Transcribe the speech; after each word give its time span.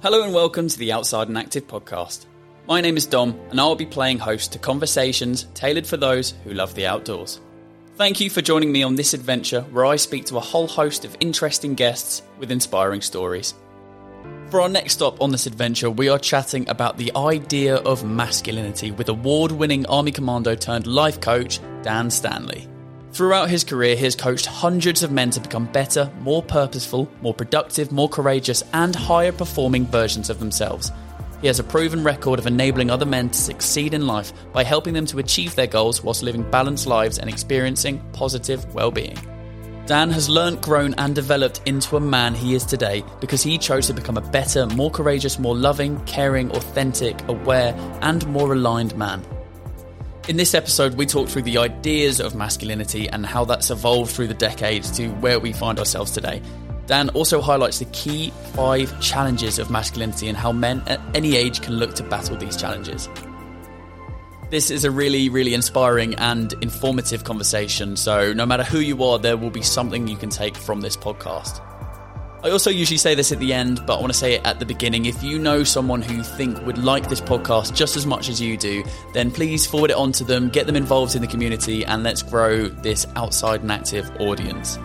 Hello 0.00 0.22
and 0.22 0.32
welcome 0.32 0.68
to 0.68 0.78
the 0.78 0.92
Outside 0.92 1.26
and 1.26 1.36
Active 1.36 1.66
podcast. 1.66 2.26
My 2.68 2.80
name 2.80 2.96
is 2.96 3.04
Dom, 3.04 3.36
and 3.50 3.60
I'll 3.60 3.74
be 3.74 3.84
playing 3.84 4.20
host 4.20 4.52
to 4.52 4.58
conversations 4.60 5.48
tailored 5.54 5.88
for 5.88 5.96
those 5.96 6.34
who 6.44 6.54
love 6.54 6.72
the 6.76 6.86
outdoors. 6.86 7.40
Thank 7.96 8.20
you 8.20 8.30
for 8.30 8.40
joining 8.40 8.70
me 8.70 8.84
on 8.84 8.94
this 8.94 9.12
adventure 9.12 9.62
where 9.62 9.84
I 9.84 9.96
speak 9.96 10.24
to 10.26 10.36
a 10.36 10.40
whole 10.40 10.68
host 10.68 11.04
of 11.04 11.16
interesting 11.18 11.74
guests 11.74 12.22
with 12.38 12.52
inspiring 12.52 13.00
stories. 13.00 13.54
For 14.50 14.60
our 14.60 14.68
next 14.68 14.92
stop 14.92 15.20
on 15.20 15.32
this 15.32 15.46
adventure, 15.46 15.90
we 15.90 16.08
are 16.08 16.18
chatting 16.20 16.68
about 16.68 16.96
the 16.96 17.10
idea 17.16 17.78
of 17.78 18.04
masculinity 18.04 18.92
with 18.92 19.08
award 19.08 19.50
winning 19.50 19.84
Army 19.86 20.12
Commando 20.12 20.54
turned 20.54 20.86
life 20.86 21.20
coach 21.20 21.58
Dan 21.82 22.08
Stanley. 22.08 22.68
Throughout 23.12 23.48
his 23.48 23.64
career, 23.64 23.96
he 23.96 24.04
has 24.04 24.14
coached 24.14 24.46
hundreds 24.46 25.02
of 25.02 25.10
men 25.10 25.30
to 25.30 25.40
become 25.40 25.66
better, 25.66 26.10
more 26.20 26.42
purposeful, 26.42 27.10
more 27.22 27.34
productive, 27.34 27.90
more 27.90 28.08
courageous, 28.08 28.62
and 28.72 28.94
higher 28.94 29.32
performing 29.32 29.86
versions 29.86 30.30
of 30.30 30.38
themselves. 30.38 30.92
He 31.40 31.46
has 31.46 31.58
a 31.58 31.64
proven 31.64 32.04
record 32.04 32.38
of 32.38 32.46
enabling 32.46 32.90
other 32.90 33.06
men 33.06 33.30
to 33.30 33.38
succeed 33.38 33.94
in 33.94 34.06
life 34.06 34.32
by 34.52 34.64
helping 34.64 34.92
them 34.92 35.06
to 35.06 35.20
achieve 35.20 35.54
their 35.54 35.66
goals 35.66 36.02
whilst 36.02 36.22
living 36.22 36.48
balanced 36.50 36.86
lives 36.86 37.18
and 37.18 37.30
experiencing 37.30 38.02
positive 38.12 38.74
well 38.74 38.90
being. 38.90 39.16
Dan 39.86 40.10
has 40.10 40.28
learnt, 40.28 40.60
grown, 40.60 40.92
and 40.94 41.14
developed 41.14 41.62
into 41.64 41.96
a 41.96 42.00
man 42.00 42.34
he 42.34 42.54
is 42.54 42.66
today 42.66 43.02
because 43.20 43.42
he 43.42 43.56
chose 43.56 43.86
to 43.86 43.94
become 43.94 44.18
a 44.18 44.20
better, 44.20 44.66
more 44.66 44.90
courageous, 44.90 45.38
more 45.38 45.56
loving, 45.56 45.98
caring, 46.04 46.50
authentic, 46.50 47.26
aware, 47.28 47.74
and 48.02 48.26
more 48.26 48.52
aligned 48.52 48.94
man. 48.98 49.24
In 50.28 50.36
this 50.36 50.52
episode, 50.52 50.96
we 50.96 51.06
talk 51.06 51.30
through 51.30 51.44
the 51.44 51.56
ideas 51.56 52.20
of 52.20 52.34
masculinity 52.34 53.08
and 53.08 53.24
how 53.24 53.46
that's 53.46 53.70
evolved 53.70 54.10
through 54.10 54.26
the 54.26 54.34
decades 54.34 54.90
to 54.98 55.08
where 55.08 55.40
we 55.40 55.54
find 55.54 55.78
ourselves 55.78 56.10
today. 56.10 56.42
Dan 56.86 57.08
also 57.10 57.40
highlights 57.40 57.78
the 57.78 57.86
key 57.86 58.30
five 58.52 59.00
challenges 59.00 59.58
of 59.58 59.70
masculinity 59.70 60.28
and 60.28 60.36
how 60.36 60.52
men 60.52 60.82
at 60.86 61.00
any 61.14 61.34
age 61.34 61.62
can 61.62 61.76
look 61.76 61.94
to 61.94 62.02
battle 62.02 62.36
these 62.36 62.58
challenges. 62.58 63.08
This 64.50 64.70
is 64.70 64.84
a 64.84 64.90
really, 64.90 65.30
really 65.30 65.54
inspiring 65.54 66.14
and 66.16 66.52
informative 66.60 67.24
conversation. 67.24 67.96
So, 67.96 68.34
no 68.34 68.44
matter 68.44 68.64
who 68.64 68.80
you 68.80 69.02
are, 69.04 69.18
there 69.18 69.38
will 69.38 69.50
be 69.50 69.62
something 69.62 70.08
you 70.08 70.16
can 70.18 70.28
take 70.28 70.58
from 70.58 70.82
this 70.82 70.94
podcast. 70.94 71.62
I 72.40 72.50
also 72.50 72.70
usually 72.70 72.98
say 72.98 73.16
this 73.16 73.32
at 73.32 73.40
the 73.40 73.52
end, 73.52 73.84
but 73.84 73.96
I 73.96 74.00
want 74.00 74.12
to 74.12 74.18
say 74.18 74.34
it 74.34 74.46
at 74.46 74.60
the 74.60 74.64
beginning. 74.64 75.06
If 75.06 75.24
you 75.24 75.40
know 75.40 75.64
someone 75.64 76.00
who 76.00 76.14
you 76.14 76.22
think 76.22 76.64
would 76.64 76.78
like 76.78 77.08
this 77.08 77.20
podcast 77.20 77.74
just 77.74 77.96
as 77.96 78.06
much 78.06 78.28
as 78.28 78.40
you 78.40 78.56
do, 78.56 78.84
then 79.12 79.32
please 79.32 79.66
forward 79.66 79.90
it 79.90 79.96
on 79.96 80.12
to 80.12 80.24
them, 80.24 80.48
get 80.48 80.66
them 80.66 80.76
involved 80.76 81.16
in 81.16 81.20
the 81.20 81.26
community, 81.26 81.84
and 81.84 82.04
let's 82.04 82.22
grow 82.22 82.68
this 82.68 83.06
outside 83.16 83.62
and 83.62 83.72
active 83.72 84.08
audience. 84.20 84.78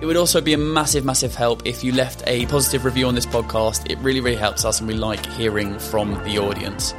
It 0.00 0.06
would 0.06 0.16
also 0.16 0.40
be 0.40 0.52
a 0.52 0.58
massive, 0.58 1.04
massive 1.04 1.34
help 1.34 1.66
if 1.66 1.82
you 1.82 1.90
left 1.92 2.22
a 2.28 2.46
positive 2.46 2.84
review 2.84 3.08
on 3.08 3.16
this 3.16 3.26
podcast. 3.26 3.90
It 3.90 3.98
really, 3.98 4.20
really 4.20 4.36
helps 4.36 4.64
us, 4.64 4.78
and 4.78 4.86
we 4.86 4.94
like 4.94 5.26
hearing 5.26 5.76
from 5.76 6.14
the 6.22 6.38
audience. 6.38 6.94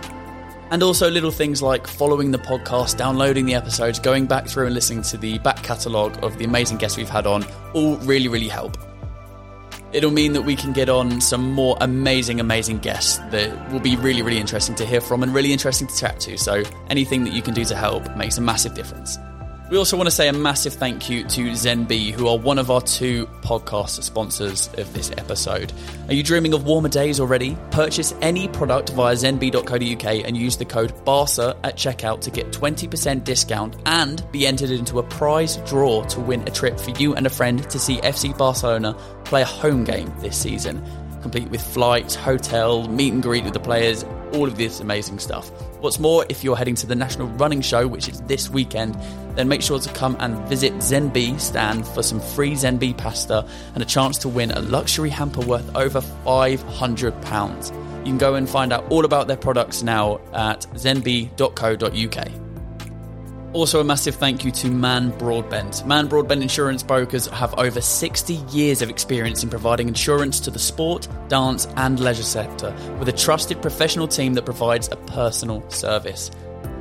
And 0.70 0.84
also 0.84 1.10
little 1.10 1.32
things 1.32 1.62
like 1.62 1.88
following 1.88 2.32
the 2.32 2.38
podcast, 2.40 2.98
downloading 2.98 3.46
the 3.46 3.56
episodes, 3.56 4.00
going 4.00 4.26
back 4.26 4.48
through 4.48 4.66
and 4.66 4.76
listening 4.76 5.02
to 5.04 5.18
the 5.18 5.38
back 5.40 5.64
catalogue 5.64 6.22
of 6.24 6.38
the 6.38 6.44
amazing 6.44 6.78
guests 6.78 6.98
we've 6.98 7.10
had 7.10 7.26
on, 7.26 7.46
all 7.74 7.96
really, 8.00 8.28
really 8.28 8.50
help. 8.50 8.78
It'll 9.94 10.12
mean 10.12 10.34
that 10.34 10.44
we 10.44 10.56
can 10.56 10.72
get 10.72 10.88
on 10.88 11.20
some 11.20 11.52
more 11.52 11.78
amazing, 11.82 12.40
amazing 12.40 12.80
guests 12.80 13.18
that 13.32 13.72
will 13.72 13.82
be 13.82 13.98
really, 13.98 14.22
really 14.22 14.40
interesting 14.40 14.76
to 14.76 14.86
hear 14.86 15.02
from 15.02 15.22
and 15.22 15.34
really 15.34 15.52
interesting 15.52 15.88
to 15.88 15.98
chat 15.98 16.20
to. 16.22 16.38
So 16.38 16.64
anything 16.90 17.26
that 17.26 17.34
you 17.34 17.42
can 17.42 17.54
do 17.54 17.66
to 17.66 17.76
help 17.76 18.16
makes 18.16 18.38
a 18.38 18.42
massive 18.42 18.74
difference. 18.74 19.18
We 19.72 19.78
also 19.78 19.96
want 19.96 20.08
to 20.08 20.12
say 20.12 20.28
a 20.28 20.34
massive 20.34 20.74
thank 20.74 21.10
you 21.10 21.24
to 21.24 21.52
ZenB, 21.52 22.12
who 22.12 22.28
are 22.28 22.38
one 22.38 22.60
of 22.60 22.70
our 22.70 22.82
two 22.82 23.26
podcast 23.42 24.04
sponsors 24.04 24.68
of 24.78 24.94
this 24.94 25.12
episode. 25.12 25.72
Are 26.10 26.14
you 26.14 26.24
dreaming 26.24 26.54
of 26.54 26.66
warmer 26.66 26.90
days 26.90 27.22
already? 27.22 27.58
Purchase 27.72 28.14
any 28.20 28.50
product 28.50 28.90
via 28.90 29.16
zenb.co.uk 29.16 30.26
and 30.26 30.36
use 30.36 30.58
the 30.58 30.66
code 30.66 30.94
BARSA 31.06 31.58
at 31.64 31.78
checkout 31.78 32.20
to 32.20 32.32
get 32.32 32.52
20% 32.52 33.24
discount 33.24 33.78
and 33.86 34.30
be 34.34 34.46
entered 34.46 34.72
into 34.72 35.00
a 35.00 35.04
prize 35.04 35.56
draw 35.60 36.04
to 36.04 36.20
win 36.20 36.46
a 36.46 36.52
trip 36.52 36.78
for 36.78 36.90
you 36.90 37.16
and 37.16 37.26
a 37.26 37.30
friend 37.30 37.70
to 37.70 37.80
see 37.80 37.96
FC 38.02 38.38
Barcelona 38.38 38.94
play 39.24 39.44
a 39.44 39.46
home 39.46 39.86
game 39.86 40.12
this 40.20 40.38
season, 40.38 40.86
complete 41.22 41.50
with 41.50 41.62
flights, 41.62 42.14
hotel, 42.14 42.90
meet 42.90 43.14
and 43.14 43.24
greet 43.24 43.46
with 43.46 43.54
the 43.54 43.60
players, 43.62 44.04
all 44.34 44.48
of 44.48 44.58
this 44.58 44.80
amazing 44.80 45.20
stuff. 45.20 45.50
What's 45.80 46.00
more, 46.00 46.26
if 46.30 46.44
you're 46.44 46.56
heading 46.56 46.76
to 46.76 46.88
the 46.88 46.96
National 46.96 47.28
Running 47.30 47.62
Show, 47.62 47.88
which 47.88 48.08
is 48.10 48.22
this 48.22 48.50
weekend, 48.50 48.96
then 49.36 49.48
make 49.48 49.62
sure 49.62 49.80
to 49.80 49.94
come 49.94 50.16
and 50.20 50.38
visit 50.48 50.74
ZenB 50.74 51.40
stand 51.40 51.88
for 51.88 52.04
some 52.04 52.20
free 52.20 52.54
ZenB 52.54 52.98
pasta 52.98 53.48
and 53.74 53.82
a 53.82 53.86
chance 53.86 54.18
to 54.20 54.30
win 54.30 54.52
a 54.52 54.60
luxury 54.60 55.10
hamper 55.10 55.42
worth 55.42 55.76
over 55.76 56.02
£500. 56.02 57.78
You 58.00 58.06
can 58.06 58.18
go 58.18 58.36
and 58.36 58.50
find 58.50 58.74
out 58.74 58.90
all 58.92 59.06
about 59.06 59.28
their 59.28 59.38
products 59.38 59.84
now 59.84 60.20
at 60.34 60.62
zenb.co.uk. 60.74 62.51
Also, 63.54 63.82
a 63.82 63.84
massive 63.84 64.16
thank 64.16 64.46
you 64.46 64.52
to 64.52 64.72
Mann 64.72 65.10
Broadbent. 65.18 65.86
Mann 65.86 66.08
Broadbent 66.08 66.42
Insurance 66.42 66.84
Brokers 66.84 67.28
have 67.28 67.54
over 67.60 67.82
60 67.82 68.34
years 68.50 68.82
of 68.82 68.90
experience 68.90 69.44
in 69.44 69.50
providing 69.50 69.90
insurance 69.90 70.40
to 70.42 70.52
the 70.52 70.60
sport, 70.60 71.10
dance, 71.28 71.68
and 71.76 72.00
leisure 72.00 72.24
sector 72.24 72.74
with 72.98 73.10
a 73.10 73.12
trusted 73.12 73.62
professional 73.62 74.08
team 74.08 74.36
that 74.36 74.46
provides 74.46 74.88
a 74.90 74.96
personal 74.96 75.70
service. 75.70 76.32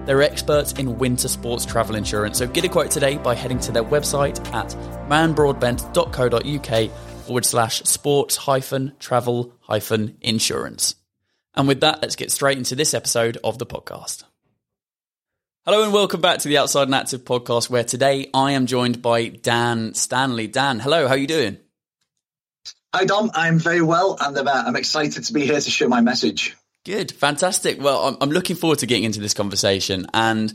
They're 0.07 0.23
experts 0.23 0.73
in 0.75 0.97
winter 0.97 1.27
sports 1.27 1.67
travel 1.67 1.97
insurance, 1.97 2.39
so 2.39 2.47
get 2.47 2.65
a 2.65 2.69
quote 2.69 2.93
today 2.93 3.17
by 3.17 3.35
heading 3.35 3.59
to 3.61 3.73
their 3.73 3.83
website 3.83 4.39
at 4.53 4.69
mannbroadbent.co.uk 5.09 6.91
forward 7.25 7.45
slash 7.45 7.83
sports 7.83 8.37
hyphen 8.37 8.93
travel 9.01 9.53
hyphen 9.61 10.19
insurance. 10.21 10.95
And 11.55 11.67
with 11.67 11.81
that, 11.81 12.01
let's 12.01 12.15
get 12.15 12.31
straight 12.31 12.59
into 12.59 12.77
this 12.77 12.95
episode 12.95 13.39
of 13.43 13.59
the 13.59 13.67
podcast. 13.67 14.23
Hello 15.71 15.85
and 15.85 15.93
welcome 15.93 16.21
back 16.21 16.41
to 16.41 16.49
the 16.49 16.59
Outside 16.59 16.89
and 16.89 16.97
Active 16.97 17.25
podcast, 17.25 17.71
where 17.71 17.85
today 17.85 18.29
I 18.35 18.51
am 18.55 18.67
joined 18.67 19.01
by 19.01 19.29
Dan 19.29 19.95
Stanley. 19.95 20.49
Dan, 20.49 20.81
hello, 20.81 21.07
how 21.07 21.15
are 21.15 21.17
you 21.17 21.29
doing? 21.29 21.59
Hi, 22.93 23.05
Dom. 23.05 23.31
I'm 23.35 23.61
very 23.61 23.81
well, 23.81 24.17
and 24.21 24.37
I'm, 24.37 24.49
uh, 24.49 24.65
I'm 24.67 24.75
excited 24.75 25.23
to 25.27 25.33
be 25.33 25.47
here 25.47 25.61
to 25.61 25.71
share 25.71 25.89
my 25.89 26.01
message. 26.01 26.57
Good, 26.85 27.13
fantastic. 27.13 27.81
Well, 27.81 28.05
I'm, 28.05 28.17
I'm 28.21 28.31
looking 28.31 28.57
forward 28.57 28.81
to 28.81 28.87
getting 28.87 29.05
into 29.05 29.21
this 29.21 29.33
conversation, 29.33 30.09
and 30.13 30.53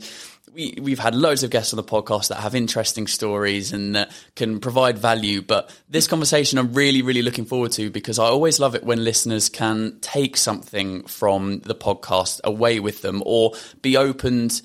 we, 0.52 0.74
we've 0.82 0.98
had 0.98 1.14
loads 1.14 1.42
of 1.42 1.50
guests 1.50 1.72
on 1.72 1.78
the 1.78 1.82
podcast 1.82 2.28
that 2.28 2.40
have 2.40 2.54
interesting 2.54 3.06
stories 3.06 3.72
and 3.72 3.94
that 3.94 4.12
can 4.34 4.60
provide 4.60 4.98
value. 4.98 5.40
But 5.40 5.74
this 5.88 6.06
conversation, 6.06 6.58
I'm 6.58 6.74
really, 6.74 7.00
really 7.00 7.22
looking 7.22 7.46
forward 7.46 7.72
to 7.72 7.88
because 7.90 8.18
I 8.18 8.26
always 8.26 8.60
love 8.60 8.74
it 8.74 8.84
when 8.84 9.02
listeners 9.02 9.48
can 9.48 9.98
take 10.02 10.36
something 10.36 11.04
from 11.04 11.60
the 11.60 11.74
podcast 11.74 12.42
away 12.44 12.80
with 12.80 13.00
them 13.00 13.22
or 13.24 13.52
be 13.80 13.96
opened 13.96 14.60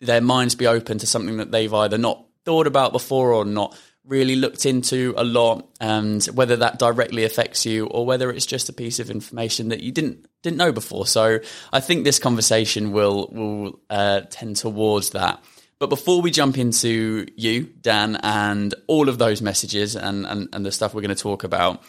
their 0.00 0.20
minds 0.20 0.54
be 0.54 0.66
open 0.66 0.98
to 0.98 1.06
something 1.06 1.36
that 1.38 1.50
they've 1.50 1.72
either 1.72 1.98
not 1.98 2.24
thought 2.44 2.66
about 2.66 2.92
before 2.92 3.32
or 3.32 3.44
not 3.44 3.76
really 4.04 4.34
looked 4.34 4.64
into 4.64 5.14
a 5.16 5.24
lot 5.24 5.68
and 5.80 6.24
whether 6.34 6.56
that 6.56 6.78
directly 6.78 7.24
affects 7.24 7.66
you 7.66 7.86
or 7.86 8.06
whether 8.06 8.30
it's 8.30 8.46
just 8.46 8.68
a 8.68 8.72
piece 8.72 8.98
of 8.98 9.10
information 9.10 9.68
that 9.68 9.80
you 9.80 9.92
didn't 9.92 10.26
didn't 10.42 10.56
know 10.56 10.72
before. 10.72 11.06
So 11.06 11.40
i 11.72 11.80
think 11.80 12.04
this 12.04 12.18
conversation 12.18 12.92
will 12.92 13.28
will 13.30 13.80
uh, 13.90 14.22
tend 14.30 14.56
towards 14.56 15.10
that. 15.10 15.42
But 15.78 15.88
before 15.88 16.20
we 16.20 16.30
jump 16.30 16.58
into 16.58 17.26
you 17.36 17.64
dan 17.64 18.16
and 18.16 18.74
all 18.86 19.08
of 19.08 19.16
those 19.16 19.40
messages 19.40 19.96
and, 19.96 20.26
and, 20.26 20.48
and 20.52 20.66
the 20.66 20.72
stuff 20.72 20.92
we're 20.92 21.00
going 21.02 21.14
to 21.14 21.22
talk 21.22 21.44
about 21.44 21.82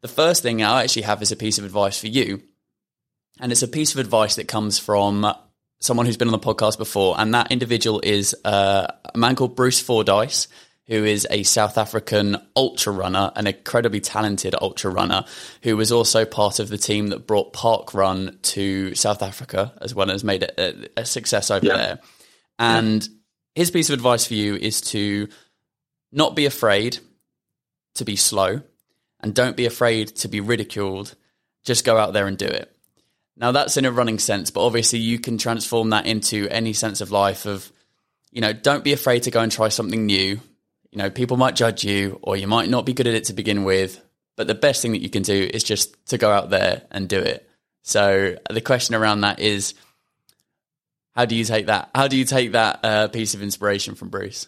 the 0.00 0.08
first 0.08 0.42
thing 0.42 0.62
i 0.62 0.82
actually 0.82 1.02
have 1.02 1.22
is 1.22 1.32
a 1.32 1.36
piece 1.36 1.58
of 1.58 1.64
advice 1.64 1.98
for 2.00 2.08
you. 2.08 2.42
And 3.40 3.52
it's 3.52 3.62
a 3.62 3.68
piece 3.68 3.92
of 3.94 4.00
advice 4.00 4.34
that 4.36 4.48
comes 4.48 4.78
from 4.78 5.32
someone 5.80 6.06
who's 6.06 6.16
been 6.16 6.28
on 6.28 6.32
the 6.32 6.38
podcast 6.38 6.78
before, 6.78 7.14
and 7.18 7.34
that 7.34 7.52
individual 7.52 8.00
is 8.02 8.34
uh, 8.44 8.88
a 9.14 9.18
man 9.18 9.36
called 9.36 9.54
Bruce 9.54 9.80
Fordyce, 9.80 10.48
who 10.86 11.04
is 11.04 11.26
a 11.30 11.42
South 11.42 11.76
African 11.76 12.38
ultra 12.56 12.92
runner, 12.92 13.30
an 13.36 13.46
incredibly 13.46 14.00
talented 14.00 14.54
ultra 14.60 14.90
runner, 14.90 15.24
who 15.62 15.76
was 15.76 15.92
also 15.92 16.24
part 16.24 16.60
of 16.60 16.68
the 16.68 16.78
team 16.78 17.08
that 17.08 17.26
brought 17.26 17.52
Park 17.52 17.92
Run 17.92 18.38
to 18.42 18.94
South 18.94 19.22
Africa, 19.22 19.74
as 19.82 19.94
well 19.94 20.10
as 20.10 20.24
made 20.24 20.44
it 20.44 20.54
a, 20.58 21.00
a 21.00 21.04
success 21.04 21.50
over 21.50 21.66
yeah. 21.66 21.76
there. 21.76 21.98
And 22.58 23.06
yeah. 23.06 23.14
his 23.54 23.70
piece 23.70 23.90
of 23.90 23.94
advice 23.94 24.26
for 24.26 24.34
you 24.34 24.56
is 24.56 24.80
to 24.92 25.28
not 26.10 26.34
be 26.34 26.46
afraid 26.46 26.98
to 27.96 28.04
be 28.04 28.16
slow, 28.16 28.62
and 29.20 29.34
don't 29.34 29.56
be 29.56 29.66
afraid 29.66 30.08
to 30.16 30.28
be 30.28 30.40
ridiculed. 30.40 31.14
Just 31.64 31.84
go 31.84 31.98
out 31.98 32.14
there 32.14 32.26
and 32.26 32.38
do 32.38 32.46
it. 32.46 32.74
Now 33.38 33.52
that's 33.52 33.76
in 33.76 33.84
a 33.84 33.92
running 33.92 34.18
sense, 34.18 34.50
but 34.50 34.66
obviously 34.66 34.98
you 34.98 35.18
can 35.20 35.38
transform 35.38 35.90
that 35.90 36.06
into 36.06 36.48
any 36.50 36.72
sense 36.72 37.00
of 37.00 37.12
life 37.12 37.46
of, 37.46 37.70
you 38.32 38.40
know, 38.40 38.52
don't 38.52 38.82
be 38.82 38.92
afraid 38.92 39.22
to 39.22 39.30
go 39.30 39.40
and 39.40 39.50
try 39.50 39.68
something 39.68 40.06
new. 40.06 40.40
You 40.90 40.98
know, 40.98 41.08
people 41.08 41.36
might 41.36 41.54
judge 41.54 41.84
you 41.84 42.18
or 42.22 42.36
you 42.36 42.48
might 42.48 42.68
not 42.68 42.84
be 42.84 42.94
good 42.94 43.06
at 43.06 43.14
it 43.14 43.24
to 43.24 43.32
begin 43.32 43.62
with, 43.62 44.02
but 44.36 44.48
the 44.48 44.54
best 44.54 44.82
thing 44.82 44.92
that 44.92 45.02
you 45.02 45.10
can 45.10 45.22
do 45.22 45.48
is 45.52 45.62
just 45.62 45.94
to 46.06 46.18
go 46.18 46.30
out 46.30 46.50
there 46.50 46.82
and 46.90 47.08
do 47.08 47.18
it. 47.18 47.48
So 47.82 48.36
the 48.50 48.60
question 48.60 48.94
around 48.94 49.20
that 49.20 49.38
is, 49.38 49.74
how 51.14 51.24
do 51.24 51.36
you 51.36 51.44
take 51.44 51.66
that? 51.66 51.90
How 51.94 52.08
do 52.08 52.16
you 52.16 52.24
take 52.24 52.52
that 52.52 52.80
uh, 52.84 53.08
piece 53.08 53.34
of 53.34 53.42
inspiration 53.42 53.94
from 53.94 54.08
Bruce? 54.08 54.46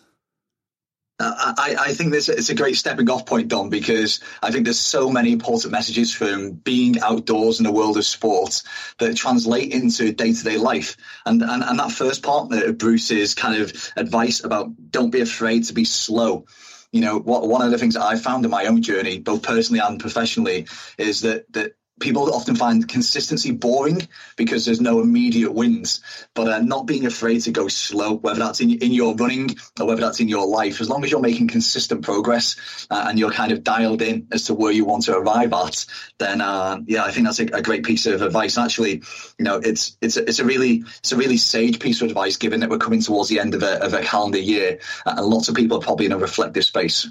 I, 1.20 1.76
I, 1.78 1.92
think 1.92 2.12
this 2.12 2.28
it's 2.28 2.48
a 2.48 2.54
great 2.54 2.76
stepping 2.76 3.10
off 3.10 3.26
point, 3.26 3.48
Dom, 3.48 3.68
because 3.68 4.20
I 4.42 4.50
think 4.50 4.64
there's 4.64 4.78
so 4.78 5.10
many 5.10 5.32
important 5.32 5.72
messages 5.72 6.12
from 6.12 6.52
being 6.52 7.00
outdoors 7.00 7.60
in 7.60 7.64
the 7.64 7.72
world 7.72 7.98
of 7.98 8.06
sport 8.06 8.62
that 8.98 9.16
translate 9.16 9.72
into 9.72 10.12
day 10.12 10.32
to 10.32 10.44
day 10.44 10.56
life. 10.56 10.96
And, 11.26 11.42
and 11.42 11.62
and 11.62 11.78
that 11.78 11.92
first 11.92 12.22
part 12.22 12.52
of 12.52 12.78
Bruce's 12.78 13.34
kind 13.34 13.60
of 13.60 13.90
advice 13.96 14.42
about 14.42 14.70
don't 14.90 15.10
be 15.10 15.20
afraid 15.20 15.64
to 15.64 15.74
be 15.74 15.84
slow. 15.84 16.46
You 16.90 17.02
know, 17.02 17.18
what, 17.18 17.46
one 17.46 17.62
of 17.62 17.70
the 17.70 17.78
things 17.78 17.94
that 17.94 18.02
I 18.02 18.16
found 18.16 18.44
in 18.44 18.50
my 18.50 18.66
own 18.66 18.82
journey, 18.82 19.18
both 19.18 19.42
personally 19.42 19.80
and 19.80 20.00
professionally, 20.00 20.66
is 20.98 21.20
that 21.20 21.52
that 21.52 21.74
people 22.00 22.34
often 22.34 22.56
find 22.56 22.88
consistency 22.88 23.52
boring 23.52 24.08
because 24.36 24.64
there's 24.64 24.80
no 24.80 25.00
immediate 25.00 25.52
wins. 25.52 26.00
But 26.34 26.48
uh, 26.48 26.60
not 26.60 26.86
being 26.86 27.06
afraid 27.06 27.42
to 27.42 27.52
go 27.52 27.68
slow, 27.68 28.14
whether 28.14 28.38
that's 28.38 28.60
in, 28.60 28.70
in 28.70 28.92
your 28.92 29.14
running 29.14 29.56
or 29.78 29.86
whether 29.86 30.00
that's 30.00 30.20
in 30.20 30.28
your 30.28 30.46
life, 30.46 30.80
as 30.80 30.88
long 30.88 31.04
as 31.04 31.10
you're 31.10 31.20
making 31.20 31.48
consistent 31.48 32.02
progress 32.02 32.86
uh, 32.90 33.04
and 33.08 33.18
you're 33.18 33.30
kind 33.30 33.52
of 33.52 33.62
dialed 33.62 34.02
in 34.02 34.26
as 34.32 34.44
to 34.44 34.54
where 34.54 34.72
you 34.72 34.84
want 34.84 35.04
to 35.04 35.16
arrive 35.16 35.52
at, 35.52 35.86
then 36.18 36.40
uh, 36.40 36.80
yeah, 36.86 37.04
I 37.04 37.10
think 37.10 37.26
that's 37.26 37.40
a, 37.40 37.44
a, 37.44 37.62
great 37.62 37.84
piece 37.84 38.06
of 38.06 38.22
advice. 38.22 38.58
Actually, 38.58 39.02
you 39.38 39.44
know, 39.44 39.56
it's 39.56 39.96
it's 40.00 40.16
a, 40.16 40.28
it's 40.28 40.38
a 40.38 40.44
really 40.44 40.84
it's 40.98 41.12
a 41.12 41.16
really 41.16 41.36
sage 41.36 41.78
piece 41.78 42.00
of 42.02 42.08
advice 42.08 42.36
given 42.36 42.60
that 42.60 42.70
we're 42.70 42.78
coming 42.78 43.02
towards 43.02 43.28
the 43.28 43.40
end 43.40 43.54
of 43.54 43.62
a, 43.62 43.84
of 43.84 43.94
a 43.94 44.02
calendar 44.02 44.38
year 44.38 44.78
uh, 45.06 45.14
and 45.16 45.26
lots 45.26 45.48
of 45.48 45.54
people 45.54 45.78
are 45.78 45.82
probably 45.82 46.06
in 46.06 46.12
a 46.12 46.18
reflective 46.18 46.64
space. 46.64 47.06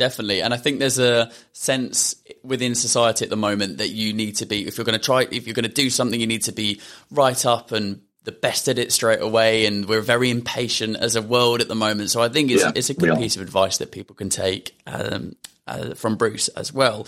Definitely. 0.00 0.40
And 0.40 0.54
I 0.54 0.56
think 0.56 0.78
there's 0.78 0.98
a 0.98 1.30
sense 1.52 2.14
within 2.42 2.74
society 2.74 3.22
at 3.22 3.28
the 3.28 3.36
moment 3.36 3.76
that 3.76 3.90
you 3.90 4.14
need 4.14 4.36
to 4.36 4.46
be, 4.46 4.66
if 4.66 4.78
you're 4.78 4.86
going 4.86 4.98
to 4.98 5.04
try, 5.04 5.26
if 5.30 5.46
you're 5.46 5.52
going 5.52 5.68
to 5.68 5.68
do 5.68 5.90
something, 5.90 6.18
you 6.18 6.26
need 6.26 6.44
to 6.44 6.52
be 6.52 6.80
right 7.10 7.44
up 7.44 7.70
and 7.70 8.00
the 8.24 8.32
best 8.32 8.66
at 8.68 8.78
it 8.78 8.92
straight 8.92 9.20
away. 9.20 9.66
And 9.66 9.84
we're 9.86 10.00
very 10.00 10.30
impatient 10.30 10.96
as 10.96 11.16
a 11.16 11.20
world 11.20 11.60
at 11.60 11.68
the 11.68 11.74
moment. 11.74 12.08
So 12.08 12.22
I 12.22 12.30
think 12.30 12.50
it's, 12.50 12.62
yeah, 12.62 12.72
it's 12.74 12.88
a 12.88 12.94
good 12.94 13.14
piece 13.18 13.36
of 13.36 13.42
advice 13.42 13.76
that 13.76 13.92
people 13.92 14.16
can 14.16 14.30
take 14.30 14.74
um, 14.86 15.36
uh, 15.66 15.92
from 15.92 16.16
Bruce 16.16 16.48
as 16.48 16.72
well. 16.72 17.06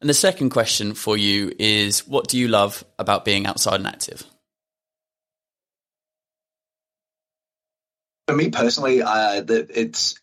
And 0.00 0.08
the 0.08 0.14
second 0.14 0.50
question 0.50 0.94
for 0.94 1.16
you 1.16 1.52
is 1.58 2.06
what 2.06 2.28
do 2.28 2.38
you 2.38 2.46
love 2.46 2.84
about 2.96 3.24
being 3.24 3.44
outside 3.44 3.80
and 3.80 3.88
active? 3.88 4.22
For 8.28 8.36
me 8.36 8.50
personally, 8.50 9.02
uh, 9.02 9.42
it's 9.48 10.20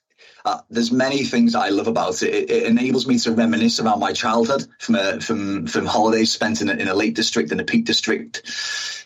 uh, 0.47 0.61
there's 0.69 0.91
many 0.91 1.23
things 1.23 1.55
I 1.55 1.69
love 1.69 1.87
about 1.87 2.23
it. 2.23 2.33
it. 2.33 2.49
it. 2.49 2.63
enables 2.63 3.05
me 3.05 3.19
to 3.19 3.33
reminisce 3.33 3.79
around 3.79 3.99
my 3.99 4.13
childhood 4.13 4.65
from 4.79 4.95
a, 4.95 5.19
from 5.19 5.67
from 5.67 5.85
holidays 5.85 6.31
spent 6.31 6.61
in 6.61 6.69
a, 6.69 6.73
in 6.73 6.87
a 6.87 6.93
Lake 6.93 7.15
District 7.15 7.51
and 7.51 7.59
a 7.59 7.65
Peak 7.65 7.85
District. 7.85 8.41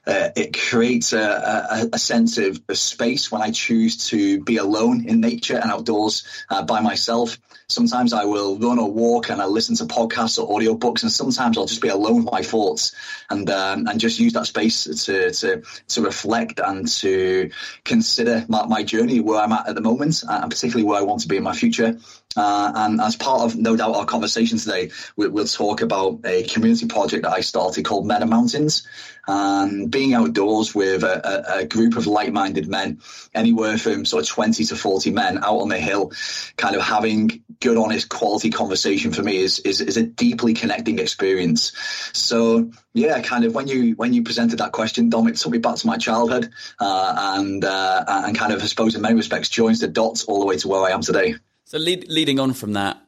Uh, 0.06 0.30
it 0.36 0.58
creates 0.58 1.14
a, 1.14 1.20
a, 1.20 1.90
a 1.94 2.00
sense 2.00 2.38
of, 2.38 2.60
of, 2.70 2.78
space 2.78 3.32
when 3.32 3.42
I 3.42 3.52
choose 3.52 4.08
to 4.10 4.44
be 4.44 4.58
alone 4.58 5.06
in 5.08 5.22
nature 5.22 5.58
and 5.58 5.72
outdoors 5.72 6.24
uh, 6.50 6.64
by 6.64 6.82
myself. 6.82 7.38
Sometimes 7.72 8.14
I 8.14 8.26
will 8.26 8.58
run 8.58 8.80
or 8.80 8.92
walk 8.92 9.30
and 9.30 9.42
I 9.42 9.46
listen 9.46 9.76
to 9.78 9.86
podcasts 9.86 10.38
or 10.38 10.60
audiobooks, 10.60 11.04
and 11.04 11.12
sometimes 11.12 11.58
I'll 11.58 11.66
just 11.66 11.82
be 11.82 11.88
alone 11.88 12.24
with 12.24 12.34
my 12.34 12.42
thoughts 12.42 12.96
and 13.30 13.50
um, 13.50 13.88
and 13.88 14.00
just 14.00 14.20
use 14.20 14.34
that 14.34 14.46
space 14.46 14.84
to 15.06 15.32
to 15.32 15.64
to 15.90 16.02
reflect 16.02 16.60
and 16.60 16.88
to 16.88 17.50
consider 17.84 18.46
my, 18.48 18.66
my 18.66 18.84
journey 18.84 19.20
where 19.20 19.40
I'm 19.42 19.52
at 19.52 19.68
at 19.70 19.76
the 19.76 19.82
moment, 19.82 20.24
uh, 20.28 20.40
and 20.44 20.52
particularly 20.52 20.84
where 20.84 21.00
I 21.00 21.04
want 21.04 21.22
to 21.22 21.28
be 21.28 21.38
in 21.38 21.44
my 21.44 21.54
future. 21.54 21.98
Uh, 22.36 22.72
and 22.76 23.02
as 23.02 23.16
part 23.16 23.42
of, 23.42 23.58
no 23.58 23.76
doubt, 23.76 23.96
our 23.96 24.06
conversation 24.06 24.58
today, 24.58 24.92
we, 25.16 25.28
will 25.28 25.46
talk 25.46 25.82
about 25.82 26.20
a 26.26 26.44
community 26.44 26.88
project 26.88 27.24
that 27.24 27.32
I 27.32 27.42
started 27.42 27.84
called 27.86 28.06
Men 28.06 28.22
and 28.22 28.30
Mountains. 28.30 28.88
And 29.28 29.92
being 29.92 30.14
outdoors 30.14 30.74
with 30.74 31.04
a, 31.04 31.56
a, 31.56 31.60
a 31.60 31.66
group 31.66 31.96
of 31.96 32.08
like 32.08 32.32
minded 32.32 32.68
men, 32.68 33.02
anywhere 33.36 33.78
from 33.78 34.06
sort 34.06 34.24
of 34.24 34.30
20 34.30 34.64
to 34.66 34.76
40 34.76 35.12
men 35.12 35.38
out 35.38 35.60
on 35.60 35.70
the 35.70 35.78
hill, 35.78 36.12
kind 36.58 36.76
of 36.76 36.82
having 36.82 37.44
good, 37.60 37.78
honest, 37.78 38.10
quality 38.10 38.50
conversation 38.50 39.12
for 39.12 39.22
me 39.22 39.38
is, 39.38 39.60
is, 39.60 39.80
is 39.80 39.98
a 39.98 40.04
deeply 40.04 40.54
connecting 40.54 41.00
experience. 41.00 41.72
So, 42.14 42.72
yeah, 42.94 43.22
kind 43.22 43.46
of 43.46 43.54
when 43.54 43.68
you 43.68 43.96
when 43.96 44.14
you 44.14 44.24
presented 44.24 44.60
that 44.60 44.72
question, 44.72 45.10
Dom, 45.10 45.28
it 45.28 45.38
took 45.38 45.52
me 45.52 45.60
back 45.60 45.76
to 45.76 45.88
my 45.88 45.98
childhood 45.98 46.50
uh, 46.80 47.36
and 47.38 47.64
uh, 47.64 48.04
and 48.08 48.38
kind 48.38 48.52
of, 48.54 48.62
I 48.62 48.66
suppose, 48.66 48.96
in 48.96 49.02
many 49.02 49.16
respects, 49.16 49.50
joins 49.50 49.80
the 49.80 49.88
dots 49.88 50.26
all 50.26 50.40
the 50.40 50.46
way 50.46 50.58
to 50.58 50.68
where 50.68 50.82
I 50.82 50.92
am 50.92 51.02
today. 51.02 51.36
So 51.66 51.78
lead, 51.78 52.08
leading 52.10 52.40
on 52.40 52.54
from 52.54 52.74
that, 52.74 53.02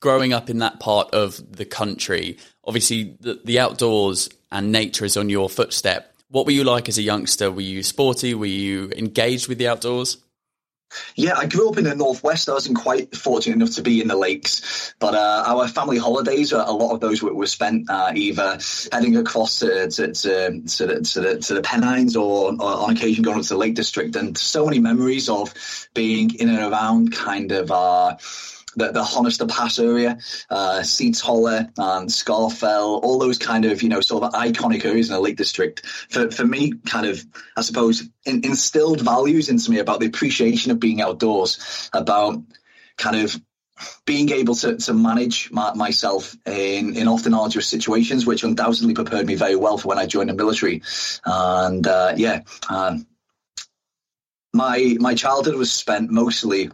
growing 0.00 0.32
up 0.32 0.50
in 0.50 0.58
that 0.58 0.80
part 0.80 1.14
of 1.14 1.56
the 1.56 1.64
country, 1.64 2.38
obviously 2.64 3.16
the, 3.20 3.40
the 3.44 3.60
outdoors 3.60 4.28
and 4.50 4.72
nature 4.72 5.04
is 5.04 5.16
on 5.16 5.28
your 5.28 5.48
footstep. 5.48 6.14
What 6.28 6.46
were 6.46 6.52
you 6.52 6.64
like 6.64 6.88
as 6.88 6.98
a 6.98 7.02
youngster? 7.02 7.50
Were 7.50 7.60
you 7.60 7.82
sporty? 7.82 8.34
Were 8.34 8.46
you 8.46 8.90
engaged 8.96 9.48
with 9.48 9.58
the 9.58 9.68
outdoors? 9.68 10.18
Yeah, 11.14 11.36
I 11.36 11.46
grew 11.46 11.70
up 11.70 11.78
in 11.78 11.84
the 11.84 11.94
northwest. 11.94 12.48
I 12.48 12.52
wasn't 12.52 12.78
quite 12.78 13.14
fortunate 13.14 13.56
enough 13.56 13.74
to 13.76 13.82
be 13.82 14.00
in 14.00 14.08
the 14.08 14.16
lakes, 14.16 14.94
but 14.98 15.14
uh, 15.14 15.44
our 15.46 15.68
family 15.68 15.98
holidays, 15.98 16.52
uh, 16.52 16.64
a 16.66 16.72
lot 16.72 16.92
of 16.92 17.00
those 17.00 17.22
were, 17.22 17.34
were 17.34 17.46
spent 17.46 17.88
uh, 17.90 18.12
either 18.14 18.58
heading 18.90 19.16
across 19.16 19.58
to 19.60 19.88
to, 19.90 20.12
to, 20.12 20.60
to, 20.62 20.86
the, 20.86 21.00
to, 21.00 21.20
the, 21.20 21.38
to 21.38 21.54
the 21.54 21.62
Pennines 21.62 22.16
or, 22.16 22.52
or, 22.52 22.62
on 22.62 22.90
occasion 22.90 23.22
going 23.22 23.38
up 23.38 23.42
to 23.44 23.48
the 23.50 23.58
Lake 23.58 23.74
District, 23.74 24.16
and 24.16 24.36
so 24.36 24.64
many 24.64 24.78
memories 24.78 25.28
of 25.28 25.54
being 25.94 26.34
in 26.34 26.48
and 26.48 26.72
around 26.72 27.12
kind 27.12 27.52
of 27.52 27.70
uh, 27.70 28.16
the, 28.76 28.92
the 28.92 29.46
Pass 29.46 29.78
area, 29.78 30.18
uh, 30.50 30.82
Seats 30.82 31.20
Holler 31.20 31.68
and 31.76 32.08
Scafell, 32.08 33.02
all 33.02 33.18
those 33.18 33.38
kind 33.38 33.64
of, 33.64 33.82
you 33.82 33.88
know, 33.88 34.00
sort 34.00 34.24
of 34.24 34.32
iconic 34.32 34.84
areas 34.84 35.08
in 35.08 35.14
the 35.14 35.20
Lake 35.20 35.36
District. 35.36 35.84
For, 35.86 36.30
for 36.30 36.44
me, 36.44 36.72
kind 36.86 37.06
of, 37.06 37.24
I 37.56 37.62
suppose, 37.62 38.08
in, 38.24 38.44
instilled 38.44 39.00
values 39.00 39.48
into 39.48 39.70
me 39.70 39.78
about 39.78 40.00
the 40.00 40.06
appreciation 40.06 40.72
of 40.72 40.80
being 40.80 41.00
outdoors, 41.00 41.90
about 41.92 42.42
kind 42.96 43.16
of 43.16 43.40
being 44.04 44.30
able 44.30 44.54
to, 44.54 44.76
to 44.76 44.94
manage 44.94 45.50
my, 45.50 45.74
myself 45.74 46.36
in, 46.46 46.96
in 46.96 47.08
often 47.08 47.34
arduous 47.34 47.66
situations, 47.66 48.26
which 48.26 48.44
undoubtedly 48.44 48.94
prepared 48.94 49.26
me 49.26 49.34
very 49.34 49.56
well 49.56 49.78
for 49.78 49.88
when 49.88 49.98
I 49.98 50.06
joined 50.06 50.30
the 50.30 50.34
military. 50.34 50.82
And 51.24 51.86
uh, 51.86 52.14
yeah, 52.16 52.42
um, 52.68 53.06
my 54.52 54.96
my 55.00 55.14
childhood 55.14 55.54
was 55.54 55.72
spent 55.72 56.10
mostly 56.10 56.70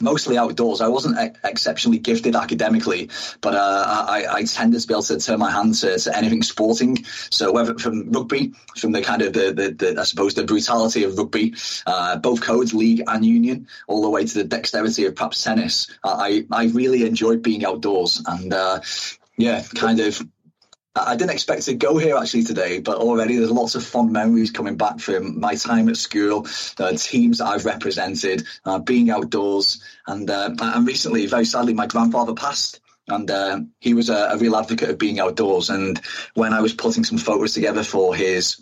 mostly 0.00 0.36
outdoors. 0.36 0.80
I 0.80 0.88
wasn't 0.88 1.18
ex- 1.18 1.38
exceptionally 1.44 1.98
gifted 1.98 2.34
academically, 2.34 3.10
but 3.40 3.54
uh, 3.54 4.04
I, 4.08 4.26
I, 4.28 4.42
tended 4.42 4.80
to 4.80 4.86
be 4.86 4.94
able 4.94 5.02
to 5.04 5.18
turn 5.18 5.38
my 5.38 5.50
hand 5.50 5.74
to, 5.76 5.98
to, 5.98 6.16
anything 6.16 6.42
sporting. 6.42 7.04
So 7.30 7.52
whether 7.52 7.78
from 7.78 8.10
rugby, 8.10 8.54
from 8.76 8.92
the 8.92 9.02
kind 9.02 9.22
of 9.22 9.32
the, 9.32 9.52
the, 9.52 9.70
the 9.70 10.00
I 10.00 10.04
suppose 10.04 10.34
the 10.34 10.44
brutality 10.44 11.04
of 11.04 11.16
rugby, 11.16 11.54
uh, 11.86 12.16
both 12.16 12.40
codes, 12.40 12.74
league 12.74 13.02
and 13.06 13.24
union, 13.24 13.68
all 13.86 14.02
the 14.02 14.10
way 14.10 14.24
to 14.24 14.34
the 14.34 14.44
dexterity 14.44 15.06
of 15.06 15.14
perhaps 15.14 15.42
tennis. 15.42 15.86
I 16.02 16.46
I 16.50 16.66
really 16.66 17.06
enjoyed 17.06 17.42
being 17.42 17.64
outdoors 17.64 18.22
and. 18.26 18.52
Uh, 18.52 18.80
yeah, 19.36 19.64
kind 19.74 19.98
of 19.98 20.24
I 20.96 21.16
didn't 21.16 21.32
expect 21.32 21.62
to 21.64 21.74
go 21.74 21.98
here 21.98 22.16
actually 22.16 22.44
today, 22.44 22.78
but 22.78 22.98
already 22.98 23.36
there's 23.36 23.50
lots 23.50 23.74
of 23.74 23.84
fond 23.84 24.12
memories 24.12 24.52
coming 24.52 24.76
back 24.76 25.00
from 25.00 25.40
my 25.40 25.56
time 25.56 25.88
at 25.88 25.96
school, 25.96 26.42
the 26.76 26.96
teams 26.96 27.38
that 27.38 27.46
I've 27.46 27.64
represented, 27.64 28.44
uh, 28.64 28.78
being 28.78 29.10
outdoors, 29.10 29.82
and 30.06 30.30
uh, 30.30 30.54
and 30.60 30.86
recently, 30.86 31.26
very 31.26 31.46
sadly, 31.46 31.74
my 31.74 31.86
grandfather 31.86 32.34
passed. 32.34 32.80
And 33.08 33.30
uh, 33.30 33.60
he 33.80 33.92
was 33.92 34.08
a, 34.08 34.30
a 34.30 34.38
real 34.38 34.56
advocate 34.56 34.88
of 34.88 34.98
being 34.98 35.20
outdoors. 35.20 35.68
And 35.68 36.00
when 36.34 36.54
I 36.54 36.62
was 36.62 36.72
putting 36.72 37.04
some 37.04 37.18
photos 37.18 37.52
together 37.52 37.84
for 37.84 38.14
his 38.14 38.56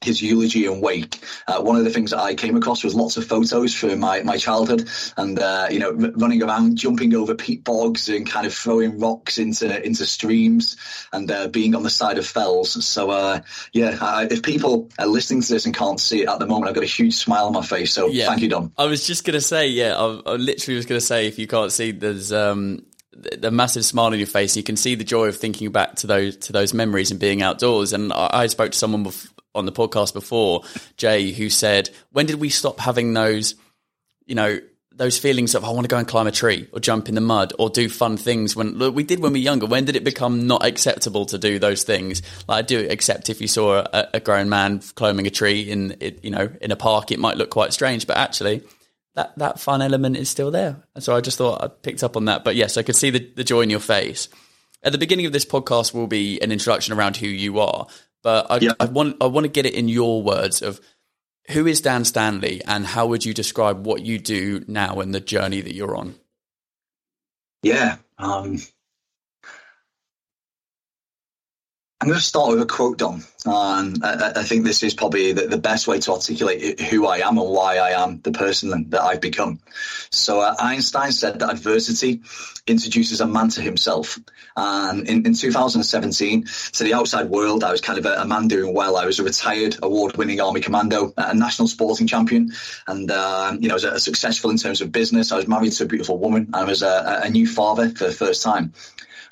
his 0.00 0.22
eulogy 0.22 0.66
and 0.66 0.80
wake. 0.80 1.18
Uh, 1.46 1.60
one 1.60 1.76
of 1.76 1.84
the 1.84 1.90
things 1.90 2.12
that 2.12 2.20
I 2.20 2.34
came 2.34 2.56
across 2.56 2.84
was 2.84 2.94
lots 2.94 3.16
of 3.16 3.24
photos 3.24 3.74
from 3.74 3.98
my, 3.98 4.22
my 4.22 4.36
childhood 4.36 4.88
and, 5.16 5.38
uh, 5.38 5.66
you 5.70 5.80
know, 5.80 5.90
r- 5.90 6.12
running 6.14 6.42
around, 6.42 6.76
jumping 6.76 7.14
over 7.14 7.34
peat 7.34 7.64
bogs 7.64 8.08
and 8.08 8.28
kind 8.28 8.46
of 8.46 8.54
throwing 8.54 9.00
rocks 9.00 9.38
into, 9.38 9.84
into 9.84 10.06
streams 10.06 10.76
and, 11.12 11.30
uh, 11.30 11.48
being 11.48 11.74
on 11.74 11.82
the 11.82 11.90
side 11.90 12.16
of 12.16 12.26
fells. 12.26 12.84
So, 12.86 13.10
uh, 13.10 13.40
yeah, 13.72 13.98
I, 14.00 14.28
if 14.30 14.42
people 14.42 14.88
are 14.98 15.06
listening 15.06 15.42
to 15.42 15.52
this 15.52 15.66
and 15.66 15.74
can't 15.74 15.98
see 15.98 16.22
it 16.22 16.28
at 16.28 16.38
the 16.38 16.46
moment, 16.46 16.68
I've 16.68 16.74
got 16.74 16.84
a 16.84 16.86
huge 16.86 17.14
smile 17.14 17.46
on 17.46 17.52
my 17.52 17.64
face. 17.64 17.92
So 17.92 18.06
yeah. 18.06 18.26
thank 18.26 18.42
you, 18.42 18.48
Dom. 18.48 18.72
I 18.78 18.86
was 18.86 19.06
just 19.06 19.24
going 19.24 19.34
to 19.34 19.40
say, 19.40 19.66
yeah, 19.68 19.96
I, 19.96 20.20
I 20.26 20.34
literally 20.34 20.76
was 20.76 20.86
going 20.86 21.00
to 21.00 21.06
say, 21.06 21.26
if 21.26 21.38
you 21.40 21.48
can't 21.48 21.72
see, 21.72 21.90
there's, 21.90 22.32
um, 22.32 22.84
the 23.12 23.50
massive 23.50 23.84
smile 23.84 24.12
on 24.12 24.18
your 24.18 24.28
face. 24.28 24.56
You 24.56 24.62
can 24.62 24.76
see 24.76 24.94
the 24.94 25.02
joy 25.02 25.26
of 25.26 25.36
thinking 25.36 25.72
back 25.72 25.96
to 25.96 26.06
those 26.06 26.36
to 26.36 26.52
those 26.52 26.72
memories 26.72 27.10
and 27.10 27.18
being 27.18 27.42
outdoors. 27.42 27.92
And 27.92 28.12
I, 28.12 28.30
I 28.32 28.46
spoke 28.46 28.70
to 28.70 28.78
someone 28.78 29.02
before, 29.02 29.32
on 29.58 29.66
the 29.66 29.72
podcast 29.72 30.12
before, 30.14 30.62
Jay, 30.96 31.32
who 31.32 31.50
said, 31.50 31.90
when 32.12 32.26
did 32.26 32.36
we 32.36 32.48
stop 32.48 32.80
having 32.80 33.12
those, 33.12 33.54
you 34.26 34.34
know, 34.34 34.60
those 34.98 35.16
feelings 35.16 35.54
of 35.54 35.64
I 35.64 35.70
want 35.70 35.84
to 35.84 35.88
go 35.88 35.96
and 35.96 36.06
climb 36.06 36.26
a 36.26 36.32
tree 36.32 36.68
or 36.72 36.80
jump 36.80 37.08
in 37.08 37.14
the 37.14 37.20
mud 37.20 37.52
or 37.58 37.70
do 37.70 37.88
fun 37.88 38.16
things 38.16 38.56
when 38.56 38.74
look, 38.74 38.94
we 38.94 39.04
did 39.04 39.20
when 39.20 39.32
we 39.32 39.38
were 39.38 39.44
younger. 39.44 39.66
When 39.66 39.84
did 39.84 39.94
it 39.94 40.02
become 40.02 40.48
not 40.48 40.66
acceptable 40.66 41.24
to 41.26 41.38
do 41.38 41.60
those 41.60 41.84
things? 41.84 42.20
Like 42.48 42.58
I 42.58 42.62
do 42.62 42.88
accept 42.90 43.30
if 43.30 43.40
you 43.40 43.46
saw 43.46 43.84
a, 43.92 44.08
a 44.14 44.20
grown 44.20 44.48
man 44.48 44.80
climbing 44.96 45.28
a 45.28 45.30
tree 45.30 45.62
in 45.70 45.96
it, 46.00 46.24
you 46.24 46.30
know 46.30 46.50
in 46.60 46.72
a 46.72 46.76
park, 46.76 47.12
it 47.12 47.20
might 47.20 47.36
look 47.36 47.50
quite 47.50 47.72
strange, 47.72 48.08
but 48.08 48.16
actually 48.16 48.64
that 49.14 49.38
that 49.38 49.60
fun 49.60 49.82
element 49.82 50.16
is 50.16 50.28
still 50.28 50.50
there. 50.50 50.82
And 50.94 51.02
so 51.02 51.14
I 51.14 51.20
just 51.20 51.38
thought 51.38 51.62
I 51.62 51.68
picked 51.68 52.02
up 52.02 52.16
on 52.16 52.24
that. 52.26 52.44
But 52.44 52.56
yes, 52.56 52.76
I 52.76 52.82
could 52.82 52.96
see 52.96 53.10
the, 53.10 53.20
the 53.36 53.44
joy 53.44 53.60
in 53.62 53.70
your 53.70 53.80
face. 53.80 54.28
At 54.82 54.92
the 54.92 54.98
beginning 54.98 55.26
of 55.26 55.32
this 55.32 55.44
podcast 55.44 55.92
will 55.92 56.06
be 56.06 56.40
an 56.40 56.52
introduction 56.52 56.94
around 56.94 57.16
who 57.16 57.26
you 57.26 57.58
are. 57.58 57.86
But 58.22 58.50
I, 58.50 58.58
yeah. 58.58 58.72
I 58.80 58.86
want 58.86 59.16
I 59.20 59.26
want 59.26 59.44
to 59.44 59.48
get 59.48 59.66
it 59.66 59.74
in 59.74 59.88
your 59.88 60.22
words 60.22 60.62
of 60.62 60.80
who 61.50 61.66
is 61.66 61.80
Dan 61.80 62.04
Stanley 62.04 62.60
and 62.66 62.86
how 62.86 63.06
would 63.06 63.24
you 63.24 63.32
describe 63.32 63.86
what 63.86 64.02
you 64.02 64.18
do 64.18 64.64
now 64.68 65.00
and 65.00 65.14
the 65.14 65.20
journey 65.20 65.60
that 65.60 65.74
you're 65.74 65.96
on? 65.96 66.16
Yeah. 67.62 67.96
Um, 68.18 68.58
I'm 72.00 72.06
going 72.06 72.18
to 72.18 72.24
start 72.24 72.50
with 72.50 72.62
a 72.62 72.66
quote, 72.66 72.98
Dom. 72.98 73.24
Um, 73.44 73.94
I, 74.04 74.32
I, 74.36 74.42
think 74.44 74.64
this 74.64 74.84
is 74.84 74.94
probably 74.94 75.32
the, 75.32 75.48
the, 75.48 75.58
best 75.58 75.88
way 75.88 75.98
to 75.98 76.12
articulate 76.12 76.80
who 76.80 77.08
I 77.08 77.18
am 77.18 77.38
and 77.38 77.50
why 77.50 77.78
I 77.78 78.00
am 78.00 78.20
the 78.20 78.30
person 78.30 78.90
that 78.90 79.00
I've 79.00 79.20
become. 79.20 79.58
So 80.10 80.40
uh, 80.40 80.54
Einstein 80.60 81.10
said 81.10 81.40
that 81.40 81.50
adversity 81.50 82.20
introduces 82.68 83.20
a 83.20 83.26
man 83.26 83.48
to 83.50 83.62
himself. 83.62 84.16
And 84.56 85.08
in, 85.08 85.26
in 85.26 85.34
2017, 85.34 86.44
to 86.74 86.84
the 86.84 86.94
outside 86.94 87.30
world, 87.30 87.64
I 87.64 87.72
was 87.72 87.80
kind 87.80 87.98
of 87.98 88.06
a, 88.06 88.22
a 88.22 88.26
man 88.26 88.46
doing 88.46 88.74
well. 88.74 88.96
I 88.96 89.04
was 89.04 89.18
a 89.18 89.24
retired 89.24 89.76
award-winning 89.82 90.40
Army 90.40 90.60
commando, 90.60 91.12
a 91.16 91.34
national 91.34 91.66
sporting 91.66 92.06
champion, 92.06 92.52
and 92.86 93.10
uh, 93.10 93.56
you 93.58 93.68
know, 93.68 93.74
I 93.74 93.76
was 93.76 93.84
a, 93.84 93.98
successful 93.98 94.50
in 94.50 94.56
terms 94.56 94.80
of 94.80 94.92
business. 94.92 95.32
I 95.32 95.36
was 95.36 95.48
married 95.48 95.72
to 95.72 95.84
a 95.84 95.86
beautiful 95.86 96.18
woman. 96.18 96.50
I 96.52 96.62
was 96.62 96.82
a, 96.82 97.22
a 97.24 97.30
new 97.30 97.46
father 97.46 97.88
for 97.90 98.04
the 98.04 98.12
first 98.12 98.44
time. 98.44 98.72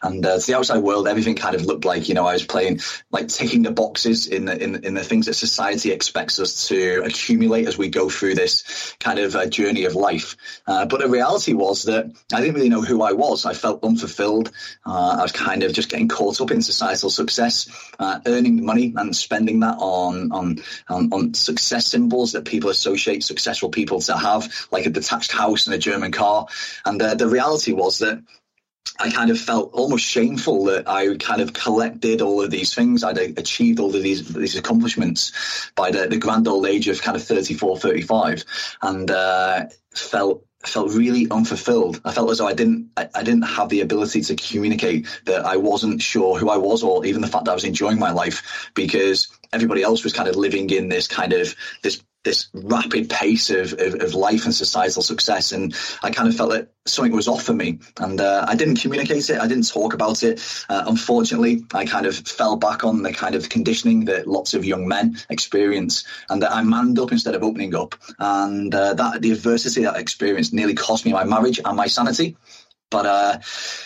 And 0.07 0.25
uh, 0.25 0.39
to 0.39 0.47
the 0.47 0.57
outside 0.57 0.79
world, 0.79 1.09
everything 1.09 1.35
kind 1.35 1.57
of 1.57 1.67
looked 1.67 1.85
like 1.85 2.09
you 2.09 2.15
know 2.15 2.27
I 2.27 2.35
was 2.35 2.47
playing 2.47 2.81
like 3.11 3.29
ticking 3.29 3.63
the 3.63 3.73
boxes 3.73 4.27
in 4.27 4.45
the 4.45 4.63
in, 4.63 4.85
in 4.85 4.95
the 4.95 5.03
things 5.03 5.27
that 5.27 5.35
society 5.35 5.91
expects 5.91 6.39
us 6.39 6.69
to 6.69 7.03
accumulate 7.05 7.67
as 7.67 7.77
we 7.77 7.89
go 7.89 8.09
through 8.09 8.35
this 8.35 8.95
kind 9.01 9.19
of 9.19 9.35
uh, 9.35 9.47
journey 9.47 9.85
of 9.85 9.95
life. 9.97 10.37
Uh, 10.67 10.87
but 10.87 11.01
the 11.01 11.09
reality 11.09 11.55
was 11.55 11.85
that 11.85 12.07
I 12.33 12.41
didn't 12.41 12.55
really 12.55 12.69
know 12.69 12.83
who 12.83 13.03
I 13.03 13.13
was. 13.13 13.45
I 13.45 13.55
felt 13.55 13.83
unfulfilled. 13.83 14.53
Uh, 14.87 15.17
I 15.19 15.23
was 15.23 15.33
kind 15.33 15.65
of 15.65 15.73
just 15.73 15.89
getting 15.89 16.09
caught 16.09 16.41
up 16.41 16.53
in 16.53 16.63
societal 16.63 17.11
success, 17.11 17.69
uh, 17.99 18.21
earning 18.27 18.65
money 18.65 18.95
and 18.97 19.15
spending 19.15 19.61
that 19.61 19.77
on, 19.79 20.31
on 20.31 20.59
on 20.89 21.13
on 21.13 21.35
success 21.35 21.87
symbols 21.89 22.33
that 22.33 22.45
people 22.45 22.71
associate 22.71 23.25
successful 23.25 23.71
people 23.71 24.01
to 24.03 24.17
have, 24.17 24.69
like 24.71 24.87
a 24.87 24.91
detached 24.91 25.33
house 25.33 25.67
and 25.67 25.75
a 25.75 25.79
German 25.79 26.13
car. 26.13 26.47
And 26.85 27.03
uh, 27.03 27.15
the 27.15 27.29
reality 27.29 27.73
was 27.73 27.99
that 27.99 28.23
I 28.99 29.11
kind 29.11 29.31
of 29.31 29.39
felt 29.39 29.73
almost 29.73 30.05
shameful 30.05 30.65
that 30.65 30.89
I 30.89 31.17
kind 31.17 31.41
of 31.41 31.53
collected 31.53 32.23
all 32.23 32.43
of 32.43 32.51
these 32.51 32.75
things. 32.75 33.05
I'd 33.05 33.19
achieved 33.19 33.79
all 33.79 33.95
of 33.95 34.03
these 34.03 34.33
these 34.33 34.57
accomplishments 34.57 35.71
by 35.75 35.91
the, 35.91 36.07
the 36.07 36.19
grand 36.19 36.49
old 36.49 36.67
age 36.67 36.89
of 36.89 37.03
kind 37.03 37.17
of 37.17 37.23
34, 37.23 37.79
35 37.79 38.45
and 38.83 39.11
uh, 39.11 39.67
felt 39.95 40.45
felt 40.65 40.93
really 40.95 41.29
unfulfilled. 41.31 42.01
I 42.05 42.13
felt 42.13 42.31
as 42.31 42.39
though 42.39 42.49
I 42.49 42.55
didn't 42.55 42.91
I, 42.97 43.09
I, 43.15 43.23
didn't 43.23 43.43
have 43.43 43.69
the 43.69 43.81
ability 43.81 44.23
to 44.23 44.37
communicate 44.37 45.07
that 45.27 45.45
I 45.45 45.57
wasn't 45.57 46.03
sure 46.03 46.39
who 46.39 46.51
I 46.51 46.57
was 46.57 46.83
or 46.83 47.05
even 47.07 47.21
the 47.21 47.29
fact 47.29 47.45
that 47.45 47.53
I 47.53 47.55
was 47.55 47.65
enjoying 47.65 47.99
my 47.99 48.11
life 48.11 48.71
because 48.75 49.29
everybody 49.53 49.83
else 49.83 50.03
was 50.03 50.13
kind 50.13 50.29
of 50.29 50.37
living 50.37 50.71
in 50.71 50.89
this 50.89 51.07
kind 51.07 51.33
of 51.33 51.55
this 51.83 52.03
this 52.27 52.49
rapid 52.53 53.09
pace 53.09 53.49
of, 53.51 53.73
of, 53.75 53.95
of, 54.03 54.15
life 54.15 54.45
and 54.45 54.55
societal 54.55 55.01
success. 55.01 55.53
And 55.53 55.75
I 56.03 56.11
kind 56.11 56.29
of 56.29 56.37
felt 56.37 56.51
that 56.51 56.73
something 56.85 57.13
was 57.13 57.29
off 57.29 57.45
for 57.45 57.55
me. 57.55 57.79
And 57.99 58.21
uh, 58.21 58.45
I 58.47 58.57
didn't 58.57 58.77
communicate 58.77 59.31
it. 59.31 59.41
I 59.41 59.47
didn't 59.47 59.69
talk 59.69 59.95
about 59.95 60.23
it. 60.23 60.43
Uh, 60.69 60.85
unfortunately, 60.87 61.65
I 61.73 61.87
kind 61.87 62.05
of 62.05 62.17
fell 62.17 62.57
back 62.57 62.85
on 62.85 63.03
the 63.03 63.13
kind 63.13 63.37
of 63.37 63.49
conditioning 63.49 64.07
that 64.07 64.27
lots 64.27 64.55
of 64.55 64.65
young 64.65 64.89
men 64.89 65.17
experience 65.31 66.05
and 66.29 66.43
that 66.43 66.53
I 66.53 66.63
manned 66.63 66.99
up 66.99 67.13
instead 67.13 67.37
of 67.37 67.45
opening 67.45 67.75
up. 67.75 67.95
And 68.19 68.75
uh, 68.75 68.95
that 68.95 69.23
the 69.23 69.31
adversity 69.31 69.85
that 69.85 69.95
I 69.95 70.01
experienced 70.01 70.53
nearly 70.53 70.75
cost 70.75 71.07
me 71.07 71.13
my 71.13 71.25
marriage 71.25 71.61
and 71.65 71.77
my 71.77 71.87
sanity. 71.87 72.37
But 72.91 73.07
uh, 73.07 73.39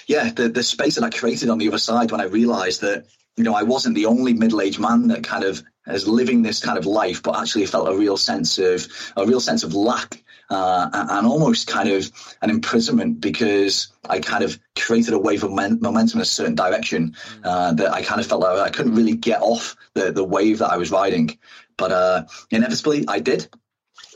yeah, 0.07 0.31
the, 0.31 0.49
the 0.49 0.63
space 0.63 0.95
that 0.97 1.05
I 1.05 1.11
created 1.11 1.51
on 1.51 1.59
the 1.59 1.69
other 1.69 1.79
side 1.79 2.11
when 2.11 2.21
I 2.21 2.25
realized 2.25 2.81
that 2.81 3.07
you 3.37 3.45
know, 3.45 3.55
I 3.55 3.63
wasn't 3.63 3.95
the 3.95 4.07
only 4.07 4.35
middle-aged 4.35 4.81
man 4.81 5.09
that 5.09 5.25
kind 5.25 5.45
of 5.45 5.63
is 5.87 6.07
living 6.07 6.43
this 6.43 6.61
kind 6.61 6.79
of 6.79 6.87
life, 6.87 7.23
but 7.23 7.39
actually 7.39 7.67
felt 7.67 7.89
a 7.89 7.97
real 7.97 8.17
sense 8.17 8.59
of 8.59 8.87
a 9.17 9.27
real 9.27 9.41
sense 9.41 9.63
of 9.63 9.75
lack 9.75 10.23
uh, 10.51 10.91
and 10.93 11.27
almost 11.27 11.67
kind 11.67 11.89
of 11.89 12.11
an 12.43 12.51
imprisonment 12.51 13.21
because 13.21 13.93
I 14.09 14.21
kind 14.21 14.43
of 14.43 14.59
created 14.77 15.15
a 15.15 15.19
wave 15.19 15.45
of 15.45 15.53
momentum 15.53 16.19
in 16.19 16.23
a 16.23 16.25
certain 16.25 16.55
direction 16.55 17.13
mm. 17.13 17.41
uh, 17.45 17.73
that 17.73 17.93
I 17.93 18.03
kind 18.03 18.21
of 18.21 18.27
felt 18.27 18.43
like 18.43 18.59
I 18.59 18.71
couldn't 18.71 18.95
really 18.95 19.17
get 19.17 19.41
off 19.41 19.77
the 19.95 20.13
the 20.13 20.25
wave 20.25 20.59
that 20.59 20.71
I 20.71 20.77
was 20.77 20.91
riding. 20.91 21.39
But 21.77 21.93
uh, 21.93 22.25
inevitably, 22.51 23.07
I 23.09 23.21
did. 23.21 23.49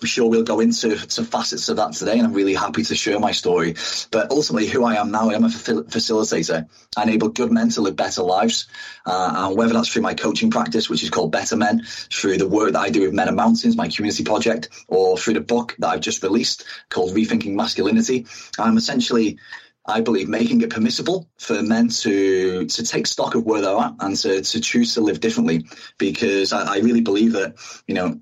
I'm 0.00 0.06
sure 0.06 0.28
we'll 0.28 0.42
go 0.42 0.60
into 0.60 0.98
some 1.10 1.24
facets 1.24 1.68
of 1.68 1.76
that 1.76 1.92
today, 1.92 2.18
and 2.18 2.26
I'm 2.26 2.32
really 2.32 2.54
happy 2.54 2.82
to 2.82 2.94
share 2.94 3.18
my 3.18 3.32
story. 3.32 3.74
But 4.10 4.30
ultimately, 4.30 4.68
who 4.68 4.84
I 4.84 4.96
am 4.96 5.10
now, 5.10 5.30
I'm 5.30 5.44
a 5.44 5.48
facilitator. 5.48 6.68
I 6.96 7.02
enable 7.02 7.28
good 7.28 7.52
men 7.52 7.70
to 7.70 7.80
live 7.80 7.96
better 7.96 8.22
lives, 8.22 8.66
uh, 9.06 9.46
and 9.48 9.56
whether 9.56 9.72
that's 9.72 9.88
through 9.88 10.02
my 10.02 10.14
coaching 10.14 10.50
practice, 10.50 10.90
which 10.90 11.02
is 11.02 11.10
called 11.10 11.32
Better 11.32 11.56
Men, 11.56 11.84
through 11.84 12.38
the 12.38 12.48
work 12.48 12.72
that 12.72 12.80
I 12.80 12.90
do 12.90 13.02
with 13.02 13.14
Men 13.14 13.28
and 13.28 13.36
Mountains, 13.36 13.76
my 13.76 13.88
community 13.88 14.24
project, 14.24 14.68
or 14.88 15.16
through 15.16 15.34
the 15.34 15.40
book 15.40 15.74
that 15.78 15.88
I've 15.88 16.00
just 16.00 16.22
released 16.22 16.64
called 16.90 17.14
Rethinking 17.14 17.54
Masculinity, 17.54 18.26
I'm 18.58 18.76
essentially 18.76 19.38
I 19.86 20.00
believe 20.00 20.28
making 20.28 20.62
it 20.62 20.70
permissible 20.70 21.28
for 21.38 21.62
men 21.62 21.88
to 21.88 22.66
to 22.66 22.84
take 22.84 23.06
stock 23.06 23.34
of 23.34 23.44
where 23.44 23.60
they're 23.60 23.76
at 23.76 23.94
and 24.00 24.16
to, 24.16 24.42
to 24.42 24.60
choose 24.60 24.94
to 24.94 25.02
live 25.02 25.20
differently 25.20 25.66
because 25.98 26.52
I, 26.52 26.76
I 26.76 26.78
really 26.78 27.02
believe 27.02 27.32
that 27.32 27.56
you 27.86 27.94
know 27.94 28.20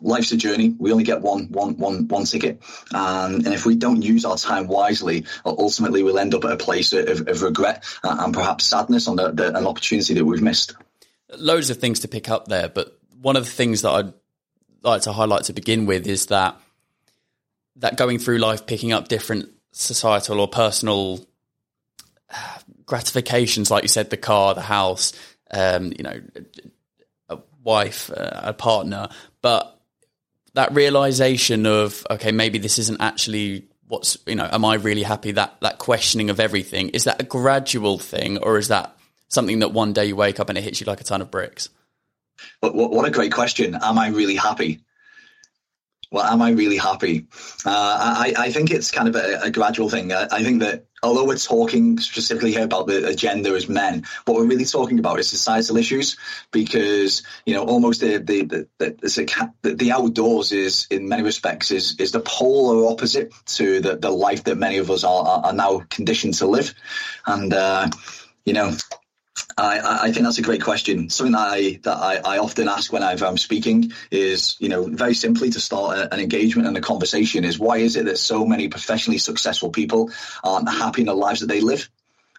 life's 0.00 0.32
a 0.32 0.36
journey. 0.36 0.74
We 0.78 0.92
only 0.92 1.04
get 1.04 1.20
one, 1.20 1.48
one, 1.50 1.76
one, 1.76 2.08
one 2.08 2.24
ticket, 2.24 2.62
and 2.92 3.44
and 3.44 3.54
if 3.54 3.66
we 3.66 3.76
don't 3.76 4.02
use 4.02 4.24
our 4.24 4.36
time 4.36 4.66
wisely, 4.66 5.24
ultimately 5.44 6.02
we'll 6.02 6.18
end 6.18 6.34
up 6.34 6.44
at 6.44 6.52
a 6.52 6.56
place 6.56 6.92
of, 6.92 7.28
of 7.28 7.42
regret 7.42 7.84
and 8.02 8.34
perhaps 8.34 8.66
sadness 8.66 9.08
on 9.08 9.16
the, 9.16 9.30
the, 9.32 9.56
an 9.56 9.66
opportunity 9.66 10.14
that 10.14 10.24
we've 10.24 10.42
missed. 10.42 10.74
Loads 11.36 11.70
of 11.70 11.78
things 11.78 12.00
to 12.00 12.08
pick 12.08 12.28
up 12.28 12.48
there, 12.48 12.68
but 12.68 12.98
one 13.20 13.36
of 13.36 13.44
the 13.44 13.50
things 13.50 13.82
that 13.82 13.90
I'd 13.90 14.12
like 14.82 15.02
to 15.02 15.12
highlight 15.12 15.44
to 15.44 15.52
begin 15.52 15.86
with 15.86 16.06
is 16.06 16.26
that 16.26 16.60
that 17.76 17.96
going 17.96 18.18
through 18.18 18.38
life, 18.38 18.66
picking 18.66 18.92
up 18.92 19.08
different 19.08 19.48
societal 19.72 20.40
or 20.40 20.48
personal 20.48 21.24
gratifications, 22.86 23.70
like 23.70 23.84
you 23.84 23.88
said, 23.88 24.10
the 24.10 24.16
car, 24.16 24.54
the 24.54 24.60
house, 24.60 25.12
um, 25.50 25.92
you 25.96 26.02
know, 26.02 26.20
a 27.28 27.38
wife, 27.62 28.10
uh, 28.10 28.40
a 28.42 28.52
partner, 28.52 29.08
but 29.42 29.79
that 30.54 30.74
realization 30.74 31.66
of 31.66 32.06
okay, 32.10 32.32
maybe 32.32 32.58
this 32.58 32.78
isn't 32.78 33.00
actually 33.00 33.68
what's 33.88 34.16
you 34.26 34.34
know, 34.34 34.48
am 34.50 34.64
I 34.64 34.74
really 34.74 35.02
happy? 35.02 35.32
That 35.32 35.60
that 35.60 35.78
questioning 35.78 36.30
of 36.30 36.40
everything 36.40 36.90
is 36.90 37.04
that 37.04 37.20
a 37.20 37.24
gradual 37.24 37.98
thing, 37.98 38.38
or 38.38 38.58
is 38.58 38.68
that 38.68 38.96
something 39.28 39.60
that 39.60 39.72
one 39.72 39.92
day 39.92 40.06
you 40.06 40.16
wake 40.16 40.40
up 40.40 40.48
and 40.48 40.56
it 40.56 40.64
hits 40.64 40.80
you 40.80 40.86
like 40.86 41.00
a 41.00 41.04
ton 41.04 41.20
of 41.20 41.30
bricks? 41.30 41.68
But 42.60 42.74
what 42.74 43.06
a 43.06 43.10
great 43.10 43.32
question! 43.32 43.74
Am 43.74 43.98
I 43.98 44.08
really 44.08 44.36
happy? 44.36 44.80
Well, 46.12 46.24
am 46.24 46.42
I 46.42 46.50
really 46.50 46.76
happy? 46.76 47.28
Uh, 47.64 47.70
I, 47.70 48.34
I 48.36 48.50
think 48.50 48.72
it's 48.72 48.90
kind 48.90 49.08
of 49.08 49.14
a, 49.14 49.42
a 49.44 49.50
gradual 49.50 49.88
thing. 49.88 50.12
I, 50.12 50.26
I 50.32 50.42
think 50.42 50.60
that 50.60 50.86
although 51.02 51.24
we're 51.24 51.36
talking 51.36 51.98
specifically 51.98 52.52
here 52.52 52.64
about 52.64 52.86
the 52.86 53.06
agenda 53.06 53.50
as 53.50 53.68
men, 53.68 54.04
what 54.24 54.36
we're 54.36 54.46
really 54.46 54.64
talking 54.64 54.98
about 54.98 55.18
is 55.18 55.28
societal 55.28 55.76
issues 55.76 56.16
because 56.50 57.22
you 57.46 57.54
know 57.54 57.64
almost 57.64 58.00
the 58.00 58.18
the 58.18 58.42
the, 58.42 58.66
the, 59.62 59.74
the, 59.74 59.92
outdoors 59.92 60.52
is 60.52 60.86
in 60.90 61.08
many 61.08 61.22
respects 61.22 61.70
is 61.70 61.98
is 61.98 62.12
the 62.12 62.20
polar 62.20 62.90
opposite 62.90 63.32
to 63.46 63.80
the, 63.80 63.96
the 63.96 64.10
life 64.10 64.44
that 64.44 64.56
many 64.56 64.78
of 64.78 64.90
us 64.90 65.04
are, 65.04 65.44
are 65.44 65.52
now 65.52 65.82
conditioned 65.90 66.34
to 66.34 66.46
live, 66.46 66.74
and 67.26 67.52
uh, 67.52 67.88
you 68.44 68.52
know 68.52 68.76
I, 69.56 70.06
I, 70.08 70.12
think 70.12 70.24
that's 70.24 70.38
a 70.38 70.42
great 70.42 70.62
question. 70.62 71.10
Something 71.10 71.32
that 71.32 71.48
I 71.48 71.80
that 71.82 71.96
I, 71.96 72.16
I 72.16 72.38
often 72.38 72.68
ask 72.68 72.92
when 72.92 73.02
I'm 73.02 73.38
speaking 73.38 73.92
is, 74.10 74.56
you 74.58 74.68
know, 74.68 74.84
very 74.84 75.14
simply 75.14 75.50
to 75.50 75.60
start 75.60 75.98
a, 75.98 76.14
an 76.14 76.20
engagement 76.20 76.68
and 76.68 76.76
a 76.76 76.80
conversation 76.80 77.44
is 77.44 77.58
why 77.58 77.78
is 77.78 77.96
it 77.96 78.06
that 78.06 78.18
so 78.18 78.46
many 78.46 78.68
professionally 78.68 79.18
successful 79.18 79.70
people 79.70 80.10
aren't 80.42 80.68
happy 80.68 81.02
in 81.02 81.06
the 81.06 81.14
lives 81.14 81.40
that 81.40 81.46
they 81.46 81.60
live? 81.60 81.88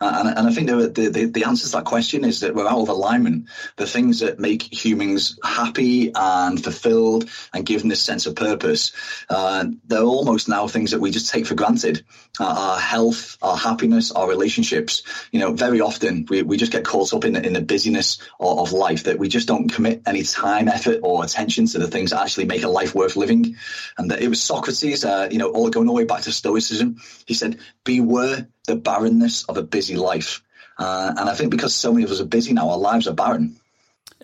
And, 0.01 0.29
and 0.29 0.47
I 0.47 0.51
think 0.51 0.67
the, 0.67 0.87
the, 0.87 1.25
the 1.25 1.43
answer 1.43 1.67
to 1.67 1.71
that 1.73 1.85
question 1.85 2.25
is 2.25 2.39
that 2.39 2.55
we're 2.55 2.67
out 2.67 2.81
of 2.81 2.89
alignment. 2.89 3.47
The 3.77 3.85
things 3.85 4.19
that 4.19 4.39
make 4.39 4.63
humans 4.63 5.39
happy 5.43 6.11
and 6.13 6.61
fulfilled 6.61 7.29
and 7.53 7.65
given 7.65 7.87
this 7.87 8.01
sense 8.01 8.25
of 8.25 8.35
purpose, 8.35 8.93
uh, 9.29 9.65
they're 9.85 10.01
almost 10.01 10.49
now 10.49 10.67
things 10.67 10.91
that 10.91 10.99
we 10.99 11.11
just 11.11 11.31
take 11.31 11.45
for 11.45 11.55
granted. 11.55 12.03
Uh, 12.39 12.45
our 12.45 12.79
health, 12.79 13.37
our 13.41 13.55
happiness, 13.55 14.11
our 14.11 14.27
relationships. 14.27 15.03
You 15.31 15.39
know, 15.39 15.53
very 15.53 15.81
often 15.81 16.25
we, 16.29 16.41
we 16.41 16.57
just 16.57 16.71
get 16.71 16.83
caught 16.83 17.13
up 17.13 17.23
in 17.23 17.33
the, 17.33 17.45
in 17.45 17.53
the 17.53 17.61
busyness 17.61 18.19
of, 18.39 18.59
of 18.59 18.71
life 18.71 19.03
that 19.03 19.19
we 19.19 19.27
just 19.27 19.47
don't 19.47 19.71
commit 19.71 20.01
any 20.07 20.23
time, 20.23 20.67
effort, 20.67 21.01
or 21.03 21.23
attention 21.23 21.67
to 21.67 21.79
the 21.79 21.87
things 21.87 22.09
that 22.09 22.21
actually 22.21 22.45
make 22.45 22.63
a 22.63 22.67
life 22.67 22.95
worth 22.95 23.15
living. 23.15 23.55
And 23.97 24.09
that 24.09 24.21
it 24.21 24.29
was 24.29 24.41
Socrates, 24.41 25.05
uh, 25.05 25.27
you 25.29 25.37
know, 25.37 25.51
all 25.51 25.69
going 25.69 25.87
all 25.87 25.95
the 25.95 26.01
way 26.01 26.05
back 26.05 26.21
to 26.21 26.31
Stoicism. 26.31 26.97
He 27.27 27.35
said, 27.35 27.59
"Beware 27.83 28.47
the 28.67 28.75
barrenness 28.75 29.43
of 29.45 29.57
a 29.57 29.63
busy 29.63 29.95
life. 29.95 30.41
Uh, 30.77 31.13
and 31.17 31.29
I 31.29 31.35
think 31.35 31.51
because 31.51 31.75
so 31.75 31.91
many 31.93 32.05
of 32.05 32.11
us 32.11 32.21
are 32.21 32.25
busy 32.25 32.53
now, 32.53 32.69
our 32.69 32.77
lives 32.77 33.07
are 33.07 33.13
barren. 33.13 33.57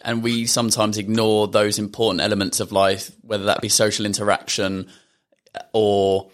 And 0.02 0.24
we 0.24 0.46
sometimes 0.46 0.98
ignore 0.98 1.48
those 1.48 1.80
important 1.80 2.22
elements 2.22 2.60
of 2.60 2.72
life, 2.72 3.12
whether 3.22 3.46
that 3.46 3.62
be 3.62 3.70
social 3.70 4.06
interaction 4.06 4.88
or 5.74 6.30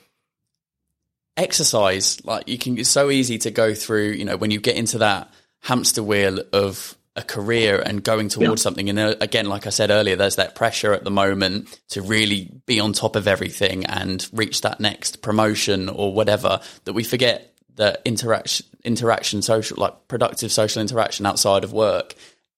exercise. 1.37 2.23
Like 2.25 2.47
you 2.47 2.57
can, 2.57 2.77
it's 2.77 2.89
so 2.89 3.09
easy 3.09 3.37
to 3.39 3.51
go 3.51 3.73
through, 3.73 4.11
you 4.11 4.25
know, 4.25 4.37
when 4.37 4.51
you 4.51 4.59
get 4.59 4.75
into 4.75 4.99
that 4.99 5.33
hamster 5.61 6.03
wheel 6.03 6.39
of 6.51 6.97
a 7.15 7.21
career 7.21 7.79
and 7.79 8.03
going 8.03 8.27
towards 8.27 8.61
yeah. 8.61 8.63
something. 8.63 8.89
And 8.89 8.99
uh, 8.99 9.15
again, 9.21 9.45
like 9.45 9.67
I 9.67 9.69
said 9.69 9.91
earlier, 9.91 10.15
there's 10.15 10.37
that 10.37 10.55
pressure 10.55 10.93
at 10.93 11.03
the 11.03 11.11
moment 11.11 11.79
to 11.89 12.01
really 12.01 12.51
be 12.65 12.79
on 12.79 12.93
top 12.93 13.15
of 13.15 13.27
everything 13.27 13.85
and 13.85 14.27
reach 14.33 14.61
that 14.61 14.79
next 14.79 15.21
promotion 15.21 15.89
or 15.89 16.13
whatever 16.13 16.59
that 16.85 16.93
we 16.93 17.03
forget 17.03 17.52
that 17.75 18.01
interaction, 18.05 18.65
interaction, 18.83 19.41
social, 19.41 19.77
like 19.79 20.07
productive 20.07 20.51
social 20.51 20.81
interaction 20.81 21.25
outside 21.25 21.63
of 21.63 21.73
work 21.73 22.15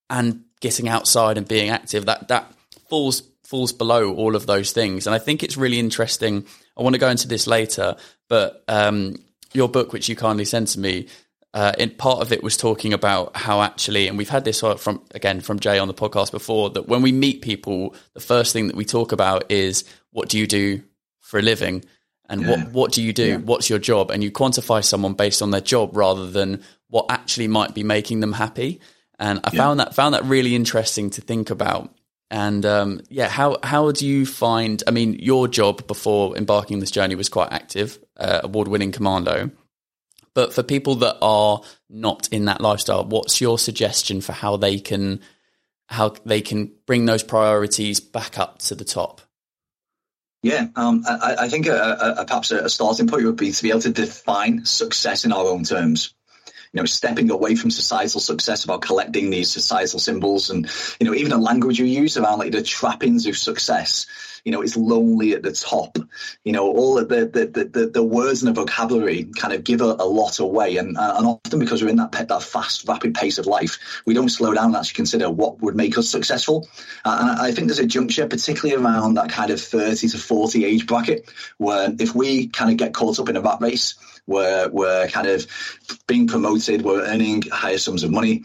and 0.09 0.43
getting 0.61 0.87
outside 0.87 1.37
and 1.37 1.47
being 1.47 1.69
active. 1.69 2.05
That 2.05 2.27
that 2.27 2.51
falls 2.89 3.23
falls 3.43 3.71
below 3.71 4.13
all 4.13 4.35
of 4.35 4.47
those 4.47 4.71
things. 4.71 5.05
And 5.05 5.15
I 5.15 5.19
think 5.19 5.43
it's 5.43 5.57
really 5.57 5.79
interesting. 5.79 6.45
I 6.77 6.81
want 6.81 6.95
to 6.95 6.99
go 6.99 7.09
into 7.09 7.27
this 7.27 7.47
later, 7.47 7.95
but 8.27 8.63
um, 8.67 9.17
your 9.53 9.69
book, 9.69 9.93
which 9.93 10.09
you 10.09 10.15
kindly 10.15 10.45
sent 10.45 10.69
to 10.69 10.79
me, 10.79 11.07
uh, 11.53 11.71
in 11.77 11.89
part 11.91 12.19
of 12.19 12.33
it 12.33 12.43
was 12.43 12.57
talking 12.57 12.91
about 12.91 13.37
how 13.37 13.61
actually, 13.61 14.07
and 14.09 14.17
we've 14.17 14.29
had 14.29 14.43
this 14.43 14.59
from 14.59 15.01
again 15.13 15.39
from 15.39 15.59
Jay 15.59 15.79
on 15.79 15.87
the 15.87 15.93
podcast 15.93 16.31
before, 16.31 16.69
that 16.71 16.87
when 16.87 17.01
we 17.01 17.13
meet 17.13 17.41
people, 17.41 17.95
the 18.13 18.19
first 18.19 18.51
thing 18.51 18.67
that 18.67 18.75
we 18.75 18.83
talk 18.83 19.13
about 19.13 19.49
is 19.49 19.85
what 20.11 20.27
do 20.27 20.37
you 20.37 20.47
do 20.47 20.83
for 21.21 21.39
a 21.39 21.41
living, 21.41 21.85
and 22.29 22.41
yeah. 22.41 22.49
what 22.49 22.71
what 22.71 22.91
do 22.91 23.03
you 23.03 23.13
do? 23.13 23.27
Yeah. 23.27 23.37
What's 23.37 23.69
your 23.69 23.79
job? 23.79 24.11
And 24.11 24.23
you 24.23 24.31
quantify 24.31 24.83
someone 24.83 25.13
based 25.13 25.41
on 25.41 25.51
their 25.51 25.61
job 25.61 25.95
rather 25.95 26.29
than 26.29 26.63
what 26.89 27.05
actually 27.09 27.47
might 27.47 27.73
be 27.73 27.83
making 27.83 28.19
them 28.19 28.33
happy. 28.33 28.79
And 29.19 29.39
I 29.43 29.51
yeah. 29.53 29.59
found 29.61 29.79
that 29.79 29.95
found 29.95 30.13
that 30.13 30.25
really 30.25 30.55
interesting 30.55 31.09
to 31.11 31.21
think 31.21 31.49
about. 31.49 31.93
And 32.31 32.65
um, 32.65 33.01
yeah, 33.09 33.29
how 33.29 33.57
how 33.63 33.91
do 33.91 34.05
you 34.05 34.25
find? 34.25 34.81
I 34.87 34.91
mean, 34.91 35.13
your 35.13 35.47
job 35.47 35.87
before 35.87 36.35
embarking 36.35 36.75
on 36.75 36.79
this 36.79 36.91
journey 36.91 37.15
was 37.15 37.29
quite 37.29 37.51
active, 37.51 37.99
uh, 38.17 38.41
award 38.43 38.67
winning 38.67 38.91
commando. 38.91 39.51
But 40.33 40.53
for 40.53 40.63
people 40.63 40.95
that 40.95 41.17
are 41.21 41.61
not 41.89 42.27
in 42.29 42.45
that 42.45 42.59
lifestyle, 42.59 43.05
what's 43.05 43.39
your 43.39 43.57
suggestion 43.57 44.21
for 44.21 44.33
how 44.33 44.57
they 44.57 44.79
can 44.79 45.21
how 45.87 46.09
they 46.25 46.41
can 46.41 46.71
bring 46.85 47.05
those 47.05 47.23
priorities 47.23 47.99
back 47.99 48.37
up 48.37 48.59
to 48.59 48.75
the 48.75 48.83
top? 48.83 49.21
Yeah, 50.45 50.67
um, 50.75 51.03
I, 51.07 51.37
I, 51.39 51.49
think 51.49 51.67
uh, 51.67 51.71
uh, 51.71 51.75
uh, 51.75 52.13
a, 52.17 52.21
a, 52.21 52.25
perhaps 52.25 52.51
a 52.51 52.69
starting 52.69 53.07
point 53.07 53.25
would 53.25 53.35
be 53.35 53.51
to 53.51 53.63
be 53.63 53.71
able 53.71 53.81
to 53.81 53.89
define 53.89 54.63
success 54.63 55.25
in 55.25 55.31
our 55.31 55.43
own 55.43 55.63
terms. 55.63 56.13
You 56.71 56.81
know, 56.81 56.85
stepping 56.85 57.31
away 57.31 57.55
from 57.55 57.71
societal 57.71 58.21
success 58.21 58.63
about 58.63 58.83
collecting 58.83 59.31
these 59.31 59.49
societal 59.49 59.97
symbols 59.97 60.51
and, 60.51 60.69
you 60.99 61.07
know, 61.07 61.15
even 61.15 61.31
the 61.31 61.39
language 61.39 61.79
you 61.79 61.85
use 61.85 62.15
around 62.15 62.37
like 62.37 62.51
the 62.51 62.61
trappings 62.61 63.25
of 63.25 63.35
success, 63.35 64.05
you 64.45 64.51
know, 64.51 64.61
it's 64.61 64.77
lonely 64.77 65.33
at 65.33 65.41
the 65.41 65.51
top. 65.51 65.97
You 66.43 66.53
know, 66.53 66.67
all 66.67 66.99
of 66.99 67.09
the 67.09 67.25
the, 67.25 67.65
the, 67.65 67.87
the 67.87 68.03
words 68.03 68.43
and 68.43 68.55
the 68.55 68.61
vocabulary 68.61 69.23
kind 69.23 69.53
of 69.53 69.63
give 69.63 69.81
a, 69.81 69.95
a 69.99 70.05
lot 70.05 70.39
away. 70.39 70.77
And, 70.77 70.97
uh, 70.97 71.15
and 71.17 71.25
often 71.25 71.59
because 71.59 71.81
we're 71.81 71.89
in 71.89 71.95
that, 71.97 72.11
that 72.11 72.43
fast, 72.43 72.87
rapid 72.87 73.15
pace 73.15 73.39
of 73.39 73.47
life, 73.47 74.03
we 74.05 74.13
don't 74.13 74.29
slow 74.29 74.53
down 74.53 74.67
and 74.67 74.75
actually 74.75 74.95
consider 74.95 75.31
what 75.31 75.61
would 75.61 75.75
make 75.75 75.97
us 75.97 76.07
successful. 76.07 76.67
Uh, 77.03 77.17
and 77.21 77.29
I 77.41 77.51
think 77.51 77.67
there's 77.67 77.79
a 77.79 77.87
juncture, 77.87 78.27
particularly 78.27 78.81
around 78.81 79.15
that 79.15 79.29
kind 79.29 79.49
of 79.49 79.59
30 79.59 80.09
to 80.09 80.17
40 80.17 80.63
age 80.63 80.85
bracket, 80.85 81.27
where 81.57 81.93
if 81.99 82.13
we 82.13 82.47
kind 82.47 82.69
of 82.69 82.77
get 82.77 82.93
caught 82.93 83.19
up 83.19 83.29
in 83.29 83.35
a 83.35 83.41
rat 83.41 83.57
race, 83.61 83.95
we're, 84.27 84.69
we're 84.69 85.07
kind 85.07 85.27
of 85.27 85.47
being 86.07 86.27
promoted, 86.27 86.83
we're 86.83 87.03
earning 87.03 87.41
higher 87.51 87.79
sums 87.79 88.03
of 88.03 88.11
money. 88.11 88.43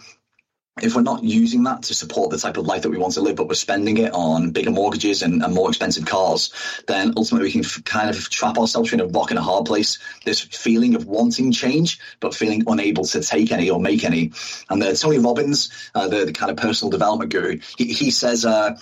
If 0.83 0.95
we're 0.95 1.03
not 1.03 1.23
using 1.23 1.65
that 1.65 1.83
to 1.85 1.95
support 1.95 2.31
the 2.31 2.39
type 2.39 2.57
of 2.57 2.67
life 2.67 2.83
that 2.83 2.91
we 2.91 2.99
want 2.99 3.15
to 3.15 3.21
live, 3.21 3.37
but 3.37 3.49
we're 3.49 3.55
spending 3.55 3.99
it 3.99 4.13
on 4.13 4.51
bigger 4.51 4.71
mortgages 4.71 5.23
and, 5.23 5.43
and 5.43 5.55
more 5.55 5.69
expensive 5.69 6.07
cars, 6.07 6.53
then 6.87 7.13
ultimately 7.17 7.49
we 7.49 7.53
can 7.53 7.65
f- 7.65 7.85
kind 7.85 8.11
of 8.11 8.31
trap 8.31 8.59
ourselves 8.59 8.93
in 8.93 9.01
a 9.01 9.07
rock 9.07 9.31
and 9.31 9.39
a 9.39 9.43
hard 9.43 9.67
place. 9.67 9.99
This 10.25 10.41
feeling 10.41 10.95
of 10.95 11.07
wanting 11.07 11.53
change, 11.53 12.01
but 12.21 12.35
feeling 12.35 12.65
unable 12.67 13.05
to 13.05 13.21
take 13.23 13.53
any 13.53 13.71
or 13.71 13.81
make 13.81 14.05
any. 14.05 14.33
And 14.69 14.81
the, 14.81 14.95
Tony 14.95 15.19
Robbins, 15.19 15.71
uh, 15.95 16.09
the, 16.09 16.25
the, 16.27 16.33
kind 16.33 16.51
of 16.51 16.57
personal 16.57 16.91
development 16.91 17.33
guru, 17.33 17.61
he, 17.77 17.93
he 17.93 18.11
says, 18.11 18.45
uh, 18.45 18.77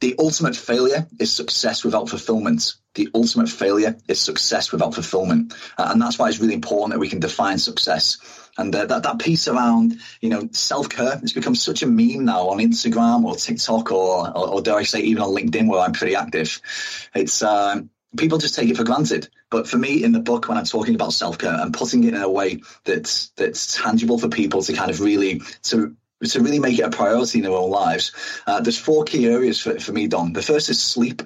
the 0.00 0.14
ultimate 0.18 0.54
failure 0.54 1.06
is 1.18 1.32
success 1.32 1.82
without 1.84 2.08
fulfillment. 2.08 2.74
The 2.94 3.08
ultimate 3.14 3.48
failure 3.48 3.96
is 4.08 4.20
success 4.20 4.70
without 4.70 4.94
fulfillment. 4.94 5.54
Uh, 5.78 5.88
and 5.90 6.00
that's 6.00 6.18
why 6.18 6.28
it's 6.28 6.38
really 6.38 6.54
important 6.54 6.92
that 6.92 6.98
we 6.98 7.08
can 7.08 7.20
define 7.20 7.58
success. 7.58 8.18
And 8.58 8.74
uh, 8.74 8.86
that, 8.86 9.02
that 9.02 9.18
piece 9.18 9.48
around, 9.48 9.98
you 10.20 10.30
know, 10.30 10.48
self-care 10.52 11.16
has 11.16 11.32
become 11.32 11.54
such 11.54 11.82
a 11.82 11.86
meme 11.86 12.24
now 12.24 12.48
on 12.48 12.58
Instagram 12.58 13.24
or 13.24 13.36
TikTok 13.36 13.92
or, 13.92 14.28
or, 14.28 14.48
or 14.48 14.62
dare 14.62 14.76
I 14.76 14.82
say 14.82 15.00
even 15.00 15.22
on 15.22 15.34
LinkedIn 15.34 15.68
where 15.68 15.80
I'm 15.80 15.92
pretty 15.92 16.14
active. 16.14 16.60
It's, 17.14 17.42
um, 17.42 17.90
people 18.16 18.38
just 18.38 18.54
take 18.54 18.70
it 18.70 18.76
for 18.76 18.84
granted. 18.84 19.28
But 19.50 19.68
for 19.68 19.78
me, 19.78 20.02
in 20.02 20.12
the 20.12 20.20
book, 20.20 20.48
when 20.48 20.58
I'm 20.58 20.64
talking 20.64 20.94
about 20.94 21.12
self 21.12 21.38
care, 21.38 21.52
I'm 21.52 21.72
putting 21.72 22.04
it 22.04 22.14
in 22.14 22.22
a 22.22 22.28
way 22.28 22.62
that's 22.84 23.28
that's 23.30 23.80
tangible 23.80 24.18
for 24.18 24.28
people 24.28 24.62
to 24.62 24.72
kind 24.72 24.90
of 24.90 25.00
really 25.00 25.40
to 25.64 25.96
to 26.24 26.40
really 26.40 26.58
make 26.58 26.78
it 26.78 26.82
a 26.82 26.90
priority 26.90 27.38
in 27.38 27.44
their 27.44 27.52
own 27.52 27.70
lives. 27.70 28.12
Uh, 28.46 28.60
there's 28.60 28.78
four 28.78 29.04
key 29.04 29.26
areas 29.26 29.60
for, 29.60 29.78
for 29.78 29.92
me, 29.92 30.06
Dom. 30.08 30.32
The 30.32 30.42
first 30.42 30.70
is 30.70 30.82
sleep. 30.82 31.22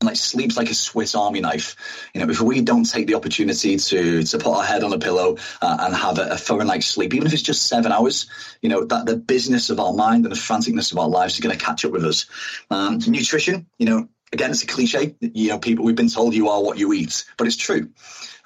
And 0.00 0.06
like 0.06 0.16
sleep's 0.16 0.56
like 0.56 0.70
a 0.70 0.74
Swiss 0.74 1.14
Army 1.14 1.40
knife. 1.40 1.76
You 2.14 2.20
know, 2.24 2.30
if 2.30 2.40
we 2.40 2.62
don't 2.62 2.84
take 2.84 3.06
the 3.06 3.16
opportunity 3.16 3.76
to 3.76 4.22
to 4.22 4.38
put 4.38 4.56
our 4.56 4.64
head 4.64 4.82
on 4.82 4.94
a 4.94 4.98
pillow 4.98 5.36
uh, 5.60 5.76
and 5.80 5.94
have 5.94 6.18
a, 6.18 6.30
a 6.30 6.36
thorough 6.38 6.64
night's 6.64 6.86
sleep, 6.86 7.12
even 7.12 7.26
if 7.26 7.34
it's 7.34 7.42
just 7.42 7.66
seven 7.66 7.92
hours, 7.92 8.26
you 8.62 8.70
know, 8.70 8.84
that 8.86 9.04
the 9.04 9.16
business 9.16 9.68
of 9.68 9.78
our 9.78 9.92
mind 9.92 10.24
and 10.24 10.34
the 10.34 10.38
franticness 10.38 10.90
of 10.92 10.98
our 10.98 11.08
lives 11.08 11.34
is 11.34 11.40
going 11.40 11.56
to 11.56 11.62
catch 11.62 11.84
up 11.84 11.92
with 11.92 12.04
us. 12.06 12.26
Um, 12.70 12.98
nutrition, 13.06 13.66
you 13.78 13.84
know, 13.86 14.08
again, 14.32 14.50
it's 14.50 14.62
a 14.62 14.66
cliche. 14.66 15.16
You 15.20 15.50
know, 15.50 15.58
people 15.58 15.84
we've 15.84 15.96
been 15.96 16.08
told 16.08 16.34
you 16.34 16.48
are 16.48 16.62
what 16.62 16.78
you 16.78 16.92
eat, 16.94 17.26
but 17.36 17.46
it's 17.46 17.56
true. 17.56 17.90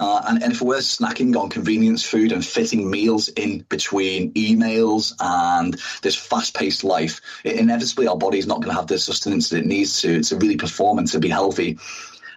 Uh, 0.00 0.22
and, 0.28 0.42
and 0.42 0.52
if 0.52 0.60
we're 0.60 0.78
snacking 0.78 1.36
on 1.36 1.48
convenience 1.48 2.04
food 2.04 2.32
and 2.32 2.44
fitting 2.44 2.90
meals 2.90 3.28
in 3.28 3.60
between 3.68 4.32
emails 4.34 5.12
and 5.20 5.76
this 6.02 6.16
fast-paced 6.16 6.84
life, 6.84 7.20
it, 7.44 7.56
inevitably 7.56 8.06
our 8.06 8.16
body's 8.16 8.46
not 8.46 8.56
going 8.56 8.70
to 8.70 8.74
have 8.74 8.86
the 8.86 8.98
sustenance 8.98 9.50
that 9.50 9.58
it 9.58 9.66
needs 9.66 10.00
to 10.00 10.22
to 10.22 10.36
really 10.36 10.56
perform 10.56 10.98
and 10.98 11.08
to 11.08 11.18
be 11.20 11.28
healthy. 11.28 11.78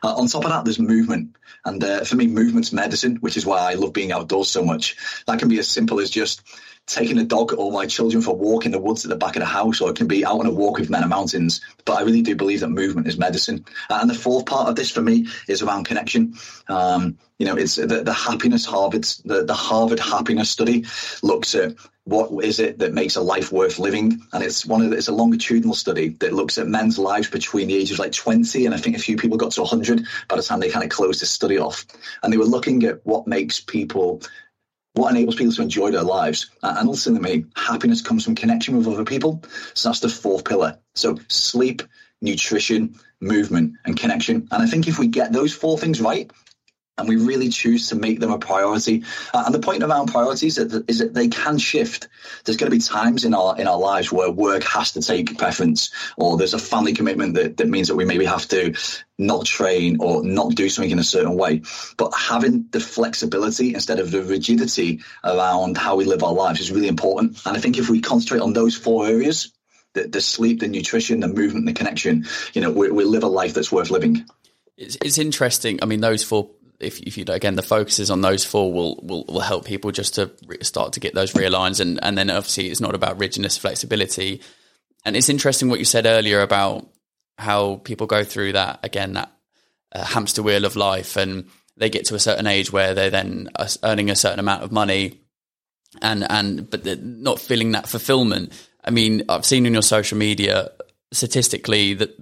Uh, 0.03 0.15
on 0.15 0.27
top 0.27 0.45
of 0.45 0.51
that, 0.51 0.63
there's 0.63 0.79
movement. 0.79 1.35
And 1.65 1.83
uh, 1.83 2.03
for 2.05 2.15
me, 2.15 2.27
movement's 2.27 2.71
medicine, 2.71 3.17
which 3.17 3.35
is 3.35 3.45
why 3.45 3.59
I 3.59 3.73
love 3.73 3.91
being 3.91 4.11
outdoors 4.11 4.49
so 4.49 4.63
much. 4.63 4.95
That 5.25 5.39
can 5.39 5.49
be 5.49 5.59
as 5.59 5.67
simple 5.67 5.99
as 5.99 6.09
just 6.09 6.43
taking 6.87 7.19
a 7.19 7.23
dog 7.23 7.53
or 7.53 7.71
my 7.71 7.85
children 7.85 8.21
for 8.21 8.31
a 8.31 8.33
walk 8.33 8.65
in 8.65 8.71
the 8.71 8.79
woods 8.79 9.05
at 9.05 9.09
the 9.09 9.15
back 9.17 9.35
of 9.35 9.41
the 9.41 9.45
house, 9.45 9.81
or 9.81 9.89
it 9.89 9.97
can 9.97 10.07
be 10.07 10.25
out 10.25 10.39
on 10.39 10.45
a 10.45 10.51
walk 10.51 10.79
with 10.79 10.89
men 10.89 11.03
and 11.03 11.09
mountains. 11.09 11.61
But 11.85 11.99
I 11.99 12.01
really 12.03 12.21
do 12.21 12.35
believe 12.35 12.61
that 12.61 12.69
movement 12.69 13.07
is 13.07 13.17
medicine. 13.17 13.65
Uh, 13.89 13.99
and 14.01 14.09
the 14.09 14.15
fourth 14.15 14.45
part 14.45 14.69
of 14.69 14.75
this 14.75 14.89
for 14.89 15.01
me 15.01 15.27
is 15.47 15.61
around 15.61 15.83
connection. 15.83 16.35
Um, 16.69 17.17
you 17.37 17.45
know, 17.45 17.55
it's 17.55 17.75
the, 17.75 18.03
the 18.03 18.13
happiness 18.13 18.65
Harvard, 18.65 19.03
the, 19.25 19.43
the 19.43 19.53
Harvard 19.53 19.99
happiness 19.99 20.49
study 20.49 20.85
looks 21.21 21.53
at 21.55 21.75
what 22.05 22.31
is 22.43 22.59
it 22.59 22.79
that 22.79 22.93
makes 22.93 23.17
a 23.17 23.21
life 23.21 23.51
worth 23.51 23.79
living? 23.79 24.21
And 24.31 24.41
it's 24.41 24.65
one 24.65 24.81
of 24.81 24.91
the, 24.91 24.97
it's 24.97 25.09
a 25.09 25.13
longitudinal 25.13 25.75
study 25.75 26.09
that 26.19 26.31
looks 26.31 26.57
at 26.57 26.65
men's 26.65 26.97
lives 26.97 27.29
between 27.29 27.67
the 27.67 27.75
ages 27.75 27.99
like 27.99 28.13
20 28.13 28.65
and 28.65 28.73
I 28.73 28.77
think 28.77 28.95
a 28.95 28.99
few 28.99 29.17
people 29.17 29.37
got 29.37 29.51
to 29.51 29.61
100 29.61 30.05
by 30.29 30.37
the 30.37 30.41
time 30.41 30.61
they 30.61 30.69
kind 30.69 30.85
of 30.85 30.89
closed 30.89 31.21
this 31.21 31.29
study 31.29 31.59
off. 31.59 31.85
And 32.23 32.31
they 32.31 32.37
were 32.37 32.45
looking 32.45 32.85
at 32.85 33.05
what 33.05 33.27
makes 33.27 33.59
people 33.59 34.21
what 34.97 35.11
enables 35.11 35.35
people 35.35 35.53
to 35.53 35.61
enjoy 35.61 35.91
their 35.91 36.03
lives. 36.03 36.49
And 36.63 36.89
ultimately, 36.89 37.45
happiness 37.55 38.01
comes 38.01 38.25
from 38.25 38.35
connection 38.35 38.77
with 38.77 38.87
other 38.87 39.05
people. 39.05 39.43
So 39.73 39.89
that's 39.89 39.99
the 39.99 40.09
fourth 40.09 40.43
pillar. 40.43 40.79
So 40.95 41.19
sleep, 41.27 41.83
nutrition, 42.21 42.99
movement, 43.19 43.75
and 43.85 43.97
connection. 43.97 44.47
And 44.51 44.63
I 44.63 44.65
think 44.65 44.87
if 44.87 44.99
we 44.99 45.07
get 45.07 45.31
those 45.31 45.53
four 45.53 45.77
things 45.77 46.01
right, 46.01 46.31
and 46.97 47.07
we 47.07 47.15
really 47.15 47.49
choose 47.49 47.89
to 47.89 47.95
make 47.95 48.19
them 48.19 48.31
a 48.31 48.39
priority. 48.39 49.03
Uh, 49.33 49.43
and 49.45 49.53
the 49.53 49.59
point 49.59 49.83
around 49.83 50.07
priorities 50.07 50.57
is 50.57 50.69
that, 50.71 50.89
is 50.89 50.99
that 50.99 51.13
they 51.13 51.27
can 51.27 51.57
shift. 51.57 52.07
There's 52.43 52.57
going 52.57 52.71
to 52.71 52.75
be 52.75 52.81
times 52.81 53.23
in 53.23 53.33
our 53.33 53.59
in 53.59 53.67
our 53.67 53.77
lives 53.77 54.11
where 54.11 54.31
work 54.31 54.63
has 54.63 54.93
to 54.93 55.01
take 55.01 55.37
preference, 55.37 55.91
or 56.17 56.37
there's 56.37 56.53
a 56.53 56.59
family 56.59 56.93
commitment 56.93 57.35
that, 57.35 57.57
that 57.57 57.67
means 57.67 57.87
that 57.89 57.95
we 57.95 58.05
maybe 58.05 58.25
have 58.25 58.47
to 58.49 58.73
not 59.17 59.45
train 59.45 59.97
or 59.99 60.23
not 60.23 60.55
do 60.55 60.69
something 60.69 60.91
in 60.91 60.99
a 60.99 61.03
certain 61.03 61.35
way. 61.35 61.61
But 61.97 62.13
having 62.15 62.67
the 62.71 62.79
flexibility 62.79 63.73
instead 63.73 63.99
of 63.99 64.11
the 64.11 64.23
rigidity 64.23 65.01
around 65.23 65.77
how 65.77 65.95
we 65.95 66.05
live 66.05 66.23
our 66.23 66.33
lives 66.33 66.59
is 66.59 66.71
really 66.71 66.87
important. 66.87 67.41
And 67.45 67.57
I 67.57 67.59
think 67.59 67.77
if 67.77 67.89
we 67.89 68.01
concentrate 68.01 68.41
on 68.41 68.53
those 68.53 68.75
four 68.75 69.07
areas, 69.07 69.51
the, 69.93 70.07
the 70.07 70.21
sleep, 70.21 70.59
the 70.59 70.67
nutrition, 70.67 71.19
the 71.19 71.27
movement, 71.27 71.65
the 71.65 71.73
connection, 71.73 72.25
you 72.53 72.61
know, 72.61 72.71
we, 72.71 72.91
we 72.91 73.03
live 73.03 73.23
a 73.23 73.27
life 73.27 73.53
that's 73.53 73.71
worth 73.71 73.89
living. 73.89 74.25
It's, 74.77 74.97
it's 75.01 75.17
interesting. 75.17 75.79
I 75.81 75.85
mean, 75.85 76.01
those 76.01 76.23
four 76.23 76.51
if, 76.79 76.99
if 76.99 77.17
you 77.17 77.25
again 77.27 77.55
the 77.55 77.61
focus 77.61 77.99
is 77.99 78.11
on 78.11 78.21
those 78.21 78.45
four 78.45 78.71
will 78.71 78.99
will, 79.01 79.25
will 79.25 79.39
help 79.39 79.65
people 79.65 79.91
just 79.91 80.15
to 80.15 80.31
start 80.61 80.93
to 80.93 80.99
get 80.99 81.13
those 81.13 81.35
real 81.35 81.51
lines 81.51 81.79
and 81.79 81.99
and 82.03 82.17
then 82.17 82.29
obviously 82.29 82.69
it's 82.69 82.81
not 82.81 82.95
about 82.95 83.19
rigidness 83.19 83.57
flexibility. 83.57 84.41
And 85.05 85.15
it's 85.15 85.29
interesting 85.29 85.69
what 85.69 85.79
you 85.79 85.85
said 85.85 86.05
earlier 86.05 86.41
about 86.41 86.87
how 87.37 87.77
people 87.77 88.07
go 88.07 88.23
through 88.23 88.53
that 88.53 88.79
again 88.83 89.13
that 89.13 89.31
uh, 89.93 90.03
hamster 90.03 90.43
wheel 90.43 90.65
of 90.65 90.75
life. 90.75 91.15
And 91.15 91.49
they 91.77 91.89
get 91.89 92.05
to 92.05 92.15
a 92.15 92.19
certain 92.19 92.47
age 92.47 92.71
where 92.71 92.93
they're 92.93 93.11
then 93.11 93.49
earning 93.83 94.09
a 94.09 94.15
certain 94.15 94.39
amount 94.39 94.63
of 94.63 94.71
money 94.71 95.21
and 96.01 96.29
and 96.29 96.69
but 96.69 96.85
not 97.01 97.39
feeling 97.39 97.71
that 97.71 97.87
fulfillment. 97.87 98.51
I 98.83 98.91
mean 98.91 99.23
i've 99.29 99.45
seen 99.45 99.65
in 99.65 99.73
your 99.73 99.81
social 99.81 100.17
media 100.17 100.71
statistically 101.11 101.93
that 101.95 102.15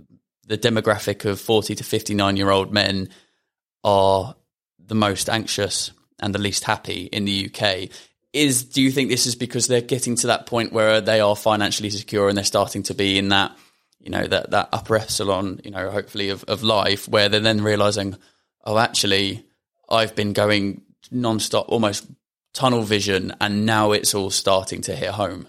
the 0.48 0.58
demographic 0.58 1.26
of 1.26 1.41
40 1.41 1.76
to 1.76 1.84
59 1.84 2.38
year 2.38 2.50
old 2.52 2.72
men 2.72 3.10
are 3.84 4.36
the 4.88 4.95
most 4.95 5.30
anxious 5.30 5.91
and 6.19 6.34
the 6.34 6.39
least 6.39 6.63
happy 6.63 7.10
in 7.12 7.26
the 7.26 7.50
UK. 7.50 7.89
is 8.34 8.63
do 8.63 8.82
you 8.82 8.91
think 8.91 9.10
this 9.10 9.26
is 9.26 9.36
because 9.36 9.67
they're 9.67 9.82
getting 9.82 10.15
to 10.15 10.28
that 10.28 10.45
point 10.45 10.74
where 10.74 11.02
they 11.02 11.19
are 11.19 11.36
financially 11.36 11.89
secure 11.89 12.30
and 12.30 12.38
they're 12.38 12.43
starting 12.43 12.84
to 12.84 12.93
be 12.93 13.17
in 13.17 13.30
that 13.30 13.56
you 14.00 14.10
know 14.10 14.26
that 14.26 14.52
that 14.52 14.69
upper 14.71 14.95
echelon 14.98 15.60
you 15.63 15.71
know 15.71 15.89
hopefully 15.89 16.30
of, 16.30 16.43
of 16.45 16.63
life 16.63 17.08
where 17.08 17.30
they're 17.30 17.39
then 17.39 17.62
realizing 17.62 18.15
oh 18.65 18.78
actually 18.78 19.45
i've 19.89 20.15
been 20.15 20.34
going 20.34 20.82
non-stop 21.12 21.67
almost 21.69 22.08
tunnel 22.54 22.82
vision 22.82 23.34
and 23.41 23.65
now 23.65 23.91
it's 23.91 24.13
all 24.13 24.30
starting 24.30 24.82
to 24.82 24.95
hit 24.95 25.12
home 25.12 25.48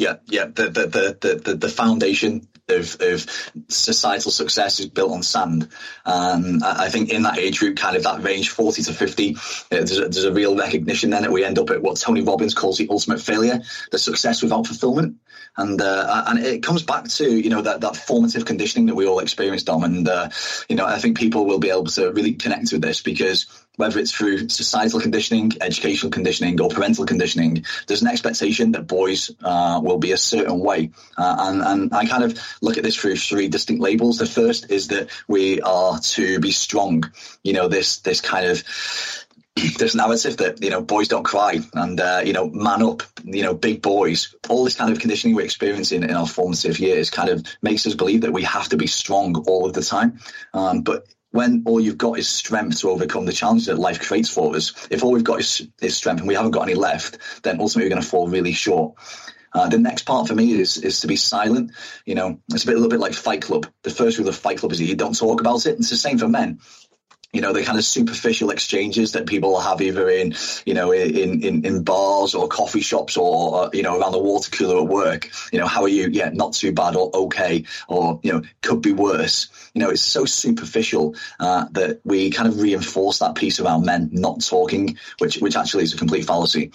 yeah, 0.00 0.16
yeah. 0.28 0.46
The 0.46 0.70
the 0.70 0.86
the 0.86 1.34
the, 1.44 1.54
the 1.56 1.68
foundation 1.68 2.48
of, 2.70 2.96
of 3.00 3.26
societal 3.68 4.30
success 4.30 4.80
is 4.80 4.86
built 4.86 5.12
on 5.12 5.22
sand. 5.22 5.68
Um, 6.04 6.60
I 6.64 6.88
think 6.88 7.10
in 7.10 7.22
that 7.22 7.38
age 7.38 7.58
group, 7.58 7.76
kind 7.76 7.96
of 7.96 8.02
that 8.04 8.22
range, 8.22 8.50
40 8.50 8.82
to 8.82 8.92
50, 8.92 9.34
uh, 9.34 9.38
there's, 9.70 9.98
a, 9.98 10.00
there's 10.02 10.24
a 10.24 10.32
real 10.32 10.56
recognition 10.56 11.10
then 11.10 11.22
that 11.22 11.32
we 11.32 11.44
end 11.44 11.58
up 11.58 11.70
at 11.70 11.82
what 11.82 11.98
Tony 11.98 12.22
Robbins 12.22 12.54
calls 12.54 12.78
the 12.78 12.88
ultimate 12.90 13.20
failure, 13.20 13.60
the 13.90 13.98
success 13.98 14.42
without 14.42 14.66
fulfillment. 14.66 15.16
And 15.56 15.80
uh, 15.80 16.24
and 16.28 16.38
it 16.38 16.62
comes 16.62 16.82
back 16.82 17.04
to 17.08 17.30
you 17.30 17.50
know 17.50 17.62
that 17.62 17.80
that 17.80 17.96
formative 17.96 18.44
conditioning 18.44 18.86
that 18.86 18.94
we 18.94 19.06
all 19.06 19.18
experience, 19.18 19.62
Dom. 19.62 19.84
And 19.84 20.08
uh, 20.08 20.30
you 20.68 20.76
know 20.76 20.86
I 20.86 20.98
think 20.98 21.18
people 21.18 21.46
will 21.46 21.58
be 21.58 21.70
able 21.70 21.86
to 21.86 22.12
really 22.12 22.34
connect 22.34 22.72
with 22.72 22.82
this 22.82 23.02
because 23.02 23.46
whether 23.80 23.98
it's 23.98 24.12
through 24.12 24.48
societal 24.48 25.00
conditioning, 25.00 25.52
educational 25.60 26.10
conditioning, 26.10 26.60
or 26.60 26.68
parental 26.68 27.06
conditioning, 27.06 27.64
there's 27.86 28.02
an 28.02 28.08
expectation 28.08 28.72
that 28.72 28.86
boys 28.86 29.30
uh, 29.42 29.80
will 29.82 29.98
be 29.98 30.12
a 30.12 30.18
certain 30.18 30.60
way. 30.60 30.90
Uh, 31.16 31.36
and, 31.40 31.62
and 31.62 31.94
I 31.94 32.04
kind 32.04 32.22
of 32.22 32.38
look 32.60 32.76
at 32.76 32.84
this 32.84 32.94
through 32.94 33.16
three 33.16 33.48
distinct 33.48 33.82
labels. 33.82 34.18
The 34.18 34.26
first 34.26 34.70
is 34.70 34.88
that 34.88 35.08
we 35.28 35.62
are 35.62 35.98
to 35.98 36.38
be 36.40 36.52
strong. 36.52 37.10
You 37.42 37.54
know, 37.54 37.68
this 37.68 38.00
this 38.00 38.20
kind 38.20 38.46
of 38.46 38.62
this 39.78 39.94
narrative 39.94 40.36
that 40.38 40.62
you 40.62 40.70
know 40.70 40.80
boys 40.80 41.08
don't 41.08 41.24
cry 41.24 41.58
and 41.74 42.00
uh, 42.00 42.22
you 42.24 42.32
know 42.32 42.48
man 42.50 42.82
up 42.82 43.02
you 43.24 43.42
know 43.42 43.54
big 43.54 43.82
boys 43.82 44.34
all 44.48 44.64
this 44.64 44.76
kind 44.76 44.92
of 44.92 44.98
conditioning 44.98 45.34
we're 45.36 45.44
experiencing 45.44 46.02
in 46.02 46.10
our 46.10 46.26
formative 46.26 46.78
years 46.78 47.10
kind 47.10 47.28
of 47.28 47.44
makes 47.62 47.86
us 47.86 47.94
believe 47.94 48.22
that 48.22 48.32
we 48.32 48.42
have 48.42 48.68
to 48.68 48.76
be 48.76 48.86
strong 48.86 49.36
all 49.46 49.66
of 49.66 49.72
the 49.72 49.82
time 49.82 50.18
um, 50.54 50.82
but 50.82 51.04
when 51.32 51.62
all 51.66 51.80
you've 51.80 51.98
got 51.98 52.18
is 52.18 52.28
strength 52.28 52.80
to 52.80 52.90
overcome 52.90 53.24
the 53.24 53.32
challenges 53.32 53.66
that 53.66 53.78
life 53.78 54.00
creates 54.00 54.28
for 54.28 54.56
us, 54.56 54.88
if 54.90 55.04
all 55.04 55.12
we've 55.12 55.22
got 55.22 55.38
is, 55.38 55.68
is 55.80 55.96
strength 55.96 56.18
and 56.18 56.26
we 56.26 56.34
haven't 56.34 56.50
got 56.50 56.62
any 56.62 56.74
left, 56.74 57.18
then 57.44 57.60
ultimately 57.60 57.84
we're 57.84 57.94
going 57.94 58.02
to 58.02 58.08
fall 58.08 58.26
really 58.26 58.52
short. 58.52 58.96
Uh, 59.52 59.68
the 59.68 59.78
next 59.78 60.02
part 60.06 60.28
for 60.28 60.34
me 60.34 60.52
is 60.52 60.76
is 60.76 61.00
to 61.00 61.06
be 61.06 61.16
silent. 61.16 61.72
You 62.04 62.14
know, 62.14 62.40
it's 62.52 62.64
a 62.64 62.66
bit 62.66 62.74
a 62.74 62.78
little 62.78 62.90
bit 62.90 63.00
like 63.00 63.14
Fight 63.14 63.42
Club. 63.42 63.66
The 63.82 63.90
first 63.90 64.18
rule 64.18 64.28
of 64.28 64.36
Fight 64.36 64.58
Club 64.58 64.72
is 64.72 64.78
that 64.78 64.84
you 64.84 64.96
don't 64.96 65.16
talk 65.16 65.40
about 65.40 65.66
it. 65.66 65.70
And 65.70 65.80
it's 65.80 65.90
the 65.90 65.96
same 65.96 66.18
for 66.18 66.28
men 66.28 66.60
you 67.32 67.40
know 67.40 67.52
the 67.52 67.62
kind 67.62 67.78
of 67.78 67.84
superficial 67.84 68.50
exchanges 68.50 69.12
that 69.12 69.26
people 69.26 69.60
have 69.60 69.80
either 69.80 70.08
in 70.08 70.34
you 70.66 70.74
know 70.74 70.92
in 70.92 71.42
in, 71.42 71.64
in 71.64 71.82
bars 71.84 72.34
or 72.34 72.48
coffee 72.48 72.80
shops 72.80 73.16
or 73.16 73.64
uh, 73.64 73.70
you 73.72 73.82
know 73.82 73.98
around 73.98 74.12
the 74.12 74.18
water 74.18 74.50
cooler 74.50 74.82
at 74.82 74.88
work. 74.88 75.30
You 75.52 75.60
know 75.60 75.66
how 75.66 75.82
are 75.82 75.88
you? 75.88 76.08
Yeah 76.10 76.30
not 76.32 76.54
too 76.54 76.72
bad 76.72 76.96
or 76.96 77.10
okay 77.14 77.64
or 77.88 78.20
you 78.22 78.32
know 78.32 78.42
could 78.62 78.82
be 78.82 78.92
worse. 78.92 79.48
You 79.74 79.82
know 79.82 79.90
it's 79.90 80.02
so 80.02 80.24
superficial 80.24 81.14
uh, 81.38 81.66
that 81.72 82.00
we 82.04 82.30
kind 82.30 82.48
of 82.48 82.60
reinforce 82.60 83.20
that 83.20 83.36
piece 83.36 83.60
around 83.60 83.86
men 83.86 84.10
not 84.12 84.44
talking 84.44 84.98
which 85.18 85.36
which 85.38 85.56
actually 85.56 85.84
is 85.84 85.94
a 85.94 85.98
complete 85.98 86.24
fallacy. 86.24 86.72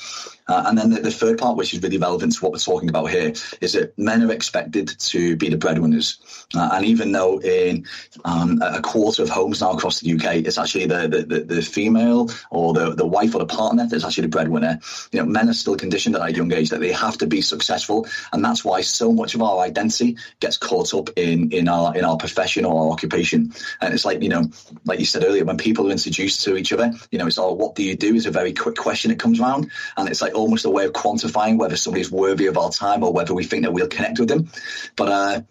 Uh, 0.48 0.64
and 0.68 0.78
then 0.78 0.92
the, 0.92 1.02
the, 1.02 1.12
third 1.12 1.40
part, 1.40 1.58
which 1.58 1.74
is 1.74 1.82
really 1.82 1.98
relevant 1.98 2.34
to 2.34 2.40
what 2.44 2.52
we're 2.52 2.60
talking 2.60 2.88
about 2.90 3.10
here, 3.10 3.34
is 3.62 3.74
that 3.74 3.98
men 3.98 4.22
are 4.22 4.32
expected 4.32 4.88
to 5.00 5.36
be 5.36 5.50
the 5.50 5.58
breadwinners. 5.58 6.20
Uh, 6.54 6.70
and 6.74 6.86
even 6.86 7.12
though 7.12 7.42
in 7.42 7.86
um, 8.26 8.62
a 8.62 8.80
quarter 8.80 9.24
of 9.24 9.30
homes 9.30 9.62
now 9.62 9.72
across 9.72 10.02
the 10.02 10.14
UK, 10.14 10.45
it's 10.46 10.58
actually 10.58 10.86
the, 10.86 11.08
the, 11.08 11.40
the, 11.44 11.62
female 11.62 12.30
or 12.52 12.74
the, 12.74 12.92
the 12.92 13.06
wife 13.06 13.34
or 13.36 13.40
the 13.40 13.46
partner 13.46 13.88
that's 13.88 14.04
actually 14.06 14.24
the 14.24 14.30
breadwinner, 14.30 14.80
you 15.12 15.20
know, 15.20 15.26
men 15.26 15.50
are 15.50 15.54
still 15.54 15.76
conditioned 15.76 16.16
at 16.16 16.22
a 16.22 16.32
young 16.32 16.52
age 16.54 16.70
that 16.70 16.80
they 16.80 16.92
have 16.92 17.18
to 17.18 17.28
be 17.28 17.42
successful. 17.42 18.08
And 18.32 18.46
that's 18.46 18.64
why 18.64 18.82
so 18.82 19.12
much 19.12 19.36
of 19.36 19.42
our 19.42 19.60
identity 19.60 20.18
gets 20.40 20.58
caught 20.58 20.94
up 20.94 21.10
in, 21.16 21.52
in 21.52 21.68
our 21.68 21.96
in 21.96 22.06
our 22.06 22.18
profession 22.18 22.66
or 22.66 22.86
our 22.86 22.92
occupation. 22.92 23.54
And 23.82 23.94
it's 23.94 24.06
like, 24.06 24.22
you 24.22 24.30
know, 24.30 24.50
like 24.86 25.00
you 25.00 25.06
said 25.06 25.24
earlier, 25.24 25.46
when 25.46 25.58
people 25.58 25.88
are 25.88 25.92
introduced 25.92 26.44
to 26.44 26.56
each 26.56 26.72
other, 26.72 26.92
you 27.12 27.18
know, 27.18 27.28
it's 27.28 27.38
all 27.38 27.58
what 27.58 27.76
do 27.76 27.84
you 27.84 27.96
do 27.96 28.14
is 28.14 28.26
a 28.26 28.32
very 28.32 28.54
quick 28.54 28.76
question 28.76 29.10
that 29.10 29.20
comes 29.20 29.40
around. 29.40 29.72
And 29.98 30.10
it's 30.10 30.22
like, 30.22 30.36
almost 30.36 30.66
a 30.66 30.70
way 30.70 30.86
of 30.86 30.94
quantifying 30.94 31.58
whether 31.58 31.78
somebody's 31.78 32.12
worthy 32.12 32.48
of 32.48 32.58
our 32.58 32.70
time 32.70 33.04
or 33.04 33.12
whether 33.12 33.34
we 33.34 33.44
think 33.44 33.64
that 33.64 33.74
we'll 33.74 33.88
connect 33.88 34.20
with 34.20 34.30
them. 34.30 34.50
But 34.96 35.10
uh, 35.10 35.42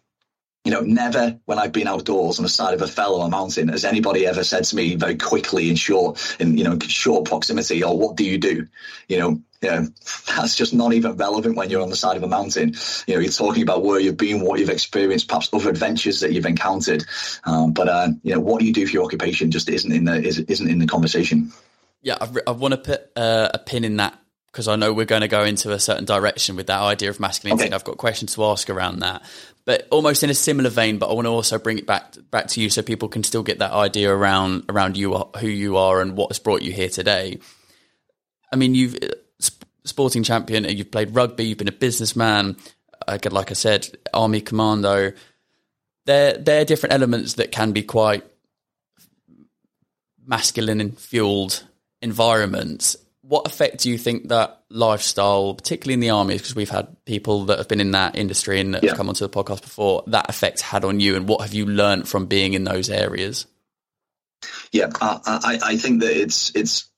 you 0.64 0.70
know, 0.70 0.81
never 0.81 1.38
when 1.44 1.59
I've 1.59 1.72
been 1.72 1.87
outdoors 1.87 2.38
on 2.38 2.42
the 2.42 2.48
side 2.48 2.74
of 2.74 2.83
a 2.83 2.87
fell 2.87 3.16
or 3.16 3.27
a 3.27 3.31
mountain 3.31 3.68
has 3.68 3.85
anybody 3.85 4.27
ever 4.27 4.42
said 4.42 4.64
to 4.64 4.77
me 4.77 4.94
very 4.94 5.16
quickly 5.16 5.68
in 5.68 5.77
short, 5.77 6.37
in 6.40 6.57
you 6.57 6.64
know, 6.64 6.79
short 6.81 7.27
proximity, 7.27 7.85
or 7.85 7.92
oh, 7.92 7.96
what 7.96 8.16
do 8.16 8.24
you 8.24 8.38
do? 8.38 8.66
You 9.07 9.18
know, 9.18 9.42
know, 9.64 9.88
that's 10.37 10.57
just 10.57 10.74
not 10.74 10.92
even 10.92 11.16
relevant 11.16 11.57
when 11.57 11.70
you're 11.70 11.83
on 11.83 11.90
the 11.90 11.96
side 11.96 12.16
of 12.16 12.22
a 12.22 12.29
mountain. 12.29 12.74
You 13.07 13.14
know, 13.14 13.20
you're 13.20 13.33
talking 13.33 13.62
about 13.62 13.83
where 13.83 14.00
you've 14.00 14.16
been, 14.16 14.40
what 14.40 14.61
you've 14.61 14.70
experienced, 14.70 15.29
perhaps 15.29 15.50
other 15.53 15.70
adventures 15.70 16.20
that 16.20 16.33
you've 16.33 16.46
encountered. 16.46 17.05
Um, 17.44 17.72
but 17.72 17.88
uh, 17.88 18.09
you 18.22 18.35
know, 18.35 18.40
what 18.40 18.62
you 18.62 18.72
do 18.72 18.87
for 18.87 18.92
your 18.92 19.05
occupation 19.05 19.50
just 19.50 19.68
isn't 19.68 19.92
in 19.92 20.05
the 20.05 20.22
isn't 20.22 20.68
in 20.68 20.79
the 20.79 20.87
conversation. 20.87 21.53
Yeah, 22.03 22.18
I, 22.20 22.29
I 22.46 22.50
want 22.50 22.72
to 22.72 22.79
put 22.79 23.11
uh, 23.16 23.50
a 23.55 23.59
pin 23.59 23.85
in 23.85 23.96
that 23.96 24.18
because 24.54 24.68
I 24.68 24.76
know 24.76 24.92
we're 24.92 25.04
going 25.04 25.22
to 25.22 25.28
go 25.28 25.42
into 25.42 25.72
a 25.72 25.80
certain 25.80 26.04
direction 26.04 26.54
with 26.54 26.68
that 26.68 26.80
idea 26.80 27.10
of 27.10 27.18
masculinity. 27.18 27.64
Okay. 27.64 27.74
I've 27.74 27.82
got 27.82 27.96
questions 27.96 28.36
to 28.36 28.44
ask 28.44 28.70
around 28.70 29.00
that, 29.00 29.22
but 29.64 29.88
almost 29.90 30.22
in 30.22 30.30
a 30.30 30.34
similar 30.34 30.70
vein. 30.70 30.98
But 30.98 31.10
I 31.10 31.14
want 31.14 31.26
to 31.26 31.30
also 31.30 31.58
bring 31.58 31.76
it 31.76 31.88
back 31.88 32.14
back 32.30 32.46
to 32.48 32.60
you 32.60 32.70
so 32.70 32.80
people 32.80 33.08
can 33.08 33.24
still 33.24 33.42
get 33.42 33.58
that 33.58 33.72
idea 33.72 34.14
around 34.14 34.66
around 34.68 34.96
you, 34.96 35.12
who 35.40 35.48
you 35.48 35.76
are, 35.76 36.00
and 36.00 36.16
what 36.16 36.30
has 36.30 36.38
brought 36.38 36.62
you 36.62 36.70
here 36.70 36.88
today. 36.88 37.40
I 38.52 38.54
mean, 38.54 38.76
you've 38.76 38.94
uh, 38.94 39.08
sporting 39.84 40.22
champion, 40.22 40.64
you've 40.64 40.92
played 40.92 41.16
rugby, 41.16 41.46
you've 41.46 41.58
been 41.58 41.66
a 41.66 41.72
businessman. 41.72 42.56
Uh, 43.08 43.18
like 43.32 43.50
I 43.50 43.54
said, 43.54 43.88
army 44.14 44.40
commando. 44.40 45.12
They're 46.06 46.38
they're 46.38 46.64
different 46.64 46.92
elements 46.92 47.34
that 47.34 47.50
can 47.50 47.72
be 47.72 47.82
quite 47.82 48.22
masculine 50.24 50.80
and 50.80 50.96
fueled 50.96 51.64
environments 52.00 52.96
what 53.26 53.46
effect 53.46 53.78
do 53.78 53.90
you 53.90 53.96
think 53.96 54.28
that 54.28 54.62
lifestyle, 54.68 55.54
particularly 55.54 55.94
in 55.94 56.00
the 56.00 56.10
army, 56.10 56.34
because 56.34 56.54
we've 56.54 56.70
had 56.70 56.94
people 57.06 57.46
that 57.46 57.58
have 57.58 57.68
been 57.68 57.80
in 57.80 57.92
that 57.92 58.16
industry 58.16 58.60
and 58.60 58.74
yeah. 58.74 58.90
have 58.90 58.96
come 58.96 59.08
onto 59.08 59.26
the 59.26 59.30
podcast 59.30 59.62
before, 59.62 60.04
that 60.08 60.28
effect 60.28 60.60
had 60.60 60.84
on 60.84 61.00
you, 61.00 61.16
and 61.16 61.26
what 61.26 61.40
have 61.40 61.54
you 61.54 61.64
learned 61.64 62.06
from 62.06 62.26
being 62.26 62.52
in 62.52 62.64
those 62.64 62.90
areas? 62.90 63.46
Yeah, 64.72 64.90
I, 65.00 65.20
I, 65.24 65.58
I 65.70 65.76
think 65.78 66.02
that 66.02 66.14
it's 66.14 66.54
it's 66.54 66.90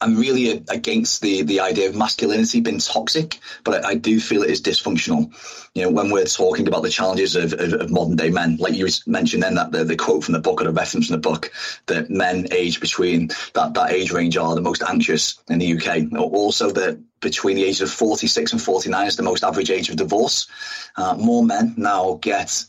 I'm 0.00 0.16
really 0.16 0.64
against 0.68 1.20
the 1.20 1.42
the 1.42 1.60
idea 1.60 1.88
of 1.88 1.94
masculinity 1.94 2.60
being 2.60 2.78
toxic, 2.78 3.38
but 3.64 3.84
I, 3.84 3.90
I, 3.90 3.94
do 3.94 4.18
feel 4.18 4.42
it 4.42 4.50
is 4.50 4.62
dysfunctional. 4.62 5.30
You 5.74 5.82
know, 5.82 5.90
when 5.90 6.10
we're 6.10 6.24
talking 6.24 6.66
about 6.66 6.82
the 6.82 6.88
challenges 6.88 7.36
of, 7.36 7.52
of, 7.52 7.74
of 7.74 7.90
modern 7.90 8.16
day 8.16 8.30
men, 8.30 8.56
like 8.56 8.74
you 8.74 8.88
mentioned 9.06 9.42
then 9.42 9.56
that 9.56 9.72
the, 9.72 9.84
the, 9.84 9.96
quote 9.96 10.24
from 10.24 10.32
the 10.32 10.40
book 10.40 10.60
or 10.60 10.64
the 10.64 10.72
reference 10.72 11.08
from 11.08 11.14
the 11.14 11.28
book 11.28 11.52
that 11.86 12.10
men 12.10 12.48
aged 12.50 12.80
between 12.80 13.28
that, 13.54 13.74
that 13.74 13.90
age 13.90 14.10
range 14.10 14.36
are 14.36 14.54
the 14.54 14.60
most 14.60 14.82
anxious 14.82 15.38
in 15.48 15.58
the 15.58 15.76
UK. 15.76 16.12
Also 16.18 16.70
that 16.70 16.98
between 17.20 17.56
the 17.56 17.64
ages 17.64 17.82
of 17.82 17.90
46 17.90 18.52
and 18.52 18.62
49 18.62 19.06
is 19.06 19.16
the 19.16 19.22
most 19.22 19.44
average 19.44 19.70
age 19.70 19.90
of 19.90 19.96
divorce. 19.96 20.48
Uh, 20.96 21.14
more 21.14 21.44
men 21.44 21.74
now 21.76 22.18
get 22.22 22.64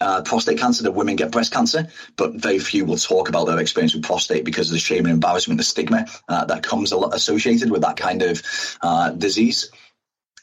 uh, 0.00 0.22
prostate 0.22 0.58
cancer 0.58 0.82
that 0.82 0.92
women 0.92 1.16
get 1.16 1.30
breast 1.30 1.52
cancer, 1.52 1.88
but 2.16 2.34
very 2.34 2.58
few 2.58 2.84
will 2.84 2.96
talk 2.96 3.28
about 3.28 3.46
their 3.46 3.60
experience 3.60 3.94
with 3.94 4.04
prostate 4.04 4.44
because 4.44 4.68
of 4.68 4.72
the 4.72 4.78
shame 4.78 5.04
and 5.04 5.12
embarrassment, 5.12 5.58
the 5.58 5.64
stigma 5.64 6.06
uh, 6.28 6.44
that 6.46 6.62
comes 6.62 6.92
associated 6.92 7.70
with 7.70 7.82
that 7.82 7.96
kind 7.96 8.22
of 8.22 8.42
uh, 8.82 9.10
disease. 9.10 9.70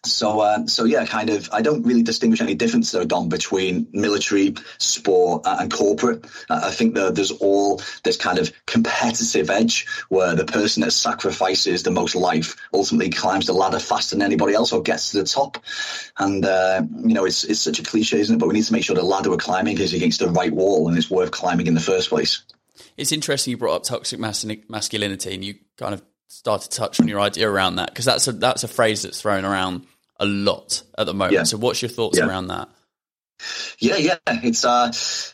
So, 0.04 0.40
uh, 0.40 0.66
so 0.66 0.86
yeah, 0.86 1.06
kind 1.06 1.30
of. 1.30 1.50
I 1.54 1.62
don't 1.62 1.84
really 1.84 2.02
distinguish 2.02 2.42
any 2.42 2.56
difference 2.56 2.92
though, 2.92 3.06
Dom, 3.06 3.30
between 3.30 3.88
military, 3.92 4.56
sport, 4.80 5.46
uh, 5.46 5.58
and 5.60 5.72
corporate. 5.72 6.26
Uh, 6.50 6.62
I 6.64 6.72
think 6.72 6.96
that 6.96 7.14
there's 7.14 7.30
all 7.30 7.80
this 8.04 8.18
kind 8.18 8.40
of 8.40 8.52
competitive 8.66 9.52
edge 9.52 9.86
where 10.10 10.34
the 10.36 10.46
person 10.46 10.82
that 10.82 10.92
sacrifices 10.92 11.84
the 11.84 11.92
most 11.92 12.16
life 12.16 12.56
ultimately 12.74 13.12
climbs 13.12 13.46
the 13.46 13.54
ladder 13.54 13.78
faster 13.78 14.16
than 14.16 14.24
anybody 14.24 14.56
else 14.56 14.74
or 14.74 14.82
gets 14.82 15.12
to 15.12 15.20
the 15.20 15.24
top. 15.24 15.64
And 16.18 16.44
uh, 16.46 16.82
you 17.06 17.14
know, 17.14 17.26
it's 17.26 17.44
it's 17.44 17.60
such 17.60 17.78
a 17.78 17.84
cliche, 17.84 18.20
isn't 18.20 18.36
it? 18.36 18.40
But 18.40 18.48
we 18.48 18.56
need 18.56 18.66
to 18.66 18.74
make 18.74 18.84
sure 18.84 18.96
the 18.96 19.04
ladder 19.04 19.30
we're 19.30 19.38
climbing 19.38 19.80
is 19.80 19.94
against 19.94 20.20
the 20.20 20.30
right 20.30 20.52
wall 20.52 20.88
and 20.88 20.98
it's 20.98 21.12
worth 21.12 21.30
climbing 21.30 21.68
in 21.68 21.76
the 21.76 21.80
first 21.80 22.10
place. 22.10 22.42
It's 22.98 23.12
interesting 23.12 23.52
you 23.52 23.58
brought 23.58 23.76
up 23.76 23.84
toxic 23.84 24.20
masculinity, 24.20 25.36
and 25.36 25.46
you 25.46 25.56
kind 25.78 25.94
of 25.94 26.02
start 26.28 26.62
to 26.62 26.70
touch 26.70 27.00
on 27.00 27.08
your 27.08 27.20
idea 27.20 27.48
around 27.48 27.76
that 27.76 27.90
because 27.90 28.06
that's 28.06 28.28
a 28.28 28.32
that's 28.32 28.64
a 28.64 28.68
phrase 28.68 29.04
that's 29.04 29.22
thrown 29.22 29.46
around 29.46 29.86
a 30.22 30.26
lot 30.26 30.84
at 30.98 31.06
the 31.08 31.14
moment. 31.14 31.34
Yeah. 31.34 31.44
So, 31.44 31.58
what's 31.58 31.82
your 31.82 31.90
thoughts 31.90 32.18
yeah. 32.18 32.28
around 32.28 32.48
that? 32.48 32.70
Yeah, 33.80 33.96
yeah, 33.96 34.18
it's 34.28 34.64
uh, 34.64 34.92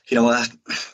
you 0.08 0.15
know, 0.15 0.30
uh, 0.30 0.45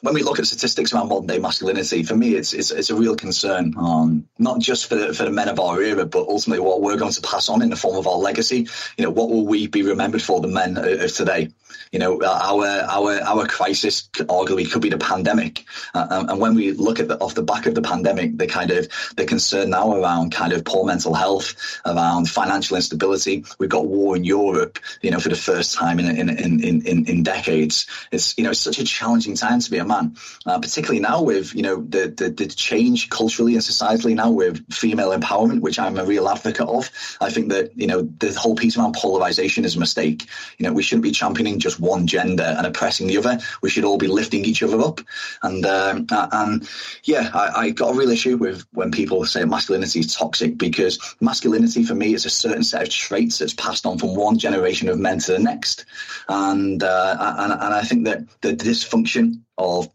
when 0.01 0.15
we 0.15 0.23
look 0.23 0.39
at 0.39 0.47
statistics 0.47 0.93
around 0.93 1.09
modern 1.09 1.27
day 1.27 1.37
masculinity, 1.37 2.01
for 2.01 2.15
me, 2.15 2.33
it's 2.33 2.53
it's, 2.53 2.71
it's 2.71 2.89
a 2.89 2.95
real 2.95 3.15
concern. 3.15 3.75
Um, 3.77 4.27
not 4.39 4.59
just 4.59 4.87
for 4.87 4.95
the, 4.95 5.13
for 5.13 5.23
the 5.23 5.31
men 5.31 5.47
of 5.47 5.59
our 5.59 5.81
era, 5.81 6.05
but 6.05 6.27
ultimately 6.27 6.65
what 6.65 6.81
we're 6.81 6.97
going 6.97 7.11
to 7.11 7.21
pass 7.21 7.49
on 7.49 7.61
in 7.61 7.69
the 7.69 7.75
form 7.75 7.97
of 7.97 8.07
our 8.07 8.17
legacy. 8.17 8.67
You 8.97 9.05
know, 9.05 9.11
what 9.11 9.29
will 9.29 9.45
we 9.45 9.67
be 9.67 9.83
remembered 9.83 10.23
for, 10.23 10.41
the 10.41 10.47
men 10.47 10.77
of 10.77 11.13
today? 11.13 11.49
You 11.91 11.99
know, 11.99 12.23
our 12.23 12.65
our 12.65 13.21
our 13.21 13.47
crisis 13.47 14.09
arguably 14.13 14.69
could 14.71 14.81
be 14.81 14.89
the 14.89 14.97
pandemic, 14.97 15.65
uh, 15.93 16.25
and 16.29 16.39
when 16.39 16.55
we 16.55 16.71
look 16.71 16.99
at 16.99 17.07
the 17.07 17.17
off 17.19 17.35
the 17.35 17.43
back 17.43 17.65
of 17.65 17.75
the 17.75 17.81
pandemic, 17.81 18.37
the 18.37 18.47
kind 18.47 18.71
of 18.71 18.87
the 19.15 19.25
concern 19.25 19.69
now 19.69 19.95
around 19.95 20.31
kind 20.31 20.53
of 20.53 20.65
poor 20.65 20.85
mental 20.85 21.13
health, 21.13 21.81
around 21.85 22.29
financial 22.29 22.75
instability. 22.75 23.45
We've 23.59 23.69
got 23.69 23.85
war 23.85 24.15
in 24.15 24.23
Europe, 24.23 24.79
you 25.01 25.11
know, 25.11 25.19
for 25.19 25.29
the 25.29 25.35
first 25.35 25.75
time 25.75 25.99
in 25.99 26.05
in 26.17 26.29
in 26.29 26.81
in, 26.85 27.05
in 27.05 27.23
decades. 27.23 27.87
It's 28.11 28.37
you 28.37 28.43
know 28.43 28.53
such 28.53 28.79
a 28.79 28.83
challenging 28.83 29.35
time 29.35 29.59
to 29.59 29.71
be 29.71 29.77
a 29.77 29.85
man, 29.85 30.15
uh, 30.45 30.59
particularly 30.59 30.99
now 30.99 31.21
with 31.21 31.53
you 31.55 31.61
know 31.61 31.75
the, 31.81 32.13
the 32.15 32.29
the 32.29 32.47
change 32.47 33.09
culturally 33.09 33.53
and 33.53 33.63
societally 33.63 34.15
now 34.15 34.31
with 34.31 34.73
female 34.73 35.11
empowerment, 35.17 35.61
which 35.61 35.79
I'm 35.79 35.97
a 35.97 36.05
real 36.05 36.27
advocate 36.27 36.67
of. 36.67 36.89
I 37.21 37.29
think 37.29 37.49
that 37.49 37.77
you 37.77 37.87
know 37.87 38.01
the 38.01 38.33
whole 38.33 38.55
piece 38.55 38.77
around 38.77 38.95
polarization 38.95 39.65
is 39.65 39.75
a 39.75 39.79
mistake. 39.79 40.27
You 40.57 40.67
know, 40.67 40.73
we 40.73 40.83
shouldn't 40.83 41.03
be 41.03 41.11
championing 41.11 41.59
just 41.63 41.79
one 41.79 42.05
gender 42.05 42.43
and 42.43 42.67
oppressing 42.67 43.07
the 43.07 43.17
other. 43.17 43.39
We 43.61 43.69
should 43.69 43.85
all 43.85 43.97
be 43.97 44.07
lifting 44.07 44.45
each 44.45 44.61
other 44.61 44.79
up. 44.81 44.99
And 45.41 45.65
um, 45.65 46.05
and 46.11 46.69
yeah, 47.03 47.29
I, 47.33 47.61
I 47.61 47.69
got 47.71 47.93
a 47.93 47.97
real 47.97 48.11
issue 48.11 48.37
with 48.37 48.65
when 48.73 48.91
people 48.91 49.25
say 49.25 49.45
masculinity 49.45 50.01
is 50.01 50.13
toxic 50.13 50.57
because 50.57 50.99
masculinity 51.21 51.83
for 51.83 51.95
me 51.95 52.13
is 52.13 52.25
a 52.25 52.29
certain 52.29 52.63
set 52.63 52.83
of 52.83 52.89
traits 52.89 53.39
that's 53.39 53.53
passed 53.53 53.85
on 53.85 53.97
from 53.97 54.15
one 54.15 54.37
generation 54.37 54.89
of 54.89 54.99
men 54.99 55.19
to 55.19 55.31
the 55.31 55.39
next. 55.39 55.85
And 56.29 56.83
uh, 56.83 57.35
and, 57.39 57.53
and 57.53 57.73
I 57.73 57.81
think 57.81 58.05
that 58.05 58.27
the 58.41 58.53
dysfunction 58.53 59.41
of 59.57 59.89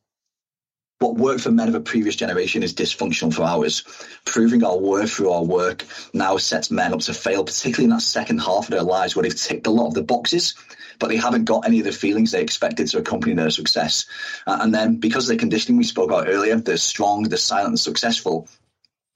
what 0.99 1.15
worked 1.15 1.43
for 1.43 1.53
men 1.53 1.69
of 1.69 1.75
a 1.75 1.81
previous 1.81 2.17
generation 2.17 2.63
is 2.63 2.75
dysfunctional 2.75 3.33
for 3.33 3.43
ours. 3.43 3.85
Proving 4.25 4.65
our 4.65 4.77
worth 4.77 5.13
through 5.13 5.31
our 5.31 5.45
work 5.45 5.85
now 6.13 6.37
sets 6.37 6.71
men 6.71 6.93
up 6.93 7.01
to 7.01 7.15
fail, 7.15 7.45
particularly 7.45 7.85
in 7.85 7.91
that 7.91 8.03
second 8.03 8.39
half 8.39 8.65
of 8.65 8.71
their 8.71 8.83
lives 8.83 9.15
where 9.15 9.23
they've 9.23 9.35
ticked 9.35 9.67
a 9.67 9.71
lot 9.71 9.89
of 9.89 9.95
the 9.95 10.03
boxes, 10.03 10.55
but 10.99 11.09
they 11.09 11.17
haven't 11.17 11.45
got 11.45 11.67
any 11.67 11.79
of 11.79 11.85
the 11.85 11.93
feelings 11.93 12.31
they 12.31 12.43
expected 12.43 12.89
to 12.89 12.99
accompany 12.99 13.35
their 13.35 13.51
success. 13.51 14.07
Uh, 14.47 14.59
and 14.61 14.75
then 14.75 14.97
because 14.97 15.29
of 15.29 15.37
the 15.37 15.41
conditioning 15.41 15.79
we 15.79 15.85
spoke 15.85 16.11
about 16.11 16.29
earlier, 16.29 16.57
they're 16.57 16.77
strong, 16.77 17.23
they're 17.25 17.39
silent 17.39 17.69
and 17.69 17.81
successful, 17.81 18.49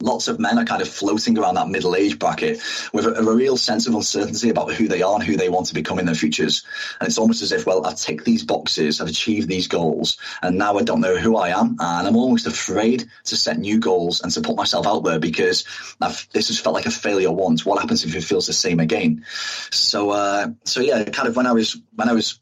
lots 0.03 0.29
of 0.29 0.39
men 0.39 0.59
are 0.59 0.65
kind 0.65 0.83
of 0.83 0.89
floating 0.89 1.39
around 1.39 1.55
that 1.55 1.69
middle 1.69 1.95
age 1.95 2.19
bracket 2.19 2.61
with 2.93 3.07
a, 3.07 3.15
a, 3.15 3.35
real 3.35 3.57
sense 3.57 3.87
of 3.87 3.95
uncertainty 3.95 4.51
about 4.51 4.73
who 4.73 4.89
they 4.89 5.01
are 5.01 5.15
and 5.15 5.23
who 5.23 5.37
they 5.37 5.49
want 5.49 5.67
to 5.67 5.75
become 5.75 5.99
in 5.99 6.07
their 6.07 6.15
futures. 6.15 6.65
And 7.01 7.09
it's 7.09 7.19
almost 7.19 7.43
as 7.43 7.53
if, 7.53 7.67
well, 7.67 7.87
I've 7.87 7.97
ticked 7.97 8.25
these 8.25 8.45
boxes, 8.45 9.01
I've 9.01 9.09
achieved 9.09 9.49
these 9.49 9.69
goals, 9.69 10.19
and 10.43 10.59
now 10.59 10.77
I 10.77 10.83
don't 10.83 11.01
know 11.01 11.17
who 11.17 11.37
I 11.37 11.49
am. 11.49 11.77
And 11.81 12.07
I'm 12.07 12.17
almost 12.17 12.47
afraid 12.47 13.09
to 13.25 13.37
set 13.37 13.59
new 13.59 13.79
goals 13.79 14.21
and 14.21 14.33
to 14.33 14.41
put 14.41 14.57
myself 14.57 14.87
out 14.87 15.05
there 15.05 15.19
because 15.19 15.65
I've, 16.01 16.29
this 16.33 16.49
has 16.49 16.59
felt 16.59 16.75
like 16.75 16.87
a 16.87 16.91
failure 16.91 17.33
once. 17.33 17.65
What 17.65 17.81
happens 17.81 18.05
if 18.05 18.15
it 18.15 18.25
feels 18.25 18.47
the 18.47 18.53
same 18.53 18.81
again? 18.81 19.25
So, 19.71 20.11
uh, 20.11 20.49
so 20.65 20.81
yeah, 20.81 21.05
kind 21.05 21.29
of 21.29 21.37
when 21.37 21.47
I 21.47 21.53
was, 21.53 21.77
when 21.95 22.09
I 22.09 22.13
was 22.13 22.42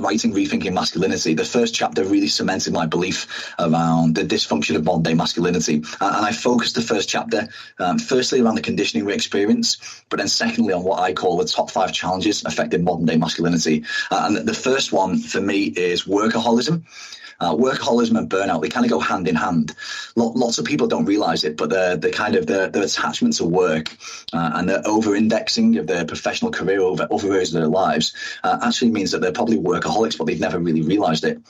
writing 0.00 0.32
Rethinking 0.32 0.74
Masculinity, 0.74 1.34
the 1.34 1.44
first 1.44 1.74
chapter 1.74 2.04
really 2.04 2.28
cemented 2.28 2.72
my 2.72 2.86
belief 2.86 3.52
around 3.58 4.14
the 4.14 4.22
dysfunction 4.22 4.76
of 4.76 4.84
modern 4.84 5.02
day 5.02 5.14
masculinity. 5.14 5.74
And 5.74 5.84
I 6.00 6.30
focused 6.30 6.76
the 6.76 6.82
first 6.82 7.08
chapter, 7.08 7.48
um, 7.80 7.98
firstly 7.98 8.40
around 8.40 8.54
the 8.54 8.62
conditioning 8.62 9.06
we 9.06 9.12
experience, 9.12 10.04
but 10.08 10.18
then 10.18 10.28
secondly 10.28 10.72
on 10.72 10.84
what 10.84 11.00
I 11.00 11.14
call 11.14 11.36
the 11.36 11.46
top 11.46 11.72
five 11.72 11.92
challenges 11.92 12.44
affecting 12.44 12.84
modern 12.84 13.06
day 13.06 13.16
masculinity. 13.16 13.86
Uh, 14.08 14.26
and 14.28 14.46
the 14.46 14.54
first 14.54 14.92
one 14.92 15.18
for 15.18 15.40
me 15.40 15.64
is 15.64 16.04
workaholism. 16.04 16.84
Uh, 17.40 17.54
workaholism 17.54 18.18
and 18.18 18.28
burnout, 18.28 18.62
they 18.62 18.68
kind 18.68 18.84
of 18.84 18.90
go 18.90 18.98
hand 18.98 19.28
in 19.28 19.36
hand. 19.36 19.72
Lots 20.16 20.58
of 20.58 20.64
people 20.64 20.88
don't 20.88 21.04
realize 21.04 21.44
it, 21.44 21.56
but 21.56 21.70
the, 21.70 21.96
the 21.96 22.10
kind 22.10 22.34
of 22.34 22.48
the, 22.48 22.68
the 22.68 22.82
attachment 22.82 23.36
to 23.36 23.44
work 23.44 23.96
uh, 24.32 24.50
and 24.54 24.68
the 24.68 24.84
over 24.84 25.14
indexing 25.14 25.76
of 25.76 25.86
their 25.86 26.04
professional 26.04 26.50
career 26.50 26.80
over 26.80 27.06
other 27.08 27.32
areas 27.32 27.54
of 27.54 27.60
their 27.60 27.70
lives 27.70 28.12
uh, 28.42 28.58
actually 28.62 28.90
means 28.90 29.12
that 29.12 29.20
they're 29.20 29.30
probably 29.30 29.56
workaholics, 29.88 30.18
but 30.18 30.26
they've 30.26 30.40
never 30.40 30.58
really 30.58 30.82
realized 30.82 31.24
it. 31.24 31.40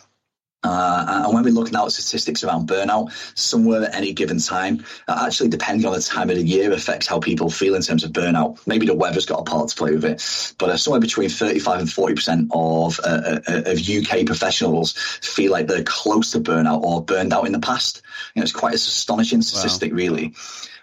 Uh, 0.64 1.22
and 1.24 1.34
when 1.34 1.44
we're 1.44 1.52
looking 1.52 1.76
at 1.76 1.92
statistics 1.92 2.42
around 2.42 2.68
burnout, 2.68 3.12
somewhere 3.38 3.84
at 3.84 3.94
any 3.94 4.12
given 4.12 4.40
time, 4.40 4.84
uh, 5.06 5.24
actually 5.24 5.48
depending 5.48 5.86
on 5.86 5.92
the 5.92 6.00
time 6.00 6.30
of 6.30 6.36
the 6.36 6.42
year, 6.42 6.72
affects 6.72 7.06
how 7.06 7.20
people 7.20 7.48
feel 7.48 7.76
in 7.76 7.82
terms 7.82 8.02
of 8.02 8.10
burnout. 8.10 8.58
Maybe 8.66 8.84
the 8.84 8.94
weather's 8.94 9.24
got 9.24 9.38
a 9.38 9.44
part 9.44 9.68
to 9.68 9.76
play 9.76 9.92
with 9.92 10.04
it, 10.04 10.54
but 10.58 10.70
uh, 10.70 10.76
somewhere 10.76 11.00
between 11.00 11.28
35 11.28 11.80
and 11.80 11.92
40 11.92 12.14
percent 12.16 12.50
of 12.52 12.98
uh, 13.04 13.38
uh, 13.46 13.62
of 13.66 13.88
UK 13.88 14.26
professionals 14.26 14.94
feel 15.22 15.52
like 15.52 15.68
they're 15.68 15.84
close 15.84 16.32
to 16.32 16.40
burnout 16.40 16.82
or 16.82 17.04
burned 17.04 17.32
out 17.32 17.46
in 17.46 17.52
the 17.52 17.60
past. 17.60 18.02
You 18.34 18.40
know, 18.40 18.42
it's 18.42 18.52
quite 18.52 18.72
a 18.72 18.76
astonishing 18.76 19.42
statistic, 19.42 19.92
wow. 19.92 19.96
really. 19.96 20.34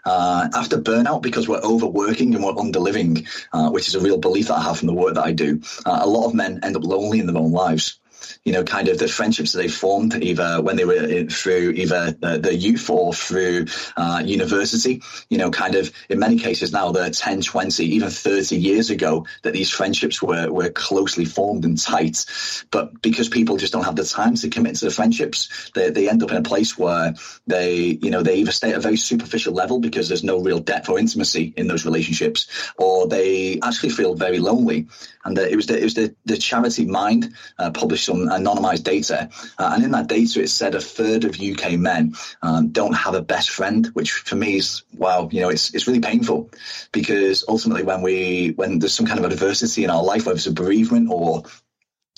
Uh, 0.06 0.48
after 0.54 0.78
burnout, 0.78 1.22
because 1.24 1.48
we're 1.48 1.62
overworking 1.62 2.36
and 2.36 2.44
we're 2.44 2.54
underliving, 2.54 3.28
uh, 3.54 3.72
which 3.72 3.88
is 3.88 3.96
a 3.96 4.00
real 4.00 4.18
belief 4.18 4.48
that 4.48 4.56
I 4.56 4.62
have 4.62 4.78
from 4.78 4.88
the 4.88 4.94
work 4.94 5.16
that 5.16 5.26
I 5.26 5.32
do, 5.32 5.62
uh, 5.86 6.00
a 6.04 6.08
lot 6.08 6.28
of 6.28 6.36
men 6.36 6.60
end 6.62 6.76
up 6.76 6.84
lonely 6.84 7.20
in 7.20 7.26
their 7.26 7.38
own 7.38 7.52
lives 7.52 8.00
you 8.46 8.52
know, 8.52 8.64
kind 8.64 8.88
of 8.88 9.00
the 9.00 9.08
friendships 9.08 9.52
that 9.52 9.58
they 9.58 9.68
formed 9.68 10.14
either 10.24 10.62
when 10.62 10.76
they 10.76 10.86
were 10.86 11.26
through 11.26 11.72
either 11.72 12.12
the, 12.12 12.38
the 12.38 12.56
youth 12.56 12.90
or 12.92 13.12
through 13.12 13.66
uh, 13.98 14.22
university, 14.24 15.02
you 15.30 15.40
know, 15.40 15.50
kind 15.50 15.74
of 15.74 15.92
in 16.10 16.20
many 16.20 16.38
cases 16.38 16.72
now 16.72 16.92
they're 16.92 17.10
10, 17.10 17.42
20, 17.42 17.84
even 17.84 18.10
30 18.10 18.56
years 18.56 18.92
ago 18.92 19.26
that 19.42 19.54
these 19.54 19.72
friendships 19.72 20.22
were, 20.22 20.52
were 20.52 20.70
closely 20.70 21.26
formed 21.26 21.66
and 21.66 21.82
tight. 21.82 22.24
But 22.70 23.02
because 23.02 23.30
people 23.30 23.58
just 23.58 23.74
don't 23.74 23.84
have 23.84 23.96
the 23.96 24.06
time 24.06 24.36
to 24.36 24.50
commit 24.50 24.76
to 24.76 24.86
the 24.86 24.92
friendships, 24.92 25.72
they, 25.74 25.90
they 25.90 26.08
end 26.08 26.22
up 26.22 26.30
in 26.30 26.38
a 26.38 26.44
place 26.44 26.78
where 26.78 27.16
they, 27.48 27.98
you 28.02 28.12
know, 28.12 28.22
they 28.22 28.36
either 28.36 28.52
stay 28.52 28.72
at 28.72 28.78
a 28.78 28.82
very 28.82 28.98
superficial 28.98 29.54
level 29.54 29.80
because 29.80 30.08
there's 30.08 30.24
no 30.24 30.40
real 30.40 30.60
depth 30.60 30.88
or 30.88 31.00
intimacy 31.00 31.52
in 31.58 31.68
those 31.68 31.86
relationships, 31.86 32.48
or 32.78 33.08
they 33.08 33.60
actually 33.64 33.90
feel 33.90 34.14
very 34.14 34.38
lonely. 34.38 34.88
And 35.26 35.36
the, 35.36 35.50
it 35.52 35.56
was 35.56 35.66
the, 35.66 35.80
it 35.80 35.84
was 35.84 35.96
the, 35.96 36.16
the 36.26 36.38
charity 36.38 36.86
Mind 36.86 37.34
uh, 37.58 37.72
published 37.72 38.06
some 38.06 38.28
anonymized 38.28 38.84
data. 38.84 39.30
Uh, 39.58 39.72
and 39.74 39.84
in 39.84 39.92
that 39.92 40.08
data, 40.08 40.42
it 40.42 40.50
said 40.50 40.76
a 40.76 40.82
third 40.82 41.26
of 41.26 41.42
UK 41.42 41.74
men 41.74 42.16
um, 42.42 42.70
don't 42.70 42.94
have 42.94 43.16
a 43.16 43.22
best 43.22 43.50
friend, 43.50 43.88
which 43.94 44.12
for 44.12 44.36
me 44.36 44.58
is, 44.58 44.84
wow, 44.98 45.28
you 45.32 45.42
know, 45.42 45.50
it's, 45.50 45.74
it's 45.74 45.88
really 45.88 46.00
painful 46.00 46.50
because 46.92 47.44
ultimately 47.48 47.84
when 47.84 48.02
we, 48.02 48.54
when 48.56 48.80
there's 48.80 48.94
some 48.94 49.08
kind 49.08 49.24
of 49.24 49.30
adversity 49.32 49.84
in 49.84 49.90
our 49.90 50.04
life, 50.04 50.26
whether 50.26 50.38
it's 50.38 50.48
a 50.48 50.54
bereavement 50.54 51.10
or 51.12 51.44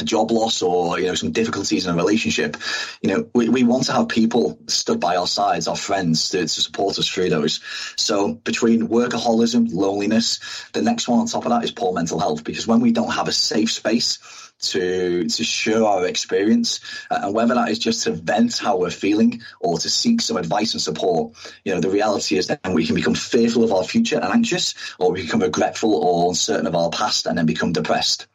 job 0.04 0.32
loss 0.32 0.62
or 0.62 1.00
you 1.00 1.08
know 1.08 1.16
some 1.16 1.32
difficulties 1.32 1.86
in 1.86 1.94
a 1.94 1.98
relationship 1.98 2.58
you 3.02 3.10
know 3.10 3.30
we, 3.34 3.50
we 3.50 3.64
want 3.64 3.86
to 3.86 3.92
have 3.92 4.08
people 4.08 4.60
stood 4.68 5.00
by 5.00 5.16
our 5.16 5.28
sides 5.28 5.68
our 5.68 5.76
friends 5.76 6.30
to, 6.30 6.40
to 6.40 6.48
support 6.48 7.00
us 7.00 7.08
through 7.08 7.30
those. 7.30 7.62
So 7.96 8.34
between 8.34 8.90
workaholism 8.90 9.74
loneliness 9.74 10.40
the 10.74 10.82
next 10.82 11.08
one 11.08 11.20
on 11.20 11.28
top 11.28 11.46
of 11.46 11.52
that 11.52 11.64
is 11.64 11.72
poor 11.72 11.94
mental 11.94 12.20
health 12.20 12.44
because 12.44 12.68
when 12.68 12.80
we 12.80 12.92
don't 12.92 13.12
have 13.12 13.28
a 13.28 13.32
safe 13.34 13.72
space 13.72 14.20
to 14.60 15.26
to 15.26 15.44
share 15.44 15.84
our 15.84 16.08
experience 16.08 16.80
uh, 17.12 17.20
and 17.24 17.34
whether 17.34 17.56
that 17.56 17.70
is 17.70 17.80
just 17.80 18.04
to 18.04 18.12
vent 18.12 18.58
how 18.58 18.78
we're 18.78 18.90
feeling 18.90 19.42
or 19.60 19.78
to 19.78 19.90
seek 19.90 20.22
some 20.22 20.38
advice 20.38 20.74
and 20.74 20.82
support 20.82 21.36
you 21.64 21.74
know 21.74 21.82
the 21.82 21.90
reality 21.90 22.38
is 22.38 22.48
that 22.48 22.60
we 22.72 22.86
can 22.86 22.96
become 22.96 23.16
fearful 23.16 23.64
of 23.64 23.72
our 23.72 23.84
future 23.84 24.16
and 24.16 24.26
anxious 24.26 24.74
or 25.00 25.12
we 25.12 25.24
become 25.24 25.42
regretful 25.42 25.94
or 25.96 26.30
uncertain 26.30 26.68
of 26.68 26.76
our 26.76 26.90
past 26.90 27.26
and 27.26 27.38
then 27.38 27.46
become 27.46 27.72
depressed 27.72 28.28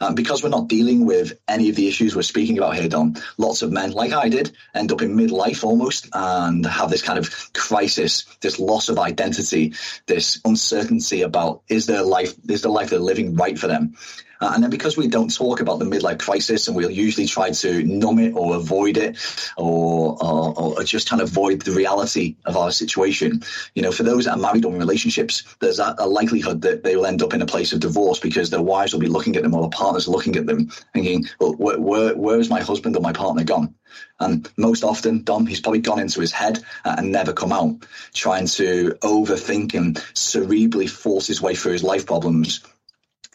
um, 0.00 0.14
because 0.14 0.42
we're 0.42 0.48
not 0.48 0.68
dealing 0.68 1.06
with 1.06 1.38
any 1.48 1.68
of 1.68 1.76
the 1.76 1.88
issues 1.88 2.14
we're 2.14 2.22
speaking 2.22 2.58
about 2.58 2.76
here, 2.76 2.88
Dom, 2.88 3.14
lots 3.38 3.62
of 3.62 3.72
men, 3.72 3.92
like 3.92 4.12
I 4.12 4.28
did, 4.28 4.56
end 4.74 4.92
up 4.92 5.02
in 5.02 5.16
midlife 5.16 5.64
almost 5.64 6.08
and 6.12 6.64
have 6.64 6.90
this 6.90 7.02
kind 7.02 7.18
of 7.18 7.52
crisis, 7.52 8.24
this 8.40 8.58
loss 8.58 8.88
of 8.88 8.98
identity, 8.98 9.74
this 10.06 10.40
uncertainty 10.44 11.22
about 11.22 11.62
is 11.68 11.86
their 11.86 12.02
life, 12.02 12.34
is 12.48 12.62
the 12.62 12.68
life 12.68 12.90
they're 12.90 12.98
living 12.98 13.34
right 13.34 13.58
for 13.58 13.66
them? 13.66 13.96
Uh, 14.40 14.52
and 14.54 14.62
then 14.62 14.70
because 14.70 14.96
we 14.96 15.08
don't 15.08 15.34
talk 15.34 15.60
about 15.60 15.78
the 15.78 15.84
midlife 15.84 16.18
crisis 16.18 16.68
and 16.68 16.76
we'll 16.76 16.90
usually 16.90 17.26
try 17.26 17.50
to 17.50 17.82
numb 17.84 18.18
it 18.18 18.32
or 18.34 18.56
avoid 18.56 18.96
it 18.96 19.16
or, 19.56 20.16
or, 20.22 20.76
or 20.78 20.82
just 20.82 21.08
kind 21.08 21.22
of 21.22 21.28
avoid 21.28 21.62
the 21.62 21.72
reality 21.72 22.36
of 22.44 22.56
our 22.56 22.70
situation, 22.70 23.42
you 23.74 23.82
know, 23.82 23.92
for 23.92 24.02
those 24.02 24.24
that 24.24 24.32
are 24.32 24.38
married 24.38 24.64
or 24.64 24.72
in 24.72 24.78
relationships, 24.78 25.44
there's 25.60 25.78
a, 25.78 25.94
likelihood 26.06 26.62
that 26.62 26.82
they 26.82 26.96
will 26.96 27.04
end 27.04 27.22
up 27.22 27.34
in 27.34 27.42
a 27.42 27.46
place 27.46 27.72
of 27.72 27.80
divorce 27.80 28.20
because 28.20 28.48
their 28.48 28.62
wives 28.62 28.92
will 28.92 29.00
be 29.00 29.08
looking 29.08 29.36
at 29.36 29.42
them 29.42 29.54
or 29.54 29.62
their 29.62 29.70
partners 29.70 30.08
are 30.08 30.12
looking 30.12 30.36
at 30.36 30.46
them 30.46 30.68
thinking, 30.94 31.24
well, 31.40 31.52
where, 31.54 31.78
where, 31.78 32.16
where 32.16 32.40
is 32.40 32.48
my 32.48 32.60
husband 32.60 32.96
or 32.96 33.00
my 33.00 33.12
partner 33.12 33.44
gone? 33.44 33.74
And 34.20 34.48
most 34.56 34.84
often, 34.84 35.24
Dom, 35.24 35.46
he's 35.46 35.60
probably 35.60 35.80
gone 35.80 35.98
into 35.98 36.20
his 36.20 36.32
head 36.32 36.58
and 36.84 37.12
never 37.12 37.32
come 37.32 37.52
out, 37.52 37.86
trying 38.14 38.46
to 38.46 38.96
overthink 39.02 39.74
and 39.74 39.96
cerebrally 40.14 40.88
force 40.88 41.26
his 41.26 41.42
way 41.42 41.54
through 41.54 41.72
his 41.72 41.84
life 41.84 42.06
problems 42.06 42.64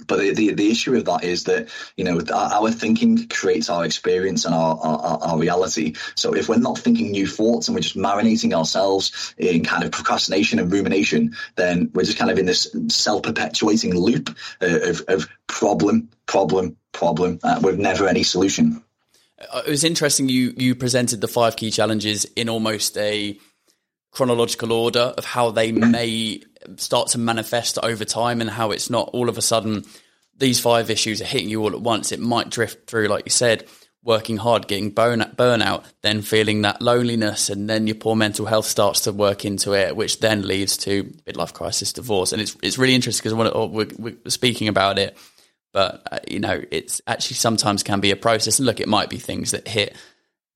but 0.08 0.20
the, 0.20 0.34
the, 0.34 0.54
the, 0.54 0.72
issue 0.72 0.92
with 0.92 1.06
that 1.06 1.24
is 1.24 1.44
that 1.46 1.70
you 1.98 2.04
know 2.04 2.22
our, 2.34 2.72
thinking 2.72 3.28
creates 3.28 3.70
our 3.70 3.86
experience 3.86 4.46
and 4.46 4.56
our, 4.56 4.78
our, 4.78 5.20
our 5.22 5.38
reality. 5.38 5.96
So 6.16 6.34
if 6.34 6.48
we're 6.48 6.58
not 6.58 6.78
thinking 6.78 7.12
new 7.12 7.28
thoughts 7.28 7.68
and 7.68 7.76
we're 7.76 7.82
just 7.82 7.98
marinating 7.98 8.54
ourselves 8.54 9.36
in 9.38 9.64
kind 9.64 9.84
of 9.84 9.92
procrastination 9.92 10.60
and 10.60 10.72
rumination 10.72 11.36
then 11.56 11.92
we're 11.94 12.04
just 12.04 12.18
kind 12.18 12.32
of 12.32 12.40
in 12.40 12.46
this 12.46 12.74
self-perpetuating 12.90 13.96
loop 13.96 14.36
of, 14.62 15.02
of 15.08 15.28
problem 15.48 16.10
problem 16.26 16.78
problem 16.92 17.40
uh, 17.44 17.60
with 17.62 17.80
never 17.80 18.08
any 18.08 18.24
solution. 18.24 18.84
Uh, 19.52 19.62
it 19.66 19.70
was 19.70 19.84
interesting 19.84 20.30
you 20.30 20.54
you 20.58 20.76
presented 20.76 21.22
the 21.22 21.28
five 21.28 21.56
key 21.56 21.72
challenges 21.72 22.26
in 22.36 22.50
almost 22.50 22.98
a 22.98 23.38
chronological 24.12 24.72
order 24.72 25.14
of 25.18 25.26
how 25.26 25.52
they 25.52 25.72
may 25.72 26.42
start 26.78 27.10
to 27.10 27.18
manifest 27.18 27.78
over 27.82 28.06
time 28.06 28.42
and 28.42 28.50
how 28.50 28.72
it's 28.72 28.90
not 28.90 29.10
all 29.14 29.30
of 29.30 29.38
a 29.38 29.42
sudden 29.42 29.84
these 30.42 30.60
five 30.60 30.90
issues 30.90 31.22
are 31.22 31.26
hitting 31.26 31.50
you 31.50 31.62
all 31.62 31.74
at 31.74 31.82
once, 31.82 32.12
it 32.12 32.20
might 32.20 32.50
drift 32.50 32.90
through, 32.90 33.08
like 33.08 33.26
you 33.26 33.32
said, 33.32 33.68
working 34.04 34.38
hard, 34.38 34.68
getting 34.68 34.90
burn, 34.90 35.20
burnout, 35.36 35.86
then 36.02 36.22
feeling 36.22 36.64
that 36.64 36.82
loneliness, 36.82 37.50
and 37.50 37.70
then 37.70 37.86
your 37.86 37.96
poor 37.96 38.16
mental 38.16 38.48
health 38.48 38.66
starts 38.66 39.02
to 39.02 39.12
work 39.12 39.46
into 39.46 39.74
it, 39.74 39.96
which 39.96 40.20
then 40.20 40.46
leads 40.48 40.76
to 40.78 41.04
midlife 41.28 41.54
crisis, 41.54 41.94
divorce. 41.94 42.34
And 42.34 42.42
it's 42.42 42.58
it's 42.64 42.78
really 42.80 42.96
interesting 42.96 43.32
because 43.32 43.54
we're, 43.70 43.88
we're, 43.98 44.30
speaking 44.30 44.68
about 44.68 44.98
it, 44.98 45.16
but 45.72 46.02
uh, 46.12 46.20
you 46.28 46.40
know, 46.40 46.62
it's 46.72 47.02
actually 47.06 47.36
sometimes 47.36 47.84
can 47.84 48.00
be 48.00 48.12
a 48.12 48.16
process. 48.16 48.58
And 48.58 48.66
look, 48.66 48.80
it 48.80 48.88
might 48.88 49.10
be 49.10 49.18
things 49.18 49.52
that 49.52 49.68
hit 49.68 49.96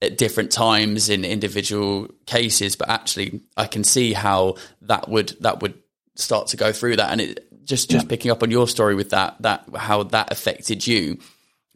at 0.06 0.18
different 0.18 0.52
times 0.52 1.10
in 1.10 1.26
individual 1.26 2.08
cases, 2.26 2.76
but 2.76 2.90
actually, 2.90 3.42
I 3.58 3.68
can 3.68 3.84
see 3.84 4.14
how 4.14 4.56
that 4.84 5.10
would 5.10 5.36
that 5.42 5.62
would 5.62 5.76
start 6.16 6.48
to 6.48 6.58
go 6.58 6.72
through 6.72 6.98
that. 6.98 7.12
And 7.12 7.22
it 7.22 7.48
just 7.66 7.90
just 7.90 8.06
yeah. 8.06 8.10
picking 8.10 8.32
up 8.32 8.44
on 8.44 8.52
your 8.52 8.68
story 8.68 8.96
with 8.96 9.10
that 9.10 9.42
that 9.42 9.66
how 9.76 10.04
that 10.04 10.32
affected 10.32 10.86
you 10.86 11.20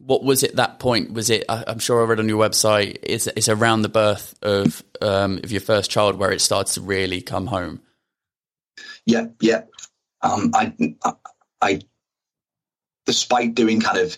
what 0.00 0.24
was 0.24 0.42
it 0.42 0.56
that 0.56 0.78
point? 0.78 1.12
Was 1.12 1.28
it? 1.28 1.44
I'm 1.48 1.78
sure 1.78 2.00
I 2.00 2.06
read 2.06 2.20
on 2.20 2.28
your 2.28 2.42
website. 2.42 2.96
It's, 3.02 3.26
it's 3.26 3.48
around 3.48 3.82
the 3.82 3.90
birth 3.90 4.34
of 4.42 4.82
um, 5.02 5.40
of 5.44 5.52
your 5.52 5.60
first 5.60 5.90
child 5.90 6.16
where 6.16 6.32
it 6.32 6.40
starts 6.40 6.74
to 6.74 6.80
really 6.80 7.20
come 7.20 7.46
home. 7.46 7.82
Yeah, 9.04 9.26
yeah. 9.40 9.62
Um, 10.22 10.52
I, 10.54 10.72
I, 11.60 11.80
despite 13.04 13.54
doing 13.54 13.80
kind 13.80 13.98
of 13.98 14.16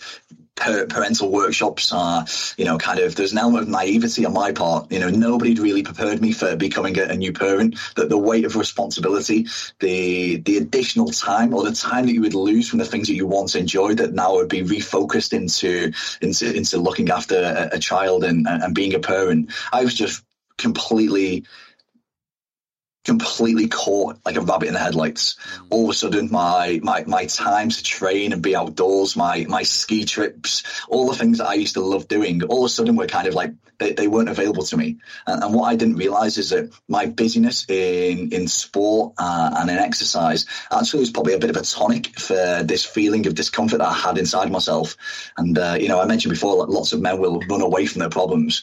parental 0.88 1.30
workshops 1.30 1.92
are, 1.92 2.24
you 2.56 2.64
know, 2.64 2.78
kind 2.78 2.98
of 2.98 3.14
there's 3.14 3.32
an 3.32 3.38
element 3.38 3.64
of 3.64 3.68
naivety 3.68 4.24
on 4.24 4.32
my 4.32 4.52
part. 4.52 4.90
You 4.90 5.00
know, 5.00 5.08
nobody 5.08 5.54
really 5.54 5.82
prepared 5.82 6.20
me 6.20 6.32
for 6.32 6.56
becoming 6.56 6.98
a, 6.98 7.04
a, 7.04 7.16
new 7.16 7.32
parent. 7.32 7.78
That 7.96 8.08
the 8.08 8.18
weight 8.18 8.44
of 8.44 8.56
responsibility, 8.56 9.46
the 9.80 10.36
the 10.38 10.56
additional 10.58 11.08
time 11.08 11.54
or 11.54 11.62
the 11.62 11.72
time 11.72 12.06
that 12.06 12.12
you 12.12 12.22
would 12.22 12.34
lose 12.34 12.68
from 12.68 12.78
the 12.78 12.84
things 12.84 13.08
that 13.08 13.14
you 13.14 13.26
once 13.26 13.54
enjoyed 13.54 13.98
that 13.98 14.14
now 14.14 14.34
would 14.34 14.48
be 14.48 14.62
refocused 14.62 15.32
into 15.32 15.92
into 16.20 16.54
into 16.54 16.78
looking 16.78 17.10
after 17.10 17.36
a, 17.36 17.76
a 17.76 17.78
child 17.78 18.24
and 18.24 18.46
and 18.48 18.74
being 18.74 18.94
a 18.94 19.00
parent. 19.00 19.52
I 19.72 19.84
was 19.84 19.94
just 19.94 20.24
completely 20.58 21.44
completely 23.04 23.68
caught 23.68 24.18
like 24.24 24.36
a 24.36 24.40
rabbit 24.40 24.68
in 24.68 24.74
the 24.74 24.80
headlights. 24.80 25.34
Mm. 25.34 25.66
All 25.70 25.84
of 25.84 25.90
a 25.90 25.94
sudden, 25.94 26.30
my 26.30 26.80
my 26.82 27.04
my 27.06 27.26
time 27.26 27.70
to 27.70 27.82
train 27.82 28.32
and 28.32 28.42
be 28.42 28.54
outdoors, 28.56 29.16
my 29.16 29.44
my 29.48 29.62
ski 29.62 30.04
trips, 30.04 30.62
all 30.88 31.08
the 31.08 31.16
things 31.16 31.38
that 31.38 31.48
I 31.48 31.54
used 31.54 31.74
to 31.74 31.80
love 31.80 32.08
doing, 32.08 32.42
all 32.44 32.64
of 32.64 32.66
a 32.66 32.68
sudden 32.68 32.96
were 32.96 33.06
kind 33.06 33.26
of 33.26 33.34
like 33.34 33.52
they, 33.78 33.92
they 33.92 34.06
weren't 34.06 34.28
available 34.28 34.62
to 34.64 34.76
me. 34.76 34.98
And, 35.26 35.42
and 35.42 35.54
what 35.54 35.64
I 35.64 35.76
didn't 35.76 35.96
realize 35.96 36.38
is 36.38 36.50
that 36.50 36.72
my 36.88 37.06
busyness 37.06 37.68
in 37.68 38.32
in 38.32 38.46
sport 38.46 39.14
uh, 39.18 39.56
and 39.58 39.70
in 39.70 39.78
exercise 39.78 40.46
actually 40.70 41.00
was 41.00 41.10
probably 41.10 41.34
a 41.34 41.38
bit 41.38 41.50
of 41.50 41.56
a 41.56 41.62
tonic 41.62 42.18
for 42.18 42.62
this 42.62 42.84
feeling 42.84 43.26
of 43.26 43.34
discomfort 43.34 43.80
that 43.80 43.88
I 43.88 43.94
had 43.94 44.18
inside 44.18 44.52
myself. 44.52 44.96
And 45.36 45.58
uh, 45.58 45.76
you 45.78 45.88
know, 45.88 46.00
I 46.00 46.06
mentioned 46.06 46.32
before, 46.32 46.58
that 46.58 46.72
lots 46.72 46.92
of 46.92 47.00
men 47.00 47.18
will 47.18 47.40
run 47.48 47.62
away 47.62 47.86
from 47.86 48.00
their 48.00 48.10
problems. 48.10 48.62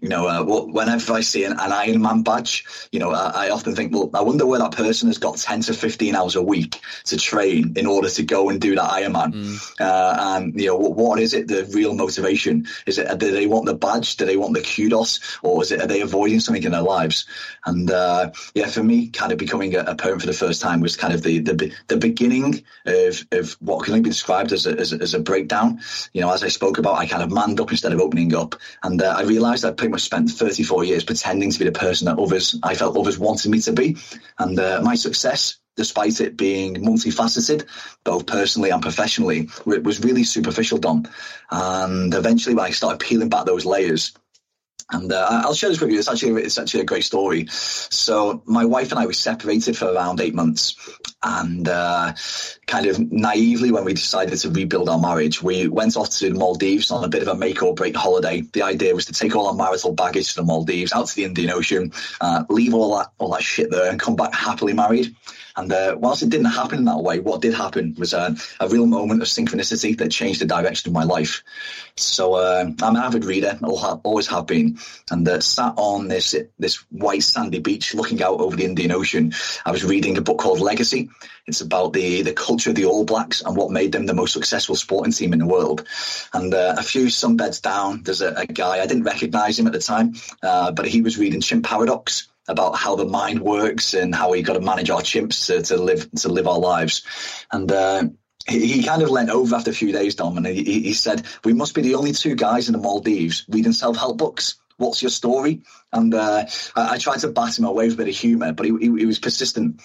You 0.00 0.08
know, 0.08 0.26
uh, 0.26 0.42
whenever 0.42 1.12
I 1.12 1.20
see 1.20 1.44
an, 1.44 1.52
an 1.52 1.70
Ironman 1.70 2.24
badge, 2.24 2.64
you 2.90 2.98
know, 2.98 3.10
I, 3.10 3.46
I, 3.46 3.50
often 3.50 3.74
think, 3.74 3.94
well, 3.94 4.10
I 4.14 4.22
wonder 4.22 4.46
where 4.46 4.58
that 4.58 4.72
person 4.72 5.08
has 5.08 5.18
got 5.18 5.36
10 5.36 5.62
to 5.62 5.74
15 5.74 6.14
hours 6.14 6.36
a 6.36 6.42
week 6.42 6.80
to 7.04 7.18
train 7.18 7.74
in 7.76 7.86
order 7.86 8.08
to 8.08 8.22
go 8.22 8.48
and 8.48 8.60
do 8.60 8.74
that 8.76 8.90
Ironman. 8.90 9.34
Mm. 9.34 9.80
Uh, 9.80 10.16
and, 10.18 10.58
you 10.58 10.68
know, 10.68 10.76
what, 10.76 10.96
what 10.96 11.20
is 11.20 11.34
it, 11.34 11.48
the 11.48 11.70
real 11.74 11.94
motivation? 11.94 12.66
Is 12.86 12.98
it, 12.98 13.18
do 13.18 13.30
they 13.30 13.46
want 13.46 13.66
the 13.66 13.74
badge? 13.74 14.16
Do 14.16 14.24
they 14.24 14.36
want 14.36 14.54
the 14.54 14.62
kudos? 14.62 15.38
Or 15.42 15.62
is 15.62 15.70
it, 15.70 15.82
are 15.82 15.86
they 15.86 16.00
avoiding 16.00 16.40
something 16.40 16.64
in 16.64 16.72
their 16.72 16.82
lives? 16.82 17.26
And, 17.66 17.90
uh, 17.90 18.30
yeah, 18.54 18.68
for 18.68 18.82
me, 18.82 19.08
kind 19.08 19.32
of 19.32 19.38
becoming 19.38 19.74
a, 19.74 19.80
a, 19.80 19.94
parent 19.94 20.22
for 20.22 20.26
the 20.26 20.32
first 20.32 20.62
time 20.62 20.80
was 20.80 20.96
kind 20.96 21.12
of 21.12 21.22
the, 21.22 21.40
the, 21.40 21.74
the 21.88 21.96
beginning 21.98 22.64
of, 22.86 23.26
of 23.32 23.52
what 23.60 23.84
can 23.84 23.92
only 23.92 24.02
be 24.02 24.10
described 24.10 24.52
as 24.52 24.66
a, 24.66 24.70
as 24.78 24.94
a, 24.94 24.96
as 24.96 25.12
a 25.12 25.20
breakdown. 25.20 25.80
You 26.14 26.22
know, 26.22 26.32
as 26.32 26.42
I 26.42 26.48
spoke 26.48 26.78
about, 26.78 26.94
I 26.94 27.06
kind 27.06 27.22
of 27.22 27.30
manned 27.30 27.60
up 27.60 27.70
instead 27.70 27.92
of 27.92 28.00
opening 28.00 28.34
up. 28.34 28.54
And 28.82 29.02
uh, 29.02 29.14
I 29.16 29.22
realized 29.22 29.64
I 29.64 29.72
pretty 29.90 30.02
much 30.02 30.02
spent 30.02 30.30
34 30.30 30.84
years 30.84 31.04
pretending 31.04 31.50
to 31.50 31.58
be 31.58 31.64
the 31.64 31.72
person 31.72 32.06
that 32.06 32.18
others, 32.18 32.58
I 32.62 32.74
felt 32.74 32.96
others 32.96 33.18
wanted 33.18 33.50
me 33.50 33.60
to 33.62 33.72
be. 33.72 33.96
And 34.38 34.58
uh, 34.58 34.80
my 34.82 34.94
success, 34.94 35.58
despite 35.76 36.20
it 36.20 36.36
being 36.36 36.76
multifaceted, 36.76 37.66
both 38.04 38.26
personally 38.26 38.70
and 38.70 38.82
professionally, 38.82 39.48
was 39.64 40.04
really 40.04 40.24
superficial, 40.24 40.78
Dom. 40.78 41.08
And 41.50 42.14
eventually, 42.14 42.54
when 42.54 42.66
I 42.66 42.70
started 42.70 43.00
peeling 43.00 43.30
back 43.30 43.46
those 43.46 43.66
layers, 43.66 44.12
and 44.90 45.12
uh, 45.12 45.42
I'll 45.44 45.54
share 45.54 45.70
this 45.70 45.80
with 45.80 45.90
you. 45.90 45.98
It's 45.98 46.08
actually 46.08 46.42
it's 46.42 46.58
actually 46.58 46.80
a 46.80 46.84
great 46.84 47.04
story. 47.04 47.46
So 47.48 48.42
my 48.46 48.64
wife 48.64 48.90
and 48.90 48.98
I 48.98 49.06
were 49.06 49.12
separated 49.12 49.76
for 49.76 49.86
around 49.86 50.20
eight 50.20 50.34
months, 50.34 50.76
and 51.22 51.68
uh, 51.68 52.14
kind 52.66 52.86
of 52.86 52.98
naively, 52.98 53.72
when 53.72 53.84
we 53.84 53.94
decided 53.94 54.38
to 54.38 54.50
rebuild 54.50 54.88
our 54.88 54.98
marriage, 54.98 55.42
we 55.42 55.68
went 55.68 55.96
off 55.96 56.10
to 56.18 56.30
the 56.30 56.38
Maldives 56.38 56.90
on 56.90 57.04
a 57.04 57.08
bit 57.08 57.22
of 57.22 57.28
a 57.28 57.34
make 57.34 57.62
or 57.62 57.74
break 57.74 57.96
holiday. 57.96 58.40
The 58.40 58.62
idea 58.62 58.94
was 58.94 59.06
to 59.06 59.12
take 59.12 59.36
all 59.36 59.48
our 59.48 59.54
marital 59.54 59.92
baggage 59.92 60.30
to 60.30 60.36
the 60.36 60.46
Maldives, 60.46 60.92
out 60.92 61.08
to 61.08 61.16
the 61.16 61.24
Indian 61.24 61.50
Ocean, 61.50 61.92
uh, 62.20 62.44
leave 62.48 62.74
all 62.74 62.98
that 62.98 63.12
all 63.18 63.30
that 63.32 63.42
shit 63.42 63.70
there, 63.70 63.90
and 63.90 64.00
come 64.00 64.16
back 64.16 64.34
happily 64.34 64.72
married. 64.72 65.14
And 65.56 65.72
uh, 65.72 65.96
whilst 65.98 66.22
it 66.22 66.30
didn't 66.30 66.46
happen 66.46 66.78
in 66.78 66.84
that 66.86 67.02
way, 67.02 67.18
what 67.18 67.40
did 67.40 67.54
happen 67.54 67.94
was 67.98 68.14
uh, 68.14 68.34
a 68.60 68.68
real 68.68 68.86
moment 68.86 69.22
of 69.22 69.28
synchronicity 69.28 69.96
that 69.98 70.10
changed 70.10 70.40
the 70.40 70.46
direction 70.46 70.90
of 70.90 70.94
my 70.94 71.04
life. 71.04 71.42
So 71.96 72.34
uh, 72.34 72.64
I'm 72.82 72.96
an 72.96 73.02
avid 73.02 73.24
reader, 73.24 73.58
always 73.62 74.26
have 74.28 74.46
been, 74.46 74.78
and 75.10 75.28
uh, 75.28 75.40
sat 75.40 75.74
on 75.76 76.08
this 76.08 76.34
this 76.58 76.76
white 76.90 77.22
sandy 77.22 77.58
beach, 77.58 77.94
looking 77.94 78.22
out 78.22 78.40
over 78.40 78.56
the 78.56 78.64
Indian 78.64 78.92
Ocean. 78.92 79.32
I 79.64 79.70
was 79.70 79.84
reading 79.84 80.16
a 80.16 80.22
book 80.22 80.38
called 80.38 80.60
Legacy. 80.60 81.10
It's 81.46 81.60
about 81.60 81.92
the 81.92 82.22
the 82.22 82.32
culture 82.32 82.70
of 82.70 82.76
the 82.76 82.86
All 82.86 83.04
Blacks 83.04 83.42
and 83.42 83.56
what 83.56 83.70
made 83.70 83.92
them 83.92 84.06
the 84.06 84.14
most 84.14 84.32
successful 84.32 84.76
sporting 84.76 85.12
team 85.12 85.32
in 85.32 85.38
the 85.38 85.46
world. 85.46 85.86
And 86.32 86.54
uh, 86.54 86.76
a 86.78 86.82
few 86.82 87.06
sunbeds 87.06 87.60
down, 87.60 88.02
there's 88.02 88.22
a, 88.22 88.32
a, 88.34 88.46
guy 88.46 88.80
I 88.80 88.86
didn't 88.86 89.04
recognise 89.04 89.58
him 89.58 89.66
at 89.66 89.72
the 89.72 89.78
time, 89.78 90.14
uh, 90.42 90.72
but 90.72 90.86
he 90.86 91.02
was 91.02 91.18
reading 91.18 91.40
Chimp 91.40 91.64
Paradox 91.64 92.28
about 92.48 92.76
how 92.76 92.96
the 92.96 93.04
mind 93.04 93.40
works 93.40 93.94
and 93.94 94.14
how 94.14 94.30
we 94.30 94.42
got 94.42 94.54
to 94.54 94.60
manage 94.60 94.90
our 94.90 95.00
chimps 95.00 95.46
to, 95.46 95.62
to 95.62 95.76
live 95.76 96.10
to 96.12 96.28
live 96.28 96.48
our 96.48 96.58
lives. 96.58 97.02
And 97.52 97.70
uh, 97.70 98.04
he, 98.48 98.66
he, 98.66 98.82
kind 98.82 99.02
of 99.02 99.10
leant 99.10 99.30
over 99.30 99.54
after 99.54 99.70
a 99.70 99.74
few 99.74 99.92
days, 99.92 100.14
Dom, 100.14 100.36
and 100.36 100.46
he, 100.46 100.62
he 100.62 100.92
said, 100.94 101.26
"We 101.44 101.52
must 101.52 101.74
be 101.74 101.82
the 101.82 101.94
only 101.94 102.12
two 102.12 102.34
guys 102.34 102.68
in 102.68 102.72
the 102.72 102.78
Maldives 102.78 103.44
reading 103.48 103.72
self 103.72 103.96
help 103.96 104.18
books." 104.18 104.56
What's 104.76 105.02
your 105.02 105.10
story? 105.10 105.60
And 105.92 106.14
uh, 106.14 106.46
I, 106.74 106.94
I, 106.94 106.98
tried 106.98 107.18
to 107.18 107.28
bat 107.28 107.58
him 107.58 107.66
away 107.66 107.84
with 107.84 107.94
a 107.94 107.96
bit 107.98 108.08
of 108.08 108.14
humour, 108.14 108.54
but 108.54 108.64
he, 108.64 108.72
he, 108.80 108.86
he 109.00 109.06
was 109.06 109.18
persistent. 109.18 109.82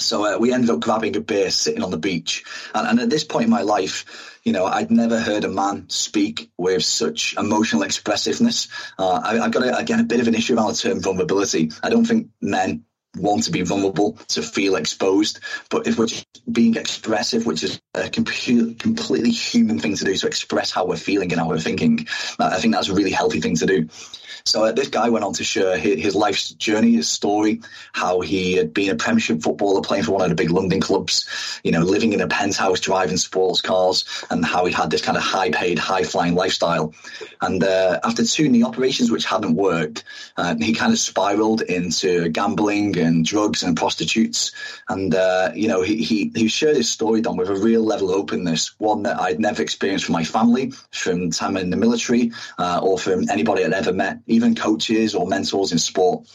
So 0.00 0.24
uh, 0.24 0.38
we 0.38 0.52
ended 0.52 0.70
up 0.70 0.80
grabbing 0.80 1.16
a 1.16 1.20
beer, 1.20 1.50
sitting 1.50 1.82
on 1.82 1.90
the 1.90 1.98
beach. 1.98 2.44
And, 2.74 2.86
and, 2.86 3.00
at 3.00 3.10
this 3.10 3.24
point 3.24 3.44
in 3.44 3.50
my 3.50 3.62
life, 3.62 4.38
you 4.44 4.52
know, 4.52 4.64
I'd 4.64 4.92
never 4.92 5.18
heard 5.18 5.44
a 5.44 5.48
man 5.48 5.88
speak 5.88 6.50
with 6.56 6.84
such 6.84 7.34
emotional 7.36 7.82
expressiveness. 7.82 8.68
Uh, 8.96 9.20
I, 9.24 9.34
have 9.36 9.50
got, 9.50 9.64
a, 9.64 9.76
again, 9.76 9.98
a 9.98 10.04
bit 10.04 10.20
of 10.20 10.28
an 10.28 10.36
issue 10.36 10.56
around 10.56 10.68
the 10.68 10.76
term 10.76 11.00
vulnerability. 11.00 11.72
I 11.82 11.90
don't 11.90 12.04
think 12.04 12.28
men 12.40 12.84
want 13.16 13.44
to 13.44 13.50
be 13.50 13.62
vulnerable, 13.62 14.12
to 14.28 14.42
feel 14.42 14.76
exposed. 14.76 15.40
But 15.70 15.86
if 15.88 15.98
we're 15.98 16.08
being 16.50 16.76
expressive, 16.76 17.46
which 17.46 17.64
is 17.64 17.80
a 17.94 18.08
completely 18.08 19.30
human 19.30 19.80
thing 19.80 19.96
to 19.96 20.04
do, 20.04 20.14
to 20.14 20.26
express 20.26 20.70
how 20.70 20.86
we're 20.86 20.96
feeling 20.96 21.32
and 21.32 21.40
how 21.40 21.48
we're 21.48 21.58
thinking, 21.58 22.06
I 22.38 22.58
think 22.60 22.74
that's 22.74 22.88
a 22.88 22.94
really 22.94 23.10
healthy 23.10 23.40
thing 23.40 23.56
to 23.56 23.66
do. 23.66 23.88
So 24.44 24.64
uh, 24.64 24.72
this 24.72 24.88
guy 24.88 25.08
went 25.08 25.24
on 25.24 25.32
to 25.34 25.44
share 25.44 25.76
his, 25.76 26.00
his, 26.00 26.14
life's 26.14 26.50
journey, 26.50 26.92
his 26.92 27.08
story, 27.08 27.60
how 27.92 28.20
he 28.20 28.54
had 28.54 28.74
been 28.74 28.90
a 28.90 28.96
Premiership 28.96 29.42
footballer 29.42 29.82
playing 29.82 30.04
for 30.04 30.12
one 30.12 30.22
of 30.22 30.28
the 30.28 30.34
big 30.34 30.50
London 30.50 30.80
clubs, 30.80 31.28
you 31.62 31.70
know, 31.70 31.80
living 31.80 32.12
in 32.12 32.20
a 32.20 32.26
penthouse, 32.28 32.80
driving 32.80 33.16
sports 33.16 33.60
cars, 33.60 34.04
and 34.30 34.44
how 34.44 34.64
he 34.64 34.72
had 34.72 34.90
this 34.90 35.02
kind 35.02 35.16
of 35.16 35.22
high-paid, 35.22 35.78
high-flying 35.78 36.34
lifestyle. 36.34 36.94
And 37.40 37.62
uh, 37.62 38.00
after 38.04 38.24
two 38.24 38.48
knee 38.48 38.64
operations, 38.64 39.10
which 39.10 39.24
hadn't 39.24 39.54
worked, 39.54 40.04
uh, 40.36 40.54
he 40.58 40.74
kind 40.74 40.92
of 40.92 40.98
spiraled 40.98 41.62
into 41.62 42.28
gambling 42.30 42.98
and 42.98 43.24
drugs 43.24 43.62
and 43.62 43.76
prostitutes. 43.76 44.52
And 44.88 45.14
uh, 45.14 45.52
you 45.54 45.68
know, 45.68 45.82
he, 45.82 46.02
he 46.02 46.32
he 46.34 46.48
shared 46.48 46.76
his 46.76 46.90
story, 46.90 47.20
Dom, 47.20 47.36
with 47.36 47.48
a 47.48 47.54
real 47.54 47.82
level 47.82 48.10
of 48.10 48.16
openness, 48.16 48.78
one 48.78 49.02
that 49.04 49.20
I'd 49.20 49.40
never 49.40 49.62
experienced 49.62 50.04
from 50.04 50.14
my 50.14 50.24
family, 50.24 50.72
from 50.90 51.30
time 51.30 51.56
in 51.56 51.70
the 51.70 51.76
military, 51.76 52.32
uh, 52.58 52.80
or 52.82 52.98
from 52.98 53.28
anybody 53.28 53.64
I'd 53.64 53.72
ever 53.72 53.92
met 53.92 54.18
even 54.28 54.54
coaches 54.54 55.14
or 55.14 55.26
mentors 55.26 55.72
in 55.72 55.78
sport. 55.78 56.28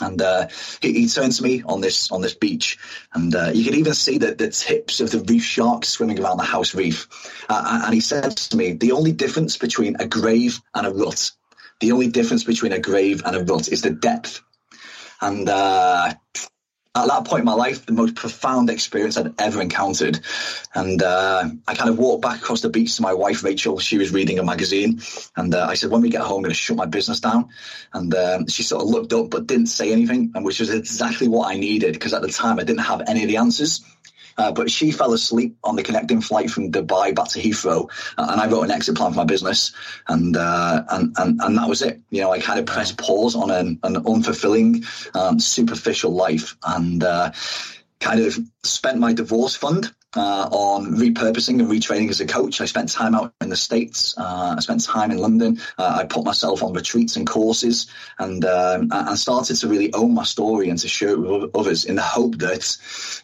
And 0.00 0.20
uh, 0.20 0.48
he, 0.80 0.92
he, 0.92 1.08
turned 1.08 1.32
to 1.34 1.42
me 1.42 1.62
on 1.62 1.80
this 1.80 2.10
on 2.10 2.20
this 2.20 2.34
beach, 2.34 2.78
and 3.12 3.32
uh, 3.32 3.52
you 3.54 3.64
could 3.64 3.76
even 3.76 3.94
see 3.94 4.18
the, 4.18 4.34
the 4.34 4.50
tips 4.50 5.00
of 5.00 5.12
the 5.12 5.20
reef 5.20 5.44
sharks 5.44 5.88
swimming 5.88 6.18
around 6.18 6.38
the 6.38 6.42
house 6.42 6.74
reef. 6.74 7.06
Uh, 7.48 7.82
and 7.84 7.94
he 7.94 8.00
said 8.00 8.36
to 8.36 8.56
me, 8.56 8.72
"The 8.72 8.90
only 8.90 9.12
difference 9.12 9.56
between 9.56 9.94
a 10.00 10.08
grave 10.08 10.60
and 10.74 10.84
a 10.84 10.90
rut, 10.90 11.30
the 11.78 11.92
only 11.92 12.08
difference 12.08 12.42
between 12.42 12.72
a 12.72 12.80
grave 12.80 13.22
and 13.24 13.36
a 13.36 13.44
rut 13.44 13.68
is 13.68 13.82
the 13.82 13.90
depth." 13.90 14.42
And 15.20 15.48
uh, 15.48 16.14
at 16.96 17.08
that 17.08 17.24
point 17.24 17.40
in 17.40 17.44
my 17.44 17.54
life, 17.54 17.86
the 17.86 17.92
most 17.92 18.14
profound 18.14 18.70
experience 18.70 19.16
I'd 19.16 19.34
ever 19.40 19.60
encountered. 19.60 20.20
And 20.74 21.02
uh, 21.02 21.48
I 21.66 21.74
kind 21.74 21.90
of 21.90 21.98
walked 21.98 22.22
back 22.22 22.38
across 22.38 22.60
the 22.60 22.68
beach 22.68 22.94
to 22.96 23.02
my 23.02 23.12
wife, 23.12 23.42
Rachel. 23.42 23.80
She 23.80 23.98
was 23.98 24.12
reading 24.12 24.38
a 24.38 24.44
magazine. 24.44 25.00
And 25.36 25.52
uh, 25.52 25.66
I 25.68 25.74
said, 25.74 25.90
when 25.90 26.02
we 26.02 26.10
get 26.10 26.20
home, 26.20 26.36
I'm 26.36 26.42
going 26.42 26.50
to 26.50 26.54
shut 26.54 26.76
my 26.76 26.86
business 26.86 27.18
down. 27.18 27.48
And 27.92 28.14
um, 28.14 28.46
she 28.46 28.62
sort 28.62 28.82
of 28.82 28.88
looked 28.88 29.12
up 29.12 29.30
but 29.30 29.48
didn't 29.48 29.66
say 29.66 29.90
anything, 29.90 30.30
and 30.36 30.44
which 30.44 30.60
was 30.60 30.70
exactly 30.70 31.26
what 31.26 31.50
I 31.50 31.58
needed 31.58 31.94
because 31.94 32.14
at 32.14 32.22
the 32.22 32.28
time 32.28 32.60
I 32.60 32.64
didn't 32.64 32.84
have 32.84 33.02
any 33.08 33.22
of 33.22 33.28
the 33.28 33.38
answers. 33.38 33.84
Uh, 34.36 34.52
but 34.52 34.70
she 34.70 34.90
fell 34.90 35.12
asleep 35.12 35.56
on 35.64 35.76
the 35.76 35.82
connecting 35.82 36.20
flight 36.20 36.50
from 36.50 36.70
Dubai 36.70 37.14
back 37.14 37.28
to 37.28 37.40
Heathrow, 37.40 37.90
uh, 38.18 38.26
and 38.30 38.40
I 38.40 38.46
wrote 38.48 38.62
an 38.62 38.70
exit 38.70 38.96
plan 38.96 39.12
for 39.12 39.18
my 39.18 39.24
business, 39.24 39.72
and 40.08 40.36
uh, 40.36 40.84
and, 40.90 41.14
and 41.18 41.40
and 41.40 41.58
that 41.58 41.68
was 41.68 41.82
it. 41.82 42.00
You 42.10 42.22
know, 42.22 42.32
I 42.32 42.40
kind 42.40 42.58
of 42.58 42.66
pressed 42.66 42.98
pause 42.98 43.34
on 43.34 43.50
an, 43.50 43.78
an 43.82 43.96
unfulfilling, 44.04 44.84
um, 45.14 45.40
superficial 45.40 46.12
life, 46.12 46.56
and 46.64 47.02
uh, 47.02 47.32
kind 48.00 48.20
of 48.20 48.38
spent 48.62 48.98
my 48.98 49.12
divorce 49.12 49.56
fund 49.56 49.92
uh, 50.16 50.48
on 50.50 50.94
repurposing 50.96 51.60
and 51.60 51.68
retraining 51.68 52.10
as 52.10 52.20
a 52.20 52.26
coach. 52.26 52.60
I 52.60 52.66
spent 52.66 52.90
time 52.90 53.14
out 53.14 53.32
in 53.40 53.48
the 53.48 53.56
States. 53.56 54.16
Uh, 54.16 54.54
I 54.56 54.60
spent 54.60 54.84
time 54.84 55.10
in 55.10 55.18
London. 55.18 55.60
Uh, 55.78 55.98
I 56.00 56.04
put 56.04 56.24
myself 56.24 56.62
on 56.62 56.72
retreats 56.72 57.16
and 57.16 57.26
courses 57.26 57.88
and 58.18 58.44
um, 58.44 58.88
and 58.92 59.18
started 59.18 59.56
to 59.56 59.68
really 59.68 59.92
own 59.94 60.14
my 60.14 60.24
story 60.24 60.68
and 60.68 60.78
to 60.78 60.88
share 60.88 61.10
it 61.10 61.18
with 61.18 61.50
others 61.54 61.84
in 61.84 61.96
the 61.96 62.02
hope 62.02 62.36
that, 62.38 62.76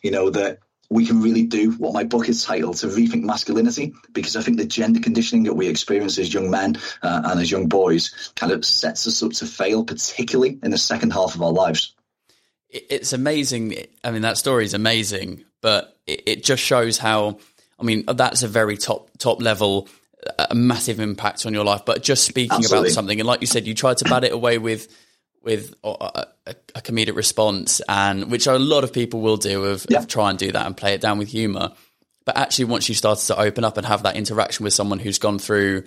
you 0.03 0.11
know, 0.11 0.31
that 0.31 0.59
we 0.91 1.07
can 1.07 1.23
really 1.23 1.45
do 1.45 1.73
what 1.73 1.95
my 1.95 2.05
book 2.05 2.29
is 2.29 2.45
titled 2.45 2.77
to 2.79 2.89
rethink 2.89 3.23
masculinity 3.23 3.95
because 4.13 4.37
I 4.37 4.43
think 4.43 4.59
the 4.59 4.67
gender 4.67 5.01
conditioning 5.01 5.45
that 5.45 5.55
we 5.55 5.69
experience 5.69 6.19
as 6.19 6.35
young 6.35 6.51
men 6.51 6.77
uh, 7.03 7.23
and 7.25 7.41
as 7.41 7.51
young 7.51 7.69
boys 7.69 8.33
kind 8.37 8.53
of 8.53 8.65
sets 8.65 9.07
us 9.07 9.23
up 9.23 9.33
to 9.35 9.47
fail, 9.47 9.85
particularly 9.85 10.59
in 10.63 10.71
the 10.71 10.79
second 10.79 11.13
half 11.13 11.35
of 11.35 11.43
our 11.43 11.53
lives. 11.53 11.95
It's 12.69 13.13
amazing. 13.13 13.87
I 14.05 14.11
mean, 14.11 14.23
that 14.23 14.37
story 14.37 14.65
is 14.65 14.75
amazing 14.75 15.45
but 15.61 15.97
it, 16.07 16.23
it 16.27 16.45
just 16.45 16.63
shows 16.63 16.99
how. 16.99 17.39
I 17.79 17.83
mean, 17.83 18.05
that's 18.07 18.43
a 18.43 18.49
very 18.49 18.77
top 18.77 19.11
top 19.19 19.41
level, 19.41 19.89
a 20.39 20.55
massive 20.55 21.01
impact 21.01 21.47
on 21.47 21.55
your 21.55 21.65
life. 21.65 21.83
But 21.87 22.03
just 22.03 22.25
speaking 22.25 22.59
Absolutely. 22.59 22.89
about 22.89 22.95
something, 22.95 23.21
and 23.21 23.27
like 23.27 23.41
you 23.41 23.47
said, 23.47 23.67
you 23.67 23.75
tried 23.75 23.99
to 23.99 24.05
bat 24.05 24.25
it 24.25 24.33
away 24.33 24.59
with 24.59 24.89
with 25.43 25.75
a, 25.83 26.27
a, 26.47 26.55
a, 26.75 26.81
comedic 26.83 27.17
response, 27.17 27.81
and 27.89 28.31
which 28.31 28.47
a 28.47 28.59
lot 28.59 28.85
of 28.85 28.93
people 28.93 29.21
will 29.21 29.37
do 29.37 29.65
of, 29.65 29.87
yeah. 29.89 29.99
of 29.99 30.09
try 30.09 30.31
and 30.31 30.39
do 30.39 30.53
that 30.53 30.67
and 30.67 30.77
play 30.77 30.95
it 30.95 31.01
down 31.01 31.19
with 31.19 31.29
humor. 31.29 31.73
But 32.27 32.37
actually, 32.37 32.67
once 32.67 32.89
you 32.89 32.95
started 32.95 33.27
to 33.29 33.39
open 33.39 33.65
up 33.65 33.77
and 33.77 33.87
have 33.87 34.03
that 34.03 34.17
interaction 34.17 34.65
with 34.65 34.75
someone 34.75 34.99
who's 34.99 35.19
gone 35.19 35.39
through, 35.39 35.85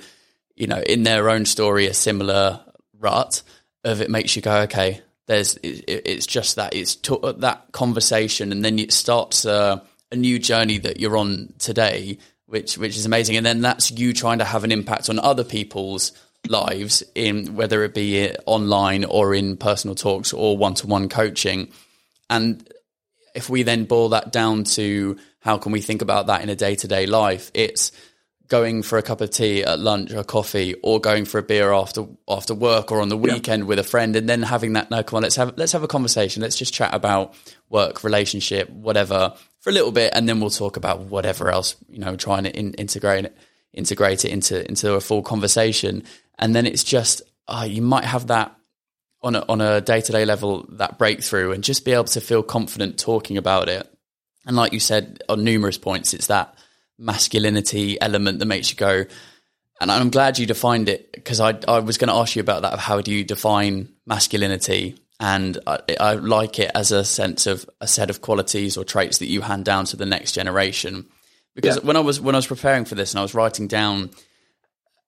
you 0.55 0.67
know, 0.67 0.81
in 0.81 1.03
their 1.03 1.29
own 1.29 1.45
story, 1.45 1.85
a 1.85 1.93
similar 1.93 2.61
rut, 2.99 3.43
of 3.83 4.01
it 4.01 4.09
makes 4.09 4.35
you 4.35 4.41
go, 4.41 4.61
okay, 4.61 5.01
there's 5.27 5.57
it, 5.57 5.83
it's 5.87 6.25
just 6.25 6.55
that 6.55 6.73
it's 6.73 6.95
to, 6.95 7.35
that 7.37 7.71
conversation, 7.71 8.51
and 8.51 8.65
then 8.65 8.79
it 8.79 8.91
starts 8.91 9.45
uh, 9.45 9.79
a 10.11 10.15
new 10.15 10.39
journey 10.39 10.79
that 10.79 10.99
you're 10.99 11.17
on 11.17 11.53
today, 11.59 12.17
which 12.47 12.77
which 12.77 12.97
is 12.97 13.05
amazing. 13.05 13.37
And 13.37 13.45
then 13.45 13.61
that's 13.61 13.91
you 13.91 14.13
trying 14.13 14.39
to 14.39 14.45
have 14.45 14.63
an 14.63 14.71
impact 14.71 15.09
on 15.09 15.19
other 15.19 15.43
people's 15.43 16.11
lives 16.47 17.03
in 17.15 17.55
whether 17.55 17.83
it 17.83 17.93
be 17.93 18.29
online 18.45 19.05
or 19.05 19.33
in 19.33 19.57
personal 19.57 19.95
talks 19.95 20.33
or 20.33 20.57
one 20.57 20.73
to 20.75 20.87
one 20.87 21.09
coaching. 21.09 21.71
And 22.29 22.67
if 23.35 23.49
we 23.49 23.63
then 23.63 23.85
boil 23.85 24.09
that 24.09 24.31
down 24.31 24.63
to 24.63 25.17
how 25.39 25.57
can 25.57 25.71
we 25.71 25.81
think 25.81 26.01
about 26.01 26.27
that 26.27 26.41
in 26.41 26.49
a 26.49 26.55
day 26.55 26.75
to 26.75 26.87
day 26.87 27.05
life, 27.05 27.51
it's 27.53 27.91
going 28.47 28.83
for 28.83 28.97
a 28.97 29.01
cup 29.01 29.21
of 29.21 29.29
tea 29.29 29.63
at 29.63 29.79
lunch 29.79 30.13
or 30.13 30.23
coffee 30.23 30.75
or 30.83 30.99
going 30.99 31.25
for 31.25 31.39
a 31.39 31.43
beer 31.43 31.71
after 31.71 32.05
after 32.27 32.53
work 32.53 32.91
or 32.91 33.01
on 33.01 33.09
the 33.09 33.17
weekend 33.17 33.63
yeah. 33.63 33.67
with 33.67 33.79
a 33.79 33.83
friend 33.83 34.15
and 34.15 34.27
then 34.27 34.43
having 34.43 34.73
that 34.73 34.91
no 34.91 35.01
come 35.01 35.17
on 35.17 35.23
let's 35.23 35.37
have 35.37 35.57
let's 35.57 35.71
have 35.71 35.81
a 35.81 35.87
conversation 35.87 36.41
let's 36.41 36.57
just 36.57 36.73
chat 36.73 36.93
about 36.93 37.33
work 37.69 38.03
relationship 38.03 38.69
whatever 38.69 39.33
for 39.59 39.69
a 39.69 39.73
little 39.73 39.91
bit 39.91 40.11
and 40.13 40.27
then 40.27 40.39
we'll 40.39 40.49
talk 40.49 40.75
about 40.77 40.99
whatever 40.99 41.49
else 41.49 41.77
you 41.89 41.99
know 41.99 42.15
trying 42.15 42.43
to 42.43 42.55
in, 42.55 42.73
integrate 42.73 43.25
it 43.25 43.37
integrate 43.73 44.23
it 44.23 44.29
into 44.29 44.67
into 44.67 44.93
a 44.93 45.01
full 45.01 45.23
conversation 45.23 46.03
and 46.39 46.55
then 46.55 46.65
it's 46.65 46.83
just 46.83 47.21
oh, 47.47 47.63
you 47.63 47.81
might 47.81 48.05
have 48.05 48.27
that 48.27 48.55
on 49.21 49.35
a, 49.35 49.45
on 49.47 49.61
a 49.61 49.81
day-to-day 49.81 50.25
level 50.25 50.65
that 50.69 50.97
breakthrough 50.97 51.51
and 51.51 51.63
just 51.63 51.85
be 51.85 51.91
able 51.91 52.03
to 52.03 52.21
feel 52.21 52.43
confident 52.43 52.99
talking 52.99 53.37
about 53.37 53.69
it 53.69 53.89
and 54.45 54.55
like 54.55 54.73
you 54.73 54.79
said 54.79 55.21
on 55.29 55.43
numerous 55.43 55.77
points 55.77 56.13
it's 56.13 56.27
that 56.27 56.55
masculinity 56.97 57.99
element 58.01 58.39
that 58.39 58.45
makes 58.45 58.71
you 58.71 58.77
go. 58.77 59.05
And 59.81 59.91
I'm 59.91 60.09
glad 60.09 60.39
you 60.39 60.45
defined 60.45 60.87
it 60.87 61.11
because 61.11 61.39
I, 61.39 61.57
I 61.67 61.79
was 61.79 61.97
going 61.97 62.07
to 62.07 62.15
ask 62.15 62.35
you 62.35 62.41
about 62.41 62.61
that. 62.61 62.73
Of 62.73 62.79
how 62.79 63.01
do 63.01 63.11
you 63.11 63.23
define 63.23 63.89
masculinity? 64.05 64.97
And 65.19 65.57
I, 65.67 65.79
I 65.99 66.13
like 66.13 66.59
it 66.59 66.71
as 66.73 66.91
a 66.91 67.03
sense 67.03 67.47
of 67.47 67.69
a 67.81 67.87
set 67.87 68.09
of 68.09 68.21
qualities 68.21 68.77
or 68.77 68.83
traits 68.83 69.17
that 69.17 69.27
you 69.27 69.41
hand 69.41 69.65
down 69.65 69.85
to 69.85 69.97
the 69.97 70.05
next 70.05 70.33
generation. 70.33 71.07
Because 71.55 71.77
yeah. 71.77 71.83
when 71.83 71.95
I 71.95 71.99
was 71.99 72.21
when 72.21 72.35
I 72.35 72.37
was 72.37 72.47
preparing 72.47 72.85
for 72.85 72.95
this 72.95 73.11
and 73.11 73.19
I 73.19 73.23
was 73.23 73.33
writing 73.33 73.67
down 73.67 74.11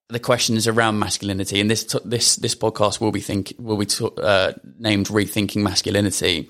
the 0.10 0.20
questions 0.20 0.68
around 0.68 1.00
masculinity, 1.00 1.60
and 1.60 1.70
this 1.70 1.96
this 2.06 2.36
this 2.36 2.56
podcast 2.56 3.02
will 3.02 3.12
be 3.12 3.22
think 3.22 3.54
will 3.58 3.78
be 3.78 3.86
t- 3.86 4.08
uh, 4.18 4.54
named 4.78 5.08
rethinking 5.08 5.64
masculinity. 5.64 6.50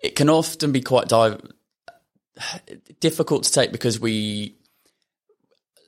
It 0.00 0.14
can 0.16 0.28
often 0.28 0.72
be 0.72 0.80
quite 0.80 1.08
di- 1.08 1.38
difficult 3.00 3.44
to 3.44 3.52
take 3.52 3.72
because 3.72 4.00
we 4.00 4.56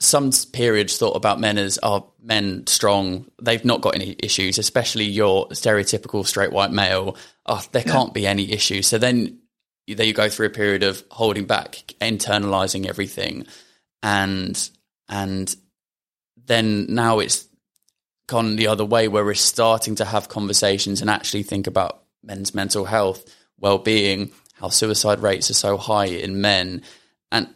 some 0.00 0.30
periods 0.52 0.96
thought 0.96 1.14
about 1.14 1.38
men 1.38 1.58
as 1.58 1.78
are 1.78 2.00
oh, 2.00 2.12
men 2.22 2.66
strong 2.66 3.26
they've 3.40 3.66
not 3.66 3.82
got 3.82 3.94
any 3.94 4.16
issues 4.18 4.58
especially 4.58 5.04
your 5.04 5.46
stereotypical 5.48 6.26
straight 6.26 6.52
white 6.52 6.72
male 6.72 7.16
oh 7.44 7.62
there 7.72 7.82
yeah. 7.84 7.92
can't 7.92 8.14
be 8.14 8.26
any 8.26 8.50
issues 8.50 8.86
so 8.86 8.96
then 8.96 9.38
there 9.86 10.06
you 10.06 10.14
go 10.14 10.30
through 10.30 10.46
a 10.46 10.50
period 10.50 10.82
of 10.82 11.04
holding 11.10 11.44
back 11.44 11.74
internalizing 12.00 12.86
everything 12.86 13.46
and 14.02 14.70
and 15.08 15.54
then 16.50 16.86
now 16.88 17.18
it's 17.20 17.46
gone 18.26 18.56
the 18.56 18.66
other 18.66 18.84
way 18.84 19.08
where 19.08 19.24
we're 19.24 19.34
starting 19.34 19.94
to 19.96 20.04
have 20.04 20.28
conversations 20.28 21.00
and 21.00 21.10
actually 21.10 21.42
think 21.42 21.66
about 21.66 22.02
men's 22.22 22.54
mental 22.54 22.84
health 22.84 23.24
well-being 23.58 24.30
how 24.54 24.68
suicide 24.68 25.20
rates 25.20 25.50
are 25.50 25.54
so 25.54 25.76
high 25.76 26.06
in 26.06 26.40
men 26.40 26.82
and 27.32 27.48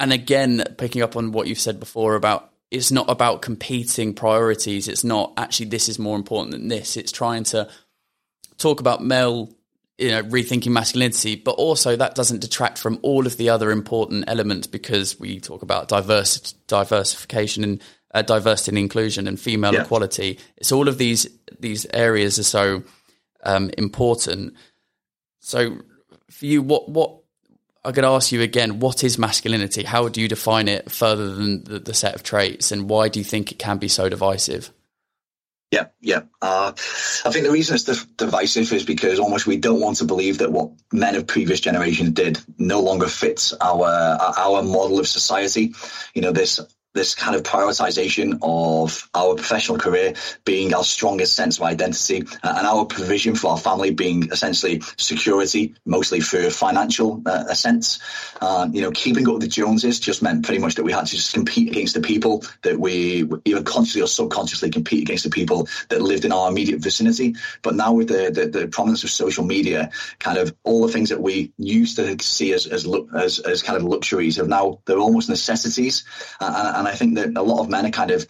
and 0.00 0.12
again, 0.12 0.62
picking 0.76 1.02
up 1.02 1.16
on 1.16 1.32
what 1.32 1.46
you've 1.46 1.60
said 1.60 1.80
before 1.80 2.14
about 2.14 2.52
it's 2.70 2.92
not 2.92 3.08
about 3.08 3.40
competing 3.40 4.12
priorities. 4.12 4.88
It's 4.88 5.02
not 5.02 5.32
actually 5.38 5.66
this 5.66 5.88
is 5.88 5.98
more 5.98 6.16
important 6.16 6.52
than 6.52 6.68
this. 6.68 6.96
It's 6.98 7.12
trying 7.12 7.44
to 7.44 7.68
talk 8.58 8.80
about 8.80 9.02
male, 9.02 9.50
you 9.98 10.10
know, 10.10 10.22
rethinking 10.22 10.70
masculinity, 10.70 11.34
but 11.34 11.52
also 11.52 11.96
that 11.96 12.14
doesn't 12.14 12.40
detract 12.40 12.78
from 12.78 13.00
all 13.02 13.26
of 13.26 13.36
the 13.36 13.50
other 13.50 13.70
important 13.72 14.24
elements 14.28 14.68
because 14.68 15.18
we 15.18 15.40
talk 15.40 15.62
about 15.62 15.88
diverse 15.88 16.52
diversification 16.68 17.64
and 17.64 17.82
uh, 18.14 18.22
diversity 18.22 18.70
and 18.70 18.78
inclusion 18.78 19.26
and 19.26 19.40
female 19.40 19.74
yeah. 19.74 19.82
equality. 19.82 20.38
It's 20.56 20.72
all 20.72 20.88
of 20.88 20.98
these 20.98 21.26
these 21.58 21.84
areas 21.92 22.38
are 22.38 22.44
so 22.44 22.84
um, 23.42 23.70
important. 23.76 24.54
So 25.40 25.78
for 26.30 26.46
you, 26.46 26.62
what 26.62 26.88
what 26.88 27.18
I 27.84 27.90
could 27.90 28.04
ask 28.04 28.30
you 28.30 28.40
again, 28.40 28.78
what 28.78 29.02
is 29.02 29.18
masculinity? 29.18 29.82
How 29.82 30.08
do 30.08 30.20
you 30.20 30.28
define 30.28 30.68
it 30.68 30.90
further 30.90 31.34
than 31.34 31.64
the, 31.64 31.80
the 31.80 31.94
set 31.94 32.14
of 32.14 32.22
traits, 32.22 32.70
and 32.70 32.88
why 32.88 33.08
do 33.08 33.18
you 33.18 33.24
think 33.24 33.50
it 33.50 33.58
can 33.58 33.78
be 33.78 33.88
so 33.88 34.08
divisive? 34.08 34.72
Yeah, 35.70 35.88
yeah. 36.00 36.22
Uh, 36.40 36.72
I 37.24 37.30
think 37.30 37.44
the 37.44 37.52
reason 37.52 37.74
it's 37.74 38.04
divisive 38.04 38.72
is 38.72 38.84
because 38.84 39.18
almost 39.18 39.46
we 39.46 39.58
don't 39.58 39.80
want 39.80 39.98
to 39.98 40.06
believe 40.06 40.38
that 40.38 40.50
what 40.50 40.70
men 40.92 41.14
of 41.14 41.26
previous 41.26 41.60
generations 41.60 42.10
did 42.10 42.40
no 42.56 42.80
longer 42.80 43.06
fits 43.06 43.52
our 43.60 43.86
our 43.86 44.62
model 44.62 44.98
of 44.98 45.06
society. 45.06 45.74
You 46.14 46.22
know, 46.22 46.32
this 46.32 46.58
this 46.98 47.14
kind 47.14 47.36
of 47.36 47.44
prioritization 47.44 48.38
of 48.42 49.08
our 49.14 49.36
professional 49.36 49.78
career 49.78 50.14
being 50.44 50.74
our 50.74 50.82
strongest 50.82 51.36
sense 51.36 51.58
of 51.58 51.62
identity 51.62 52.24
uh, 52.42 52.54
and 52.58 52.66
our 52.66 52.84
provision 52.84 53.36
for 53.36 53.52
our 53.52 53.58
family 53.58 53.92
being 53.92 54.30
essentially 54.32 54.82
security, 54.96 55.74
mostly 55.86 56.20
through 56.20 56.50
financial 56.50 57.22
uh. 57.24 57.44
Uh, 58.40 58.68
you 58.72 58.82
know, 58.82 58.90
keeping 58.90 59.26
up 59.28 59.34
with 59.34 59.42
the 59.42 59.48
Joneses 59.48 60.00
just 60.00 60.22
meant 60.22 60.44
pretty 60.44 60.60
much 60.60 60.74
that 60.74 60.84
we 60.84 60.92
had 60.92 61.06
to 61.06 61.16
just 61.16 61.32
compete 61.32 61.68
against 61.68 61.94
the 61.94 62.00
people 62.00 62.44
that 62.62 62.78
we 62.78 63.28
either 63.44 63.62
consciously 63.62 64.02
or 64.02 64.06
subconsciously 64.06 64.70
compete 64.70 65.02
against 65.02 65.24
the 65.24 65.30
people 65.30 65.68
that 65.88 66.02
lived 66.02 66.24
in 66.24 66.32
our 66.32 66.48
immediate 66.50 66.80
vicinity. 66.80 67.36
But 67.62 67.74
now 67.74 67.92
with 67.92 68.08
the, 68.08 68.30
the, 68.30 68.46
the 68.46 68.68
prominence 68.68 69.04
of 69.04 69.10
social 69.10 69.44
media, 69.44 69.90
kind 70.18 70.38
of 70.38 70.54
all 70.64 70.86
the 70.86 70.92
things 70.92 71.10
that 71.10 71.20
we 71.20 71.52
used 71.58 71.96
to 71.96 72.16
see 72.22 72.52
as, 72.52 72.66
as, 72.66 72.86
as, 73.14 73.38
as 73.38 73.62
kind 73.62 73.76
of 73.76 73.84
luxuries 73.84 74.36
have 74.36 74.48
now, 74.48 74.80
they're 74.84 74.98
almost 74.98 75.28
necessities. 75.28 76.04
Uh, 76.40 76.74
and 76.76 76.87
I 76.88 76.96
think 76.96 77.14
that 77.16 77.36
a 77.36 77.42
lot 77.42 77.60
of 77.60 77.68
men 77.68 77.86
are 77.86 77.90
kind 77.90 78.10
of 78.10 78.26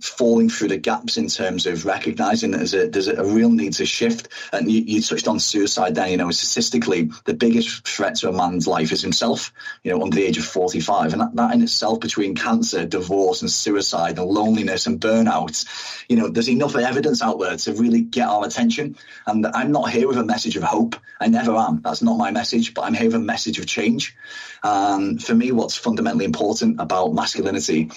falling 0.00 0.48
through 0.48 0.68
the 0.68 0.76
gaps 0.76 1.16
in 1.16 1.28
terms 1.28 1.66
of 1.66 1.86
recognizing 1.86 2.50
that 2.50 2.58
there's 2.58 2.74
a, 2.74 2.88
there's 2.88 3.08
a 3.08 3.24
real 3.24 3.50
need 3.50 3.72
to 3.74 3.86
shift. 3.86 4.28
And 4.52 4.70
you, 4.70 4.82
you, 4.82 5.02
touched 5.02 5.28
on 5.28 5.38
suicide 5.38 5.94
there, 5.94 6.08
you 6.08 6.16
know, 6.16 6.30
statistically, 6.30 7.10
the 7.24 7.34
biggest 7.34 7.86
threat 7.86 8.16
to 8.16 8.28
a 8.28 8.32
man's 8.32 8.66
life 8.66 8.92
is 8.92 9.00
himself, 9.00 9.52
you 9.82 9.92
know, 9.92 10.02
under 10.02 10.16
the 10.16 10.24
age 10.24 10.38
of 10.38 10.44
45. 10.44 11.12
And 11.12 11.22
that, 11.22 11.36
that 11.36 11.54
in 11.54 11.62
itself, 11.62 12.00
between 12.00 12.34
cancer, 12.34 12.84
divorce, 12.84 13.42
and 13.42 13.50
suicide, 13.50 14.18
and 14.18 14.28
loneliness 14.28 14.86
and 14.86 15.00
burnout, 15.00 15.64
you 16.08 16.16
know, 16.16 16.28
there's 16.28 16.50
enough 16.50 16.76
evidence 16.76 17.22
out 17.22 17.38
there 17.40 17.56
to 17.56 17.72
really 17.74 18.02
get 18.02 18.28
our 18.28 18.44
attention. 18.44 18.96
And 19.26 19.46
I'm 19.46 19.72
not 19.72 19.90
here 19.90 20.08
with 20.08 20.18
a 20.18 20.24
message 20.24 20.56
of 20.56 20.62
hope. 20.62 20.96
I 21.20 21.28
never 21.28 21.54
am. 21.56 21.80
That's 21.82 22.02
not 22.02 22.18
my 22.18 22.30
message, 22.30 22.74
but 22.74 22.82
I'm 22.82 22.94
here 22.94 23.06
with 23.06 23.14
a 23.14 23.20
message 23.20 23.58
of 23.58 23.66
change. 23.66 24.16
And 24.62 25.22
for 25.22 25.34
me, 25.34 25.52
what's 25.52 25.76
fundamentally 25.76 26.24
important 26.24 26.80
about 26.80 27.14
masculinity 27.14 27.90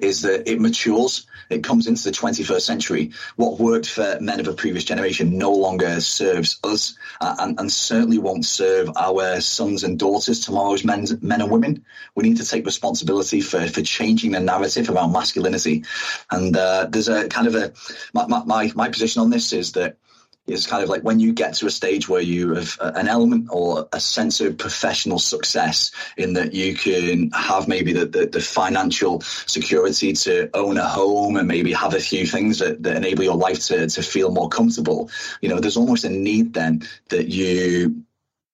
is 0.00 0.22
that 0.22 0.48
it 0.48 0.60
matures. 0.60 1.26
It 1.48 1.64
comes 1.64 1.88
into 1.88 2.04
the 2.04 2.10
21st 2.12 2.60
century. 2.60 3.10
What 3.34 3.58
worked 3.58 3.88
for 3.88 4.18
men 4.20 4.38
of 4.38 4.46
a 4.46 4.52
previous 4.52 4.84
generation 4.84 5.36
no 5.36 5.52
longer 5.52 6.00
serves 6.00 6.60
us 6.62 6.94
uh, 7.20 7.34
and, 7.40 7.58
and, 7.58 7.72
certainly 7.72 8.18
won't 8.18 8.44
serve 8.44 8.90
our 8.96 9.40
sons 9.40 9.82
and 9.82 9.98
daughters, 9.98 10.40
tomorrow's 10.40 10.84
men, 10.84 11.06
men 11.20 11.40
and 11.40 11.50
women. 11.50 11.84
We 12.14 12.22
need 12.22 12.36
to 12.36 12.46
take 12.46 12.66
responsibility 12.66 13.40
for, 13.40 13.66
for 13.66 13.82
changing 13.82 14.30
the 14.32 14.40
narrative 14.40 14.88
around 14.90 15.12
masculinity. 15.12 15.84
And 16.30 16.56
uh, 16.56 16.86
there's 16.88 17.08
a 17.08 17.28
kind 17.28 17.48
of 17.48 17.56
a, 17.56 17.72
my, 18.14 18.44
my, 18.44 18.70
my 18.74 18.88
position 18.90 19.22
on 19.22 19.30
this 19.30 19.52
is 19.52 19.72
that 19.72 19.96
is 20.50 20.66
kind 20.66 20.82
of 20.82 20.88
like 20.88 21.02
when 21.02 21.20
you 21.20 21.32
get 21.32 21.54
to 21.54 21.66
a 21.66 21.70
stage 21.70 22.08
where 22.08 22.20
you 22.20 22.54
have 22.54 22.76
an 22.80 23.08
element 23.08 23.48
or 23.50 23.88
a 23.92 24.00
sense 24.00 24.40
of 24.40 24.58
professional 24.58 25.18
success 25.18 25.90
in 26.16 26.34
that 26.34 26.52
you 26.52 26.74
can 26.74 27.30
have 27.30 27.68
maybe 27.68 27.92
the, 27.92 28.06
the, 28.06 28.26
the, 28.26 28.40
financial 28.40 29.20
security 29.20 30.12
to 30.12 30.50
own 30.54 30.76
a 30.76 30.86
home 30.86 31.36
and 31.36 31.46
maybe 31.46 31.72
have 31.72 31.94
a 31.94 32.00
few 32.00 32.26
things 32.26 32.58
that, 32.58 32.82
that 32.82 32.96
enable 32.96 33.22
your 33.22 33.36
life 33.36 33.60
to, 33.66 33.88
to 33.88 34.02
feel 34.02 34.30
more 34.30 34.48
comfortable. 34.48 35.10
You 35.40 35.48
know, 35.48 35.60
there's 35.60 35.76
almost 35.76 36.04
a 36.04 36.10
need 36.10 36.54
then 36.54 36.82
that 37.10 37.28
you 37.28 38.04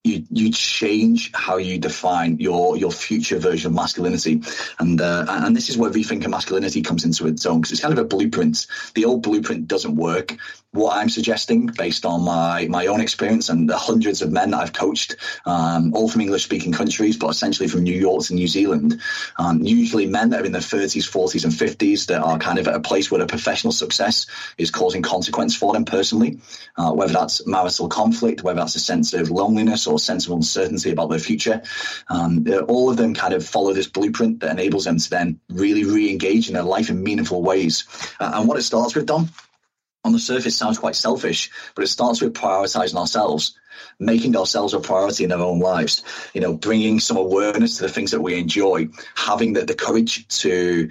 you 0.07 0.25
you 0.31 0.53
change 0.53 1.33
how 1.35 1.57
you 1.57 1.79
define 1.79 2.39
your 2.39 2.77
your 2.77 2.93
future 2.93 3.39
version 3.39 3.73
of 3.73 3.75
masculinity, 3.75 4.43
and 4.79 5.01
uh, 5.01 5.27
and 5.29 5.55
this 5.55 5.69
is 5.69 5.77
where 5.77 5.91
rethinking 5.91 6.31
masculinity 6.31 6.83
comes 6.83 7.05
into 7.05 7.27
its 7.27 7.45
own 7.45 7.61
because 7.61 7.73
it's 7.73 7.81
kind 7.81 7.93
of 7.93 7.99
a 7.99 8.09
blueprint. 8.09 8.67
The 8.95 9.05
old 9.05 9.23
blueprint 9.23 9.67
doesn't 9.69 9.97
work. 9.97 10.37
What 10.77 10.95
I'm 10.95 11.09
suggesting, 11.09 11.69
based 11.69 12.05
on 12.05 12.23
my 12.23 12.67
my 12.69 12.87
own 12.87 13.01
experience 13.01 13.49
and 13.49 13.67
the 13.67 13.79
hundreds 13.79 14.21
of 14.21 14.31
men 14.31 14.51
that 14.51 14.59
I've 14.59 14.75
coached, 14.75 15.17
um, 15.47 15.95
all 15.95 16.07
from 16.07 16.21
English 16.21 16.45
speaking 16.45 16.73
countries, 16.73 17.17
but 17.17 17.31
essentially 17.31 17.67
from 17.67 17.83
New 17.83 17.99
York 17.99 18.25
to 18.25 18.35
New 18.35 18.47
Zealand, 18.47 19.01
um, 19.39 19.63
usually 19.63 20.07
men 20.07 20.29
that 20.31 20.43
are 20.43 20.45
in 20.45 20.53
their 20.53 20.61
30s, 20.61 21.09
40s, 21.09 21.45
and 21.45 21.53
50s 21.53 22.07
that 22.09 22.21
are 22.21 22.39
kind 22.39 22.59
of 22.59 22.69
at 22.69 22.75
a 22.75 22.81
place 22.81 23.11
where 23.11 23.19
their 23.19 23.27
professional 23.27 23.73
success 23.73 24.27
is 24.59 24.71
causing 24.71 25.01
consequence 25.01 25.57
for 25.57 25.73
them 25.73 25.87
personally, 25.87 26.41
uh, 26.77 26.93
whether 26.93 27.15
that's 27.15 27.47
marital 27.47 27.89
conflict, 27.89 28.43
whether 28.43 28.61
that's 28.61 28.77
a 28.77 28.81
sense 28.81 29.15
of 29.15 29.31
loneliness 29.31 29.87
or 29.87 29.95
a 29.95 29.99
sense 29.99 30.27
of 30.27 30.33
uncertainty 30.33 30.91
about 30.91 31.09
their 31.09 31.19
future. 31.19 31.63
Um, 32.09 32.47
all 32.69 32.91
of 32.91 32.99
them 32.99 33.15
kind 33.15 33.33
of 33.33 33.47
follow 33.47 33.73
this 33.73 33.87
blueprint 33.87 34.41
that 34.41 34.51
enables 34.51 34.85
them 34.85 34.99
to 34.99 35.11
then 35.11 35.41
really 35.49 35.85
re-engage 35.85 36.49
in 36.49 36.55
their 36.55 36.63
life 36.63 36.91
in 36.91 37.03
meaningful 37.03 37.43
ways. 37.43 37.85
Uh, 38.21 38.33
and 38.35 38.47
what 38.47 38.59
it 38.59 38.63
starts 38.63 38.95
with, 38.95 39.07
Dom, 39.07 39.31
on 40.07 40.13
the 40.13 40.19
surface 40.19 40.57
sounds 40.57 40.79
quite 40.79 40.97
selfish, 40.97 41.51
but 41.75 41.85
it 41.85 41.89
starts 41.89 42.23
with 42.23 42.33
prioritizing 42.33 42.97
ourselves 42.97 43.59
making 43.99 44.37
ourselves 44.37 44.75
a 44.75 44.81
priority 44.81 45.25
in 45.25 45.33
our 45.33 45.41
own 45.41 45.59
lives, 45.59 46.03
you 46.35 46.41
know, 46.41 46.55
bringing 46.55 47.01
some 47.01 47.17
awareness 47.17 47.77
to 47.77 47.83
the 47.83 47.89
things 47.89 48.11
that 48.11 48.21
we 48.21 48.39
enjoy, 48.39 48.89
having 49.15 49.53
the, 49.53 49.65
the 49.65 49.75
courage 49.75 50.27
to 50.29 50.91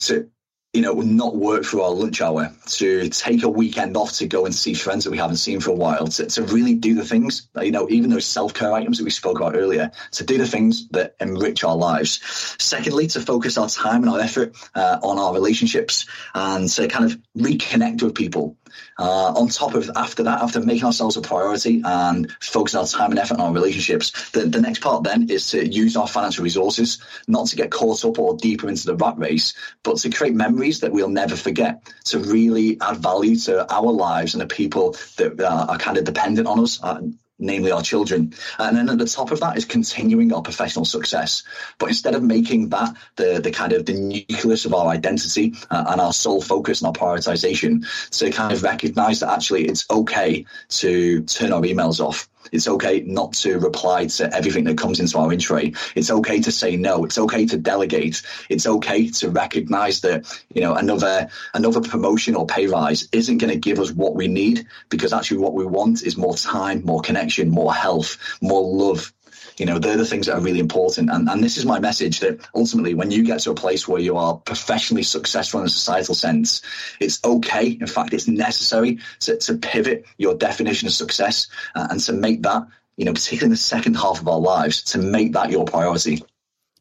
to 0.00 0.30
you 0.72 0.82
know, 0.82 0.92
not 0.92 1.34
work 1.34 1.64
through 1.64 1.82
our 1.82 1.90
lunch 1.90 2.20
hour, 2.20 2.52
to 2.66 3.08
take 3.08 3.42
a 3.42 3.48
weekend 3.48 3.96
off 3.96 4.12
to 4.12 4.26
go 4.26 4.44
and 4.44 4.54
see 4.54 4.74
friends 4.74 5.04
that 5.04 5.10
we 5.10 5.16
haven't 5.16 5.36
seen 5.36 5.60
for 5.60 5.70
a 5.70 5.74
while, 5.74 6.06
to, 6.06 6.26
to 6.26 6.42
really 6.42 6.74
do 6.74 6.94
the 6.94 7.04
things, 7.04 7.48
you 7.62 7.70
know, 7.70 7.88
even 7.88 8.10
those 8.10 8.26
self 8.26 8.52
care 8.52 8.72
items 8.72 8.98
that 8.98 9.04
we 9.04 9.10
spoke 9.10 9.38
about 9.38 9.56
earlier, 9.56 9.90
to 10.12 10.24
do 10.24 10.36
the 10.36 10.46
things 10.46 10.88
that 10.88 11.16
enrich 11.18 11.64
our 11.64 11.76
lives. 11.76 12.20
Secondly, 12.58 13.06
to 13.08 13.20
focus 13.20 13.56
our 13.56 13.68
time 13.68 14.02
and 14.02 14.10
our 14.10 14.20
effort 14.20 14.54
uh, 14.74 14.98
on 15.02 15.18
our 15.18 15.32
relationships 15.32 16.06
and 16.34 16.68
to 16.68 16.88
kind 16.88 17.10
of 17.10 17.18
reconnect 17.36 18.02
with 18.02 18.14
people 18.14 18.56
uh, 18.98 19.32
on 19.32 19.48
top 19.48 19.74
of 19.74 19.90
after 19.96 20.22
that, 20.22 20.42
after 20.42 20.60
making 20.60 20.84
ourselves 20.84 21.16
a 21.16 21.20
priority 21.20 21.82
and 21.84 22.30
focusing 22.40 22.80
our 22.80 22.86
time 22.86 23.10
and 23.10 23.18
effort 23.18 23.34
on 23.34 23.40
our 23.40 23.52
relationships, 23.52 24.30
the, 24.30 24.40
the 24.40 24.60
next 24.60 24.80
part 24.80 25.04
then 25.04 25.28
is 25.30 25.50
to 25.50 25.66
use 25.66 25.96
our 25.96 26.08
financial 26.08 26.44
resources, 26.44 26.98
not 27.28 27.46
to 27.48 27.56
get 27.56 27.70
caught 27.70 28.04
up 28.04 28.18
or 28.18 28.36
deeper 28.36 28.68
into 28.68 28.86
the 28.86 28.96
rat 28.96 29.18
race, 29.18 29.54
but 29.82 29.98
to 29.98 30.10
create 30.10 30.34
memories 30.34 30.80
that 30.80 30.92
we'll 30.92 31.08
never 31.08 31.36
forget, 31.36 31.92
to 32.04 32.18
really 32.18 32.78
add 32.80 32.98
value 32.98 33.36
to 33.36 33.72
our 33.72 33.92
lives 33.92 34.34
and 34.34 34.40
the 34.40 34.46
people 34.46 34.96
that 35.16 35.40
uh, 35.40 35.66
are 35.68 35.78
kind 35.78 35.98
of 35.98 36.04
dependent 36.04 36.46
on 36.46 36.60
us. 36.60 36.82
Uh, 36.82 37.00
namely 37.38 37.70
our 37.70 37.82
children. 37.82 38.32
And 38.58 38.76
then 38.76 38.88
at 38.88 38.98
the 38.98 39.06
top 39.06 39.30
of 39.30 39.40
that 39.40 39.56
is 39.56 39.64
continuing 39.64 40.32
our 40.32 40.42
professional 40.42 40.84
success. 40.84 41.42
But 41.78 41.86
instead 41.86 42.14
of 42.14 42.22
making 42.22 42.70
that 42.70 42.96
the, 43.16 43.40
the 43.42 43.50
kind 43.50 43.72
of 43.72 43.86
the 43.86 43.94
nucleus 43.94 44.64
of 44.64 44.74
our 44.74 44.88
identity 44.88 45.54
uh, 45.70 45.84
and 45.88 46.00
our 46.00 46.12
sole 46.12 46.40
focus 46.40 46.80
and 46.80 46.88
our 46.88 46.92
prioritization, 46.92 47.86
to 48.18 48.30
kind 48.30 48.52
of 48.52 48.62
recognize 48.62 49.20
that 49.20 49.32
actually 49.32 49.66
it's 49.66 49.84
okay 49.90 50.46
to 50.68 51.22
turn 51.22 51.52
our 51.52 51.62
emails 51.62 52.00
off. 52.00 52.28
It's 52.52 52.68
okay 52.68 53.00
not 53.00 53.32
to 53.34 53.58
reply 53.58 54.06
to 54.06 54.34
everything 54.34 54.64
that 54.64 54.78
comes 54.78 55.00
into 55.00 55.18
our 55.18 55.32
in 55.32 55.38
tray. 55.38 55.74
It's 55.94 56.10
okay 56.10 56.40
to 56.40 56.52
say 56.52 56.76
no. 56.76 57.04
It's 57.04 57.18
okay 57.18 57.46
to 57.46 57.56
delegate. 57.56 58.22
It's 58.48 58.66
okay 58.66 59.08
to 59.10 59.30
recognize 59.30 60.00
that, 60.02 60.26
you 60.52 60.60
know, 60.60 60.74
another 60.74 61.28
another 61.54 61.80
promotion 61.80 62.34
or 62.34 62.46
pay 62.46 62.66
rise 62.66 63.08
isn't 63.12 63.38
going 63.38 63.52
to 63.52 63.58
give 63.58 63.78
us 63.78 63.92
what 63.92 64.14
we 64.14 64.28
need 64.28 64.66
because 64.88 65.12
actually 65.12 65.38
what 65.38 65.54
we 65.54 65.66
want 65.66 66.02
is 66.02 66.16
more 66.16 66.36
time, 66.36 66.84
more 66.84 67.00
connection, 67.00 67.50
more 67.50 67.72
health, 67.72 68.18
more 68.40 68.62
love, 68.62 69.12
you 69.58 69.66
know, 69.66 69.78
they're 69.78 69.96
the 69.96 70.04
things 70.04 70.26
that 70.26 70.36
are 70.36 70.40
really 70.40 70.60
important. 70.60 71.10
And, 71.10 71.28
and 71.28 71.42
this 71.42 71.56
is 71.56 71.64
my 71.64 71.78
message 71.78 72.20
that 72.20 72.40
ultimately, 72.54 72.94
when 72.94 73.10
you 73.10 73.24
get 73.24 73.40
to 73.40 73.50
a 73.50 73.54
place 73.54 73.88
where 73.88 74.00
you 74.00 74.16
are 74.16 74.36
professionally 74.36 75.02
successful 75.02 75.60
in 75.60 75.66
a 75.66 75.70
societal 75.70 76.14
sense, 76.14 76.62
it's 77.00 77.22
okay. 77.24 77.68
In 77.68 77.86
fact, 77.86 78.12
it's 78.12 78.28
necessary 78.28 78.98
to, 79.20 79.38
to 79.38 79.54
pivot 79.54 80.04
your 80.18 80.34
definition 80.34 80.88
of 80.88 80.92
success 80.92 81.48
uh, 81.74 81.88
and 81.90 82.00
to 82.00 82.12
make 82.12 82.42
that, 82.42 82.66
you 82.96 83.04
know, 83.04 83.12
particularly 83.12 83.46
in 83.46 83.50
the 83.50 83.56
second 83.56 83.94
half 83.94 84.20
of 84.20 84.28
our 84.28 84.40
lives, 84.40 84.82
to 84.84 84.98
make 84.98 85.32
that 85.32 85.50
your 85.50 85.64
priority. 85.64 86.22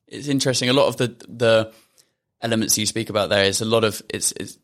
It's 0.07 0.27
interesting. 0.27 0.69
A 0.69 0.73
lot 0.73 0.87
of 0.87 0.97
the, 0.97 1.07
the, 1.27 1.73
elements 2.41 2.77
you 2.77 2.85
speak 2.85 3.09
about 3.09 3.29
there 3.29 3.45
is 3.45 3.61
a 3.61 3.65
lot 3.65 3.83
of 3.83 4.03
it's, 4.09 4.31
it's 4.33 4.59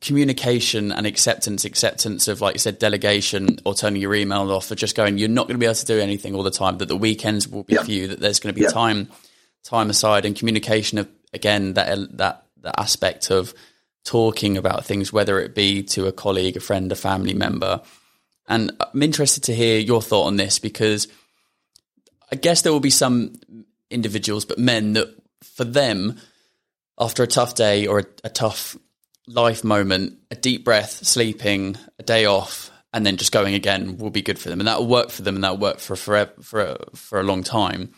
communication 0.00 0.92
and 0.92 1.06
acceptance, 1.06 1.64
acceptance 1.64 2.26
of, 2.26 2.40
like 2.40 2.54
you 2.54 2.58
said, 2.58 2.78
delegation 2.78 3.58
or 3.64 3.74
turning 3.74 4.00
your 4.00 4.14
email 4.14 4.50
off 4.50 4.70
or 4.70 4.74
just 4.74 4.96
going, 4.96 5.18
you're 5.18 5.28
not 5.28 5.46
going 5.46 5.56
to 5.56 5.58
be 5.58 5.66
able 5.66 5.74
to 5.74 5.84
do 5.84 6.00
anything 6.00 6.34
all 6.34 6.42
the 6.42 6.50
time, 6.50 6.78
that 6.78 6.88
the 6.88 6.96
weekends 6.96 7.46
will 7.46 7.64
be 7.64 7.74
yeah. 7.74 7.82
for 7.82 7.90
you, 7.90 8.08
that 8.08 8.18
there's 8.18 8.40
going 8.40 8.54
to 8.54 8.58
be 8.58 8.64
yeah. 8.64 8.70
time, 8.70 9.08
time 9.62 9.90
aside 9.90 10.24
and 10.24 10.36
communication 10.36 10.98
of, 10.98 11.08
again, 11.34 11.74
that, 11.74 12.16
that, 12.16 12.46
that 12.62 12.80
aspect 12.80 13.30
of 13.30 13.52
talking 14.04 14.56
about 14.56 14.86
things, 14.86 15.12
whether 15.12 15.38
it 15.38 15.54
be 15.54 15.82
to 15.82 16.06
a 16.06 16.12
colleague, 16.12 16.56
a 16.56 16.60
friend, 16.60 16.90
a 16.90 16.96
family 16.96 17.34
member. 17.34 17.82
And 18.48 18.72
I'm 18.80 19.02
interested 19.02 19.44
to 19.44 19.54
hear 19.54 19.78
your 19.78 20.00
thought 20.00 20.26
on 20.26 20.36
this 20.36 20.58
because 20.58 21.08
I 22.32 22.36
guess 22.36 22.62
there 22.62 22.72
will 22.72 22.80
be 22.80 22.90
some 22.90 23.34
individuals, 23.90 24.46
but 24.46 24.58
men 24.58 24.94
that 24.94 25.14
for 25.42 25.64
them, 25.64 26.18
after 26.98 27.22
a 27.22 27.26
tough 27.26 27.54
day 27.54 27.86
or 27.86 28.00
a, 28.00 28.04
a 28.24 28.30
tough 28.30 28.76
life 29.26 29.64
moment, 29.64 30.18
a 30.30 30.34
deep 30.34 30.64
breath, 30.64 31.04
sleeping, 31.06 31.76
a 31.98 32.02
day 32.02 32.24
off, 32.24 32.70
and 32.92 33.06
then 33.06 33.16
just 33.16 33.32
going 33.32 33.54
again 33.54 33.98
will 33.98 34.10
be 34.10 34.22
good 34.22 34.38
for 34.38 34.48
them, 34.48 34.60
and 34.60 34.66
that 34.66 34.78
will 34.78 34.88
work 34.88 35.10
for 35.10 35.22
them, 35.22 35.36
and 35.36 35.44
that 35.44 35.50
will 35.50 35.68
work 35.68 35.78
for 35.78 35.96
forever, 35.96 36.32
for 36.42 36.60
a, 36.60 36.78
for 36.94 37.20
a 37.20 37.24
long 37.24 37.42
time. 37.42 37.92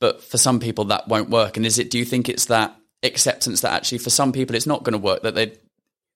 But 0.00 0.22
for 0.22 0.38
some 0.38 0.60
people, 0.60 0.86
that 0.86 1.08
won't 1.08 1.28
work. 1.28 1.56
And 1.56 1.66
is 1.66 1.78
it? 1.78 1.90
Do 1.90 1.98
you 1.98 2.06
think 2.06 2.28
it's 2.28 2.46
that 2.46 2.74
acceptance 3.02 3.60
that 3.60 3.72
actually, 3.72 3.98
for 3.98 4.10
some 4.10 4.32
people, 4.32 4.56
it's 4.56 4.66
not 4.66 4.82
going 4.82 4.92
to 4.92 4.98
work? 4.98 5.22
That 5.22 5.34
they 5.34 5.58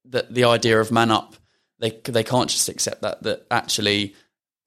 that 0.06 0.32
the 0.32 0.44
idea 0.44 0.80
of 0.80 0.90
man 0.90 1.10
up, 1.10 1.36
they 1.80 1.90
they 2.04 2.24
can't 2.24 2.48
just 2.48 2.68
accept 2.70 3.02
that. 3.02 3.22
That 3.24 3.46
actually, 3.50 4.14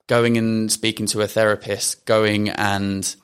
going 0.07 0.37
and 0.37 0.71
speaking 0.71 1.07
to 1.07 1.21
a 1.21 1.27
therapist, 1.27 2.05
going 2.05 2.49
and 2.49 3.15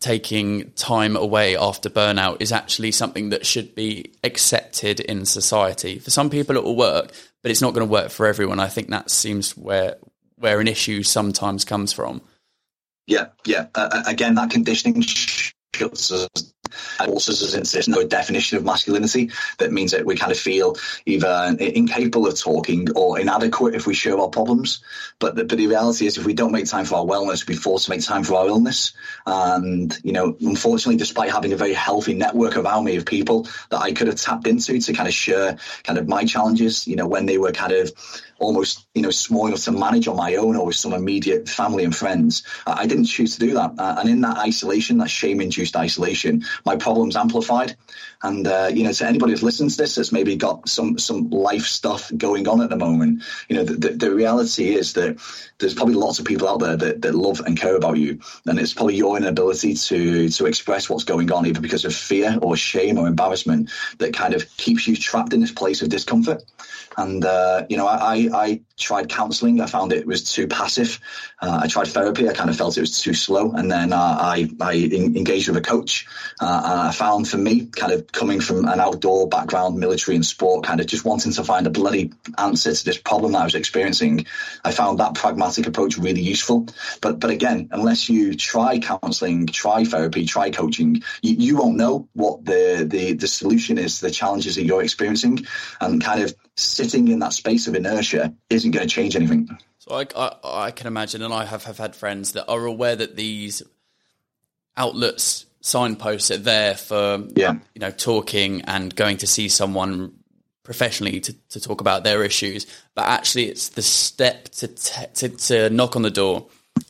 taking 0.00 0.70
time 0.72 1.16
away 1.16 1.56
after 1.56 1.90
burnout 1.90 2.40
is 2.40 2.52
actually 2.52 2.92
something 2.92 3.30
that 3.30 3.46
should 3.46 3.74
be 3.74 4.12
accepted 4.22 5.00
in 5.00 5.24
society. 5.24 5.98
For 5.98 6.10
some 6.10 6.30
people, 6.30 6.56
it 6.56 6.64
will 6.64 6.76
work, 6.76 7.12
but 7.42 7.50
it's 7.50 7.62
not 7.62 7.74
going 7.74 7.86
to 7.86 7.92
work 7.92 8.10
for 8.10 8.26
everyone. 8.26 8.60
I 8.60 8.68
think 8.68 8.88
that 8.88 9.10
seems 9.10 9.56
where 9.56 9.96
where 10.36 10.60
an 10.60 10.68
issue 10.68 11.02
sometimes 11.02 11.64
comes 11.64 11.92
from. 11.92 12.22
Yeah, 13.06 13.28
yeah. 13.44 13.66
Uh, 13.74 14.04
again, 14.06 14.34
that 14.36 14.50
conditioning 14.50 15.02
shuts 15.02 16.12
us 16.12 16.28
also 17.06 17.32
there's 17.32 17.88
no 17.88 18.04
definition 18.04 18.58
of 18.58 18.64
masculinity 18.64 19.30
that 19.58 19.72
means 19.72 19.92
that 19.92 20.04
we 20.04 20.16
kind 20.16 20.32
of 20.32 20.38
feel 20.38 20.76
either 21.06 21.56
incapable 21.58 22.26
of 22.26 22.38
talking 22.38 22.88
or 22.94 23.18
inadequate 23.18 23.74
if 23.74 23.86
we 23.86 23.94
share 23.94 24.18
our 24.18 24.28
problems. 24.28 24.82
But 25.18 25.34
the, 25.34 25.44
but 25.44 25.58
the 25.58 25.66
reality 25.66 26.06
is, 26.06 26.18
if 26.18 26.24
we 26.24 26.34
don't 26.34 26.52
make 26.52 26.66
time 26.66 26.84
for 26.84 26.96
our 26.96 27.04
wellness, 27.04 27.46
we're 27.48 27.56
forced 27.56 27.86
to 27.86 27.90
make 27.90 28.02
time 28.02 28.24
for 28.24 28.34
our 28.34 28.48
illness. 28.48 28.92
And 29.26 29.96
you 30.04 30.12
know, 30.12 30.36
unfortunately, 30.40 30.96
despite 30.96 31.30
having 31.30 31.52
a 31.52 31.56
very 31.56 31.74
healthy 31.74 32.14
network 32.14 32.56
around 32.56 32.84
me 32.84 32.96
of 32.96 33.06
people 33.06 33.48
that 33.70 33.80
I 33.80 33.92
could 33.92 34.06
have 34.06 34.16
tapped 34.16 34.46
into 34.46 34.78
to 34.78 34.92
kind 34.92 35.08
of 35.08 35.14
share 35.14 35.58
kind 35.84 35.98
of 35.98 36.08
my 36.08 36.24
challenges, 36.24 36.86
you 36.86 36.96
know, 36.96 37.06
when 37.06 37.26
they 37.26 37.38
were 37.38 37.52
kind 37.52 37.72
of 37.72 37.92
almost 38.38 38.86
you 38.94 39.02
know 39.02 39.10
small 39.10 39.46
enough 39.46 39.64
to 39.64 39.72
manage 39.72 40.08
on 40.08 40.16
my 40.16 40.36
own 40.36 40.56
or 40.56 40.66
with 40.66 40.76
some 40.76 40.92
immediate 40.92 41.48
family 41.48 41.84
and 41.84 41.94
friends. 41.94 42.42
I 42.66 42.86
didn't 42.86 43.06
choose 43.06 43.34
to 43.34 43.40
do 43.40 43.54
that, 43.54 43.72
uh, 43.78 43.96
and 43.98 44.08
in 44.08 44.20
that 44.22 44.38
isolation, 44.38 44.98
that 44.98 45.10
shame-induced 45.10 45.76
isolation, 45.76 46.44
my 46.64 46.76
problems 46.76 47.16
amplified. 47.16 47.76
And 48.22 48.48
uh, 48.48 48.68
you 48.72 48.82
know, 48.82 48.92
to 48.92 49.06
anybody 49.06 49.32
who's 49.32 49.44
listened 49.44 49.70
to 49.70 49.76
this, 49.76 49.94
that's 49.94 50.10
maybe 50.10 50.34
got 50.34 50.68
some 50.68 50.98
some 50.98 51.30
life 51.30 51.62
stuff 51.62 52.10
going 52.16 52.48
on 52.48 52.60
at 52.60 52.68
the 52.68 52.76
moment, 52.76 53.22
you 53.48 53.54
know, 53.54 53.62
the, 53.62 53.74
the, 53.74 53.88
the 53.90 54.14
reality 54.14 54.74
is 54.74 54.94
that 54.94 55.18
there's 55.58 55.74
probably 55.74 55.94
lots 55.94 56.18
of 56.18 56.24
people 56.24 56.48
out 56.48 56.58
there 56.58 56.76
that, 56.76 57.02
that 57.02 57.14
love 57.14 57.40
and 57.40 57.56
care 57.56 57.76
about 57.76 57.96
you, 57.96 58.18
and 58.46 58.58
it's 58.58 58.74
probably 58.74 58.96
your 58.96 59.16
inability 59.16 59.74
to 59.74 60.28
to 60.30 60.46
express 60.46 60.90
what's 60.90 61.04
going 61.04 61.30
on, 61.30 61.46
either 61.46 61.60
because 61.60 61.84
of 61.84 61.94
fear 61.94 62.36
or 62.42 62.56
shame 62.56 62.98
or 62.98 63.06
embarrassment, 63.06 63.70
that 63.98 64.14
kind 64.14 64.34
of 64.34 64.44
keeps 64.56 64.88
you 64.88 64.96
trapped 64.96 65.32
in 65.32 65.40
this 65.40 65.52
place 65.52 65.80
of 65.80 65.88
discomfort. 65.88 66.42
And 66.96 67.24
uh, 67.24 67.64
you 67.68 67.76
know, 67.76 67.86
I, 67.86 68.28
I 68.34 68.60
tried 68.76 69.08
counselling. 69.08 69.60
I 69.60 69.66
found 69.66 69.92
it 69.92 70.04
was 70.04 70.32
too 70.32 70.48
passive. 70.48 70.98
Uh, 71.40 71.60
I 71.62 71.68
tried 71.68 71.86
therapy. 71.86 72.28
I 72.28 72.32
kind 72.32 72.50
of 72.50 72.56
felt 72.56 72.76
it 72.76 72.80
was 72.80 73.00
too 73.00 73.14
slow. 73.14 73.52
And 73.52 73.70
then 73.70 73.92
uh, 73.92 74.16
I 74.18 74.50
I 74.60 74.74
engaged 74.74 75.46
with 75.46 75.56
a 75.56 75.60
coach. 75.60 76.08
Uh, 76.40 76.62
and 76.64 76.80
I 76.80 76.90
found 76.90 77.28
for 77.28 77.38
me, 77.38 77.66
kind 77.66 77.92
of 77.92 78.07
coming 78.12 78.40
from 78.40 78.66
an 78.66 78.80
outdoor 78.80 79.28
background, 79.28 79.76
military 79.76 80.14
and 80.14 80.24
sport, 80.24 80.64
kind 80.64 80.80
of 80.80 80.86
just 80.86 81.04
wanting 81.04 81.32
to 81.32 81.44
find 81.44 81.66
a 81.66 81.70
bloody 81.70 82.12
answer 82.36 82.72
to 82.72 82.84
this 82.84 82.98
problem 82.98 83.32
that 83.32 83.40
I 83.40 83.44
was 83.44 83.54
experiencing. 83.54 84.26
I 84.64 84.72
found 84.72 84.98
that 84.98 85.14
pragmatic 85.14 85.66
approach 85.66 85.98
really 85.98 86.22
useful. 86.22 86.66
But 87.00 87.20
but 87.20 87.30
again, 87.30 87.68
unless 87.72 88.08
you 88.08 88.34
try 88.34 88.78
counselling, 88.78 89.46
try 89.46 89.84
therapy, 89.84 90.24
try 90.24 90.50
coaching, 90.50 91.02
you, 91.22 91.34
you 91.34 91.56
won't 91.56 91.76
know 91.76 92.08
what 92.14 92.44
the 92.44 92.86
the 92.88 93.12
the 93.12 93.28
solution 93.28 93.78
is, 93.78 94.00
the 94.00 94.10
challenges 94.10 94.56
that 94.56 94.64
you're 94.64 94.82
experiencing, 94.82 95.46
and 95.80 96.02
kind 96.02 96.22
of 96.22 96.34
sitting 96.56 97.08
in 97.08 97.20
that 97.20 97.32
space 97.32 97.66
of 97.66 97.74
inertia 97.74 98.34
isn't 98.50 98.70
going 98.72 98.86
to 98.86 98.92
change 98.92 99.16
anything. 99.16 99.48
So 99.78 99.94
I, 99.94 100.06
I, 100.16 100.66
I, 100.66 100.70
can 100.72 100.86
imagine, 100.86 101.22
and 101.22 101.32
I 101.32 101.44
have, 101.44 101.64
have 101.64 101.78
had 101.78 101.94
friends 101.94 102.32
that 102.32 102.46
are 102.48 102.64
aware 102.64 102.96
that 102.96 103.16
these 103.16 103.62
outlets 104.76 105.46
signposts 105.60 106.30
are 106.30 106.38
there 106.38 106.74
for 106.74 107.24
yeah. 107.34 107.54
you 107.74 107.80
know 107.80 107.90
talking 107.90 108.62
and 108.62 108.94
going 108.94 109.18
to 109.18 109.26
see 109.26 109.48
someone 109.48 110.14
professionally 110.62 111.18
to, 111.18 111.32
to 111.48 111.60
talk 111.60 111.80
about 111.80 112.04
their 112.04 112.22
issues, 112.22 112.66
but 112.94 113.06
actually 113.06 113.46
it's 113.46 113.70
the 113.70 113.80
step 113.82 114.44
to, 114.50 114.68
te- 114.68 115.06
to 115.14 115.28
to 115.30 115.70
knock 115.70 115.96
on 115.96 116.02
the 116.02 116.10
door, 116.10 116.46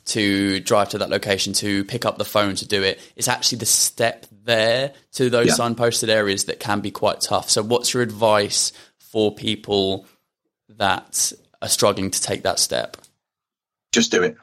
to 0.07 0.61
drive 0.61 0.89
to 0.89 0.99
that 0.99 1.11
location, 1.11 1.53
to 1.53 1.85
pick 1.85 2.05
up 2.05 2.19
the 2.19 2.25
phone 2.25 2.57
to 2.57 2.67
do 2.67 2.83
it. 2.83 3.01
It's 3.15 3.29
actually 3.29 3.59
the 3.59 3.67
step 3.67 4.27
there 4.45 4.93
to 5.13 5.31
those 5.31 5.47
yeah. 5.47 5.55
signposted 5.55 6.09
areas 6.09 6.47
that 6.47 6.59
can 6.59 6.81
be 6.81 6.91
quite 6.91 7.21
tough. 7.21 7.51
So, 7.51 7.63
what's 7.63 7.95
your 7.95 8.03
advice 8.03 8.73
for 8.99 9.33
people 9.35 10.07
that 10.71 11.33
are 11.63 11.69
struggling 11.69 12.11
to 12.11 12.21
take 12.21 12.43
that 12.43 12.59
step? 12.59 12.97
Just 13.93 14.11
do 14.11 14.23
it. 14.23 14.37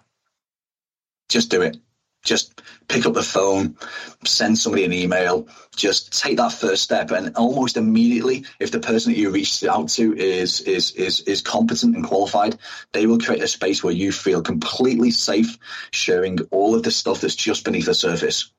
Just 1.27 1.51
do 1.51 1.61
it. 1.61 1.77
Just 2.25 2.61
pick 2.89 3.05
up 3.05 3.13
the 3.13 3.23
phone, 3.23 3.77
send 4.25 4.57
somebody 4.57 4.83
an 4.83 4.93
email, 4.93 5.47
just 5.75 6.19
take 6.19 6.37
that 6.37 6.51
first 6.51 6.83
step 6.83 7.11
and 7.11 7.35
almost 7.37 7.77
immediately 7.77 8.45
if 8.59 8.71
the 8.71 8.79
person 8.79 9.13
that 9.13 9.19
you 9.19 9.29
reached 9.29 9.63
out 9.63 9.89
to 9.89 10.15
is 10.17 10.61
is 10.61 10.91
is 10.91 11.21
is 11.21 11.41
competent 11.41 11.95
and 11.95 12.05
qualified, 12.05 12.57
they 12.91 13.05
will 13.05 13.19
create 13.19 13.43
a 13.43 13.47
space 13.47 13.83
where 13.83 13.93
you 13.93 14.11
feel 14.11 14.41
completely 14.41 15.11
safe 15.11 15.57
sharing 15.91 16.39
all 16.51 16.75
of 16.75 16.83
the 16.83 16.91
stuff 16.91 17.21
that's 17.21 17.35
just 17.35 17.63
beneath 17.63 17.85
the 17.85 17.93
surface 17.93 18.51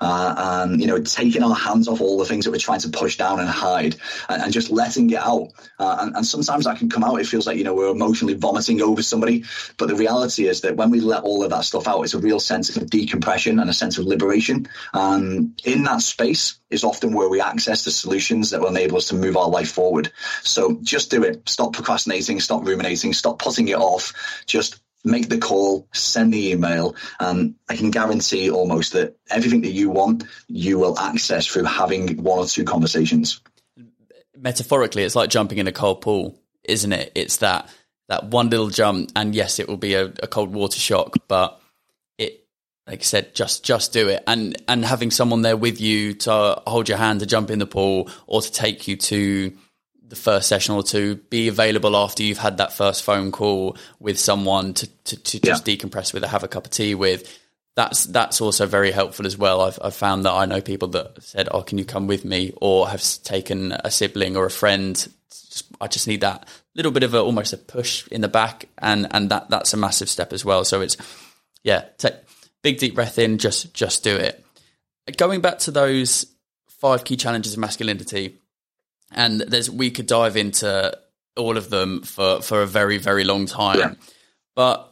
uh, 0.00 0.34
and 0.36 0.80
you 0.80 0.86
know 0.86 1.00
taking 1.00 1.42
our 1.42 1.54
hands 1.54 1.88
off 1.88 2.00
all 2.00 2.18
the 2.18 2.24
things 2.24 2.44
that 2.44 2.50
we're 2.50 2.58
trying 2.58 2.80
to 2.80 2.88
push 2.88 3.16
down 3.16 3.40
and 3.40 3.48
hide 3.48 3.96
and, 4.28 4.42
and 4.42 4.52
just 4.52 4.70
letting 4.70 5.10
it 5.10 5.18
out. 5.18 5.48
Uh, 5.78 5.98
and, 6.00 6.16
and, 6.16 6.26
sometimes 6.26 6.64
that 6.64 6.78
can 6.78 6.88
come 6.88 7.02
out. 7.02 7.20
It 7.20 7.26
feels 7.26 7.46
like 7.46 7.56
you 7.56 7.64
know 7.64 7.74
we're 7.74 7.90
emotionally 7.90 8.34
vomiting 8.34 8.80
over 8.82 9.02
somebody. 9.02 9.44
But 9.76 9.88
the 9.88 9.96
reality 9.96 10.46
is 10.46 10.62
that 10.62 10.76
when 10.76 10.90
we 10.90 11.00
let 11.00 11.22
all 11.22 11.42
of 11.42 11.50
that 11.50 11.64
stuff 11.64 11.88
out 11.88 12.02
it's 12.02 12.14
a 12.14 12.18
real 12.18 12.40
sense 12.40 12.76
of 12.76 12.88
decompression 12.88 13.58
and 13.58 13.68
a 13.68 13.74
sense 13.74 13.98
of 13.98 14.06
liberation. 14.06 14.68
And 14.92 15.60
in 15.64 15.84
that 15.84 16.02
space 16.02 16.58
is 16.70 16.84
often 16.84 17.12
where 17.12 17.28
we 17.28 17.40
access 17.40 17.84
the 17.84 17.90
solutions 17.90 18.50
that 18.50 18.60
will 18.60 18.68
enable 18.68 18.96
us 18.96 19.08
to 19.08 19.14
move 19.14 19.36
our 19.36 19.48
life 19.48 19.72
forward. 19.72 20.12
So 20.42 20.78
just 20.82 21.10
do 21.10 21.24
it. 21.24 21.48
Stop 21.48 21.72
procrastinating. 21.72 22.40
Stop 22.40 22.64
ruminating. 22.64 23.12
Stop 23.12 23.38
putting 23.38 23.68
it 23.68 23.76
off. 23.76 24.12
Just 24.46 24.80
make 25.04 25.28
the 25.28 25.38
call, 25.38 25.88
send 25.92 26.32
the 26.32 26.50
email, 26.50 26.94
and 27.18 27.54
I 27.68 27.76
can 27.76 27.90
guarantee 27.90 28.50
almost 28.50 28.92
that 28.92 29.16
everything 29.30 29.62
that 29.62 29.72
you 29.72 29.90
want, 29.90 30.24
you 30.48 30.78
will 30.78 30.98
access 30.98 31.46
through 31.46 31.64
having 31.64 32.22
one 32.22 32.38
or 32.38 32.46
two 32.46 32.64
conversations. 32.64 33.40
Metaphorically, 34.36 35.02
it's 35.02 35.16
like 35.16 35.30
jumping 35.30 35.58
in 35.58 35.66
a 35.66 35.72
cold 35.72 36.00
pool, 36.00 36.38
isn't 36.64 36.92
it? 36.92 37.12
It's 37.14 37.38
that 37.38 37.68
that 38.08 38.24
one 38.24 38.50
little 38.50 38.70
jump, 38.70 39.12
and 39.14 39.34
yes, 39.34 39.58
it 39.58 39.68
will 39.68 39.76
be 39.76 39.94
a, 39.94 40.06
a 40.22 40.26
cold 40.26 40.52
water 40.52 40.78
shock, 40.78 41.14
but 41.28 41.60
it, 42.18 42.44
like 42.86 43.00
I 43.00 43.02
said, 43.02 43.34
just 43.34 43.64
just 43.64 43.92
do 43.92 44.08
it, 44.08 44.22
and 44.26 44.60
and 44.68 44.84
having 44.84 45.10
someone 45.10 45.42
there 45.42 45.56
with 45.56 45.80
you 45.80 46.14
to 46.14 46.62
hold 46.66 46.88
your 46.88 46.98
hand 46.98 47.20
to 47.20 47.26
jump 47.26 47.50
in 47.50 47.58
the 47.58 47.66
pool 47.66 48.10
or 48.26 48.42
to 48.42 48.52
take 48.52 48.88
you 48.88 48.96
to 48.96 49.52
the 50.10 50.16
first 50.16 50.48
session 50.48 50.74
or 50.74 50.82
two, 50.82 51.16
be 51.16 51.48
available 51.48 51.96
after 51.96 52.22
you've 52.22 52.38
had 52.38 52.58
that 52.58 52.72
first 52.72 53.02
phone 53.02 53.32
call 53.32 53.76
with 53.98 54.18
someone 54.18 54.74
to, 54.74 54.86
to, 55.04 55.16
to 55.16 55.40
just 55.40 55.66
yeah. 55.66 55.74
decompress 55.76 56.12
with 56.12 56.24
or 56.24 56.28
have 56.28 56.44
a 56.44 56.48
cup 56.48 56.66
of 56.66 56.72
tea 56.72 56.94
with. 56.94 57.38
That's 57.76 58.04
that's 58.04 58.40
also 58.40 58.66
very 58.66 58.90
helpful 58.90 59.26
as 59.26 59.38
well. 59.38 59.60
I've, 59.62 59.78
I've 59.82 59.94
found 59.94 60.24
that 60.24 60.32
I 60.32 60.44
know 60.44 60.60
people 60.60 60.88
that 60.88 61.22
said, 61.22 61.48
"Oh, 61.50 61.62
can 61.62 61.78
you 61.78 61.84
come 61.84 62.08
with 62.08 62.24
me?" 62.24 62.52
or 62.60 62.88
have 62.88 63.02
taken 63.22 63.72
a 63.72 63.90
sibling 63.90 64.36
or 64.36 64.44
a 64.44 64.50
friend. 64.50 65.08
I 65.80 65.86
just 65.86 66.08
need 66.08 66.20
that 66.20 66.48
little 66.74 66.92
bit 66.92 67.04
of 67.04 67.14
a 67.14 67.20
almost 67.20 67.52
a 67.52 67.56
push 67.56 68.06
in 68.08 68.20
the 68.20 68.28
back, 68.28 68.66
and 68.76 69.06
and 69.12 69.30
that 69.30 69.48
that's 69.48 69.72
a 69.72 69.76
massive 69.76 70.08
step 70.08 70.32
as 70.32 70.44
well. 70.44 70.64
So 70.64 70.80
it's 70.80 70.96
yeah, 71.62 71.84
take 71.96 72.14
big 72.62 72.78
deep 72.78 72.96
breath 72.96 73.18
in, 73.18 73.38
just 73.38 73.72
just 73.72 74.02
do 74.02 74.16
it. 74.16 74.44
Going 75.16 75.40
back 75.40 75.60
to 75.60 75.70
those 75.70 76.26
five 76.66 77.04
key 77.04 77.16
challenges 77.16 77.52
of 77.52 77.60
masculinity, 77.60 78.39
and 79.10 79.40
there's 79.40 79.70
we 79.70 79.90
could 79.90 80.06
dive 80.06 80.36
into 80.36 80.96
all 81.36 81.56
of 81.56 81.70
them 81.70 82.02
for 82.02 82.42
for 82.42 82.62
a 82.62 82.66
very 82.66 82.98
very 82.98 83.24
long 83.24 83.46
time, 83.46 83.78
yeah. 83.78 83.94
but. 84.54 84.86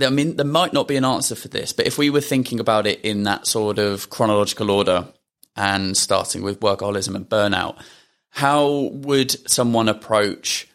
I 0.00 0.10
mean, 0.10 0.36
there 0.36 0.46
might 0.46 0.72
not 0.72 0.86
be 0.86 0.94
an 0.94 1.04
answer 1.04 1.34
for 1.34 1.48
this, 1.48 1.72
but 1.72 1.88
if 1.88 1.98
we 1.98 2.08
were 2.08 2.20
thinking 2.20 2.60
about 2.60 2.86
it 2.86 3.00
in 3.00 3.24
that 3.24 3.48
sort 3.48 3.80
of 3.80 4.10
chronological 4.10 4.70
order 4.70 5.08
and 5.56 5.96
starting 5.96 6.44
with 6.44 6.60
workaholism 6.60 7.16
and 7.16 7.28
burnout, 7.28 7.82
how 8.30 8.88
would 8.92 9.50
someone 9.50 9.88
approach 9.88 10.66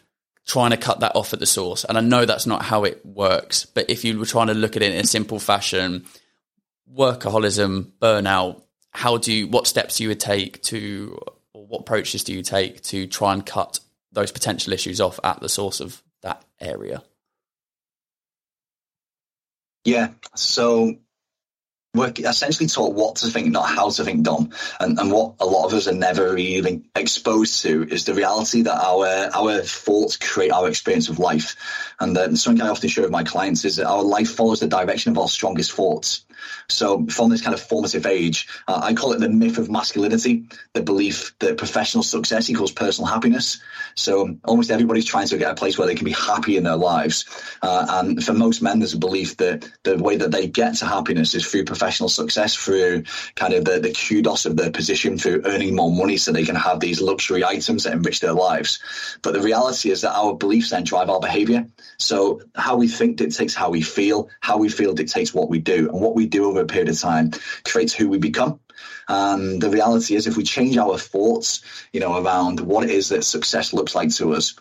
trying 0.46 0.70
to 0.70 0.76
cut 0.76 1.00
that 1.00 1.16
off 1.16 1.32
at 1.32 1.40
the 1.40 1.46
source? 1.46 1.84
And 1.84 1.98
I 1.98 2.00
know 2.00 2.24
that's 2.24 2.46
not 2.46 2.62
how 2.62 2.84
it 2.84 3.04
works, 3.04 3.66
but 3.66 3.90
if 3.90 4.04
you 4.04 4.18
were 4.18 4.26
trying 4.26 4.46
to 4.46 4.54
look 4.54 4.76
at 4.76 4.82
it 4.82 4.92
in 4.92 5.00
a 5.00 5.06
simple 5.06 5.40
fashion, 5.40 6.04
workaholism, 6.94 7.90
burnout, 8.00 8.62
how 8.90 9.16
do 9.16 9.32
you, 9.32 9.48
what 9.48 9.66
steps 9.66 10.00
you 10.00 10.08
would 10.08 10.20
take 10.20 10.62
to 10.64 11.18
what 11.68 11.80
approaches 11.80 12.24
do 12.24 12.32
you 12.32 12.42
take 12.42 12.82
to 12.84 13.06
try 13.06 13.32
and 13.32 13.44
cut 13.44 13.80
those 14.12 14.32
potential 14.32 14.72
issues 14.72 15.00
off 15.00 15.20
at 15.22 15.40
the 15.40 15.48
source 15.48 15.80
of 15.80 16.02
that 16.22 16.42
area? 16.60 17.02
Yeah, 19.84 20.08
so 20.34 20.96
we're 21.94 22.12
essentially 22.18 22.68
taught 22.68 22.94
what 22.94 23.16
to 23.16 23.28
think, 23.28 23.48
not 23.48 23.68
how 23.68 23.90
to 23.90 24.04
think, 24.04 24.22
Dom. 24.22 24.50
And, 24.78 24.98
and 24.98 25.10
what 25.10 25.34
a 25.40 25.46
lot 25.46 25.66
of 25.66 25.74
us 25.74 25.88
are 25.88 25.94
never 25.94 26.36
even 26.36 26.84
exposed 26.94 27.62
to 27.62 27.88
is 27.88 28.04
the 28.04 28.14
reality 28.14 28.62
that 28.62 28.80
our 28.80 29.06
our 29.34 29.62
thoughts 29.62 30.16
create 30.16 30.52
our 30.52 30.68
experience 30.68 31.08
of 31.08 31.18
life. 31.18 31.56
And 31.98 32.16
uh, 32.16 32.34
something 32.36 32.64
I 32.64 32.68
often 32.68 32.88
share 32.88 33.04
with 33.04 33.10
my 33.10 33.24
clients 33.24 33.64
is 33.64 33.76
that 33.76 33.86
our 33.86 34.02
life 34.02 34.30
follows 34.30 34.60
the 34.60 34.68
direction 34.68 35.12
of 35.12 35.18
our 35.18 35.28
strongest 35.28 35.72
thoughts. 35.72 36.24
So 36.68 37.06
from 37.06 37.30
this 37.30 37.42
kind 37.42 37.54
of 37.54 37.60
formative 37.60 38.06
age, 38.06 38.48
uh, 38.66 38.80
I 38.82 38.94
call 38.94 39.12
it 39.12 39.20
the 39.20 39.28
myth 39.28 39.58
of 39.58 39.70
masculinity, 39.70 40.44
the 40.72 40.82
belief 40.82 41.34
that 41.38 41.58
professional 41.58 42.02
success 42.02 42.50
equals 42.50 42.72
personal 42.72 43.08
happiness. 43.08 43.60
So 43.94 44.36
almost 44.44 44.70
everybody's 44.70 45.04
trying 45.04 45.28
to 45.28 45.38
get 45.38 45.50
a 45.50 45.54
place 45.54 45.78
where 45.78 45.86
they 45.86 45.94
can 45.94 46.04
be 46.04 46.12
happy 46.12 46.56
in 46.56 46.64
their 46.64 46.76
lives. 46.76 47.24
Uh, 47.62 47.86
and 47.88 48.22
for 48.22 48.32
most 48.32 48.62
men, 48.62 48.78
there's 48.78 48.94
a 48.94 48.98
belief 48.98 49.36
that 49.38 49.68
the 49.82 49.96
way 49.96 50.16
that 50.16 50.30
they 50.30 50.46
get 50.46 50.76
to 50.76 50.86
happiness 50.86 51.34
is 51.34 51.46
through 51.46 51.64
professional 51.64 52.08
success, 52.08 52.54
through 52.54 53.04
kind 53.34 53.54
of 53.54 53.64
the, 53.64 53.80
the 53.80 53.92
kudos 53.92 54.46
of 54.46 54.56
their 54.56 54.70
position, 54.70 55.18
through 55.18 55.42
earning 55.44 55.74
more 55.74 55.90
money 55.90 56.16
so 56.16 56.32
they 56.32 56.44
can 56.44 56.54
have 56.54 56.80
these 56.80 57.00
luxury 57.00 57.44
items 57.44 57.84
that 57.84 57.92
enrich 57.92 58.20
their 58.20 58.32
lives. 58.32 58.78
But 59.22 59.32
the 59.32 59.42
reality 59.42 59.90
is 59.90 60.02
that 60.02 60.14
our 60.14 60.34
beliefs 60.34 60.70
then 60.70 60.84
drive 60.84 61.10
our 61.10 61.20
behavior. 61.20 61.66
So 61.98 62.42
how 62.54 62.76
we 62.76 62.88
think 62.88 63.16
dictates 63.16 63.54
how 63.54 63.70
we 63.70 63.82
feel, 63.82 64.30
how 64.40 64.58
we 64.58 64.68
feel 64.68 64.94
dictates 64.94 65.34
what 65.34 65.48
we 65.48 65.58
do. 65.58 65.88
And 65.90 66.00
what 66.00 66.14
we 66.14 66.26
do 66.28 66.46
over 66.46 66.60
a 66.60 66.66
period 66.66 66.88
of 66.88 66.98
time 66.98 67.32
creates 67.64 67.94
who 67.94 68.08
we 68.08 68.18
become. 68.18 68.60
And 69.08 69.60
the 69.60 69.70
reality 69.70 70.14
is, 70.14 70.26
if 70.26 70.36
we 70.36 70.44
change 70.44 70.76
our 70.76 70.98
thoughts, 70.98 71.62
you 71.92 72.00
know, 72.00 72.22
around 72.22 72.60
what 72.60 72.84
it 72.84 72.90
is 72.90 73.08
that 73.08 73.24
success 73.24 73.72
looks 73.72 73.94
like 73.94 74.14
to 74.16 74.34
us, 74.34 74.54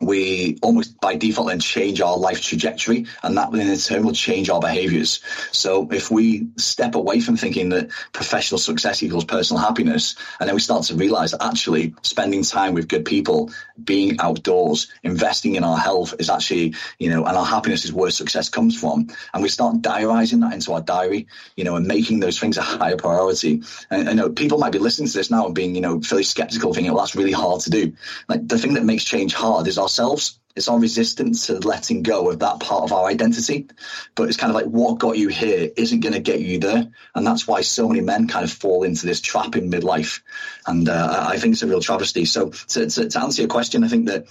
we 0.00 0.58
almost 0.62 1.00
by 1.00 1.16
default 1.16 1.48
then 1.48 1.58
change 1.58 2.00
our 2.00 2.16
life 2.16 2.40
trajectory 2.40 3.06
and 3.22 3.36
that 3.36 3.52
in 3.52 3.78
turn 3.78 4.04
will 4.04 4.12
change 4.12 4.48
our 4.48 4.60
behaviors. 4.60 5.20
So 5.50 5.88
if 5.90 6.10
we 6.10 6.48
step 6.56 6.94
away 6.94 7.20
from 7.20 7.36
thinking 7.36 7.70
that 7.70 7.90
professional 8.12 8.58
success 8.58 9.02
equals 9.02 9.24
personal 9.24 9.60
happiness, 9.60 10.14
and 10.38 10.48
then 10.48 10.54
we 10.54 10.60
start 10.60 10.84
to 10.84 10.94
realize 10.94 11.32
that 11.32 11.42
actually 11.42 11.94
spending 12.02 12.44
time 12.44 12.74
with 12.74 12.86
good 12.86 13.04
people, 13.04 13.50
being 13.82 14.20
outdoors, 14.20 14.88
investing 15.02 15.56
in 15.56 15.64
our 15.64 15.76
health 15.76 16.14
is 16.20 16.30
actually, 16.30 16.74
you 16.98 17.10
know, 17.10 17.24
and 17.24 17.36
our 17.36 17.44
happiness 17.44 17.84
is 17.84 17.92
where 17.92 18.10
success 18.10 18.48
comes 18.48 18.78
from. 18.78 19.08
And 19.34 19.42
we 19.42 19.48
start 19.48 19.82
diarizing 19.82 20.40
that 20.40 20.52
into 20.52 20.72
our 20.74 20.80
diary, 20.80 21.26
you 21.56 21.64
know, 21.64 21.74
and 21.74 21.86
making 21.86 22.20
those 22.20 22.38
things 22.38 22.56
a 22.56 22.62
higher 22.62 22.96
priority. 22.96 23.62
And 23.90 24.08
I 24.08 24.12
know 24.12 24.30
people 24.30 24.58
might 24.58 24.72
be 24.72 24.78
listening 24.78 25.08
to 25.08 25.18
this 25.18 25.30
now 25.30 25.46
and 25.46 25.54
being, 25.54 25.74
you 25.74 25.80
know, 25.80 26.00
fairly 26.00 26.22
skeptical, 26.24 26.72
thinking, 26.72 26.92
well, 26.92 27.02
that's 27.02 27.16
really 27.16 27.32
hard 27.32 27.62
to 27.62 27.70
do. 27.70 27.92
Like 28.28 28.46
the 28.46 28.58
thing 28.58 28.74
that 28.74 28.84
makes 28.84 29.04
change 29.04 29.34
hard 29.34 29.66
is 29.66 29.78
our 29.78 29.87
ourselves. 29.88 30.38
It's 30.54 30.68
our 30.68 30.78
resistance 30.78 31.46
to 31.46 31.54
letting 31.60 32.02
go 32.02 32.30
of 32.30 32.40
that 32.40 32.60
part 32.60 32.82
of 32.82 32.92
our 32.92 33.06
identity. 33.06 33.68
But 34.14 34.28
it's 34.28 34.36
kind 34.36 34.50
of 34.50 34.54
like 34.54 34.66
what 34.66 34.98
got 34.98 35.16
you 35.16 35.28
here 35.28 35.70
isn't 35.76 36.00
going 36.00 36.12
to 36.12 36.20
get 36.20 36.40
you 36.40 36.58
there. 36.58 36.88
And 37.14 37.26
that's 37.26 37.46
why 37.46 37.62
so 37.62 37.88
many 37.88 38.02
men 38.02 38.28
kind 38.28 38.44
of 38.44 38.52
fall 38.52 38.82
into 38.82 39.06
this 39.06 39.20
trap 39.20 39.56
in 39.56 39.70
midlife. 39.70 40.20
And 40.66 40.88
uh, 40.88 41.26
I 41.30 41.38
think 41.38 41.52
it's 41.52 41.62
a 41.62 41.66
real 41.66 41.80
travesty. 41.80 42.26
So 42.26 42.50
to, 42.50 42.90
to, 42.90 43.08
to 43.08 43.20
answer 43.20 43.42
your 43.42 43.48
question, 43.48 43.82
I 43.84 43.88
think 43.88 44.08
that. 44.08 44.26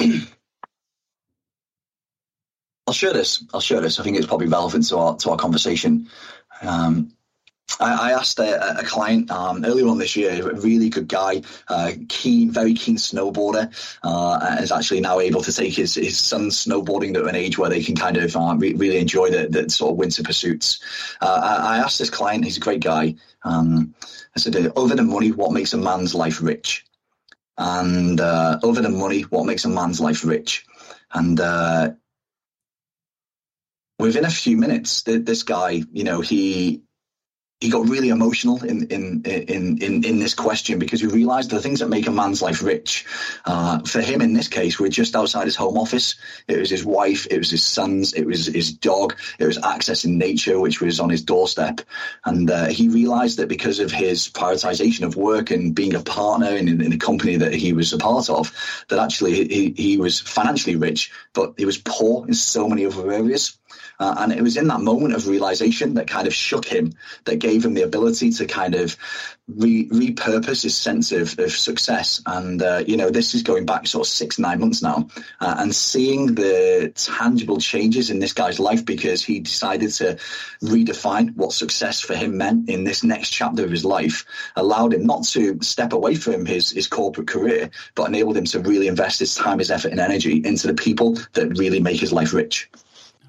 I'll 2.88 2.94
share 2.94 3.12
this. 3.12 3.44
I'll 3.52 3.60
share 3.60 3.80
this. 3.80 3.98
I 3.98 4.04
think 4.04 4.16
it's 4.16 4.26
probably 4.26 4.46
relevant 4.46 4.86
to 4.88 4.98
our 4.98 5.16
to 5.16 5.30
our 5.30 5.36
conversation. 5.36 6.08
Um, 6.62 7.15
I, 7.80 8.10
I 8.10 8.12
asked 8.12 8.38
a, 8.38 8.80
a 8.80 8.84
client 8.84 9.30
um, 9.30 9.64
earlier 9.64 9.88
on 9.88 9.98
this 9.98 10.16
year, 10.16 10.50
a 10.50 10.54
really 10.54 10.88
good 10.88 11.08
guy, 11.08 11.42
uh, 11.68 11.92
keen, 12.08 12.50
very 12.50 12.74
keen 12.74 12.96
snowboarder, 12.96 13.70
uh, 14.02 14.56
is 14.60 14.72
actually 14.72 15.00
now 15.00 15.20
able 15.20 15.42
to 15.42 15.52
take 15.52 15.74
his, 15.74 15.94
his 15.94 16.18
son 16.18 16.48
snowboarding 16.48 17.14
to 17.14 17.24
an 17.24 17.34
age 17.34 17.58
where 17.58 17.70
they 17.70 17.82
can 17.82 17.96
kind 17.96 18.16
of 18.16 18.36
uh, 18.36 18.54
re- 18.56 18.74
really 18.74 18.98
enjoy 18.98 19.30
the, 19.30 19.48
the, 19.48 19.68
sort 19.68 19.92
of 19.92 19.96
winter 19.96 20.22
pursuits. 20.22 20.80
Uh, 21.20 21.40
I, 21.42 21.76
I, 21.76 21.78
asked 21.78 21.98
this 21.98 22.10
client, 22.10 22.44
he's 22.44 22.56
a 22.56 22.60
great 22.60 22.82
guy. 22.82 23.16
Um, 23.42 23.94
I 24.34 24.38
said, 24.38 24.72
over 24.76 24.94
the 24.94 25.02
money, 25.02 25.32
what 25.32 25.52
makes 25.52 25.72
a 25.72 25.78
man's 25.78 26.14
life 26.14 26.42
rich? 26.42 26.84
And 27.58 28.20
uh, 28.20 28.60
over 28.62 28.80
the 28.80 28.90
money, 28.90 29.22
what 29.22 29.46
makes 29.46 29.64
a 29.64 29.68
man's 29.68 30.00
life 30.00 30.24
rich? 30.24 30.66
And 31.12 31.40
uh, 31.40 31.92
within 33.98 34.24
a 34.24 34.30
few 34.30 34.56
minutes, 34.56 35.02
this 35.02 35.42
guy, 35.42 35.82
you 35.90 36.04
know, 36.04 36.20
he 36.20 36.82
he 37.60 37.70
got 37.70 37.88
really 37.88 38.10
emotional 38.10 38.62
in 38.62 38.86
in 38.88 39.22
in 39.24 39.78
in 39.78 40.04
in 40.04 40.18
this 40.18 40.34
question 40.34 40.78
because 40.78 41.00
he 41.00 41.06
realised 41.06 41.48
the 41.48 41.60
things 41.60 41.80
that 41.80 41.88
make 41.88 42.06
a 42.06 42.10
man's 42.10 42.42
life 42.42 42.62
rich, 42.62 43.06
uh, 43.46 43.78
for 43.80 44.02
him 44.02 44.20
in 44.20 44.34
this 44.34 44.48
case, 44.48 44.78
were 44.78 44.90
just 44.90 45.16
outside 45.16 45.46
his 45.46 45.56
home 45.56 45.78
office. 45.78 46.16
It 46.48 46.58
was 46.58 46.68
his 46.68 46.84
wife, 46.84 47.26
it 47.30 47.38
was 47.38 47.50
his 47.50 47.62
sons, 47.62 48.12
it 48.12 48.26
was 48.26 48.46
his 48.46 48.74
dog, 48.74 49.16
it 49.38 49.46
was 49.46 49.56
accessing 49.56 50.16
nature, 50.16 50.60
which 50.60 50.82
was 50.82 51.00
on 51.00 51.08
his 51.08 51.22
doorstep, 51.22 51.80
and 52.26 52.50
uh, 52.50 52.66
he 52.66 52.90
realised 52.90 53.38
that 53.38 53.48
because 53.48 53.80
of 53.80 53.90
his 53.90 54.28
prioritisation 54.28 55.06
of 55.06 55.16
work 55.16 55.50
and 55.50 55.74
being 55.74 55.94
a 55.94 56.02
partner 56.02 56.50
in, 56.50 56.68
in 56.82 56.92
a 56.92 56.98
company 56.98 57.36
that 57.36 57.54
he 57.54 57.72
was 57.72 57.90
a 57.94 57.98
part 57.98 58.28
of, 58.28 58.52
that 58.88 58.98
actually 58.98 59.48
he, 59.48 59.74
he 59.74 59.96
was 59.96 60.20
financially 60.20 60.76
rich, 60.76 61.10
but 61.32 61.54
he 61.56 61.64
was 61.64 61.78
poor 61.78 62.26
in 62.26 62.34
so 62.34 62.68
many 62.68 62.84
other 62.84 63.10
areas. 63.10 63.56
Uh, 63.98 64.14
and 64.18 64.32
it 64.32 64.42
was 64.42 64.56
in 64.56 64.68
that 64.68 64.80
moment 64.80 65.14
of 65.14 65.26
realization 65.26 65.94
that 65.94 66.08
kind 66.08 66.26
of 66.26 66.34
shook 66.34 66.64
him, 66.64 66.92
that 67.24 67.36
gave 67.36 67.64
him 67.64 67.74
the 67.74 67.82
ability 67.82 68.30
to 68.30 68.46
kind 68.46 68.74
of 68.74 68.96
re- 69.48 69.88
repurpose 69.88 70.62
his 70.62 70.76
sense 70.76 71.12
of, 71.12 71.38
of 71.38 71.52
success. 71.52 72.20
And, 72.26 72.62
uh, 72.62 72.82
you 72.86 72.96
know, 72.96 73.10
this 73.10 73.34
is 73.34 73.42
going 73.42 73.64
back 73.64 73.86
sort 73.86 74.06
of 74.06 74.12
six, 74.12 74.38
nine 74.38 74.60
months 74.60 74.82
now, 74.82 75.08
uh, 75.40 75.56
and 75.58 75.74
seeing 75.74 76.34
the 76.34 76.92
tangible 76.94 77.58
changes 77.58 78.10
in 78.10 78.18
this 78.18 78.32
guy's 78.32 78.58
life 78.58 78.84
because 78.84 79.24
he 79.24 79.40
decided 79.40 79.92
to 79.94 80.18
redefine 80.62 81.34
what 81.36 81.52
success 81.52 82.00
for 82.00 82.14
him 82.14 82.36
meant 82.36 82.68
in 82.68 82.84
this 82.84 83.04
next 83.04 83.30
chapter 83.30 83.64
of 83.64 83.70
his 83.70 83.84
life 83.84 84.24
allowed 84.56 84.94
him 84.94 85.06
not 85.06 85.24
to 85.24 85.58
step 85.62 85.92
away 85.92 86.14
from 86.14 86.44
his, 86.44 86.70
his 86.70 86.88
corporate 86.88 87.28
career, 87.28 87.70
but 87.94 88.08
enabled 88.08 88.36
him 88.36 88.44
to 88.44 88.60
really 88.60 88.88
invest 88.88 89.20
his 89.20 89.34
time, 89.34 89.58
his 89.58 89.70
effort, 89.70 89.92
and 89.92 90.00
energy 90.00 90.42
into 90.44 90.66
the 90.66 90.74
people 90.74 91.18
that 91.32 91.58
really 91.58 91.80
make 91.80 92.00
his 92.00 92.12
life 92.12 92.32
rich. 92.32 92.68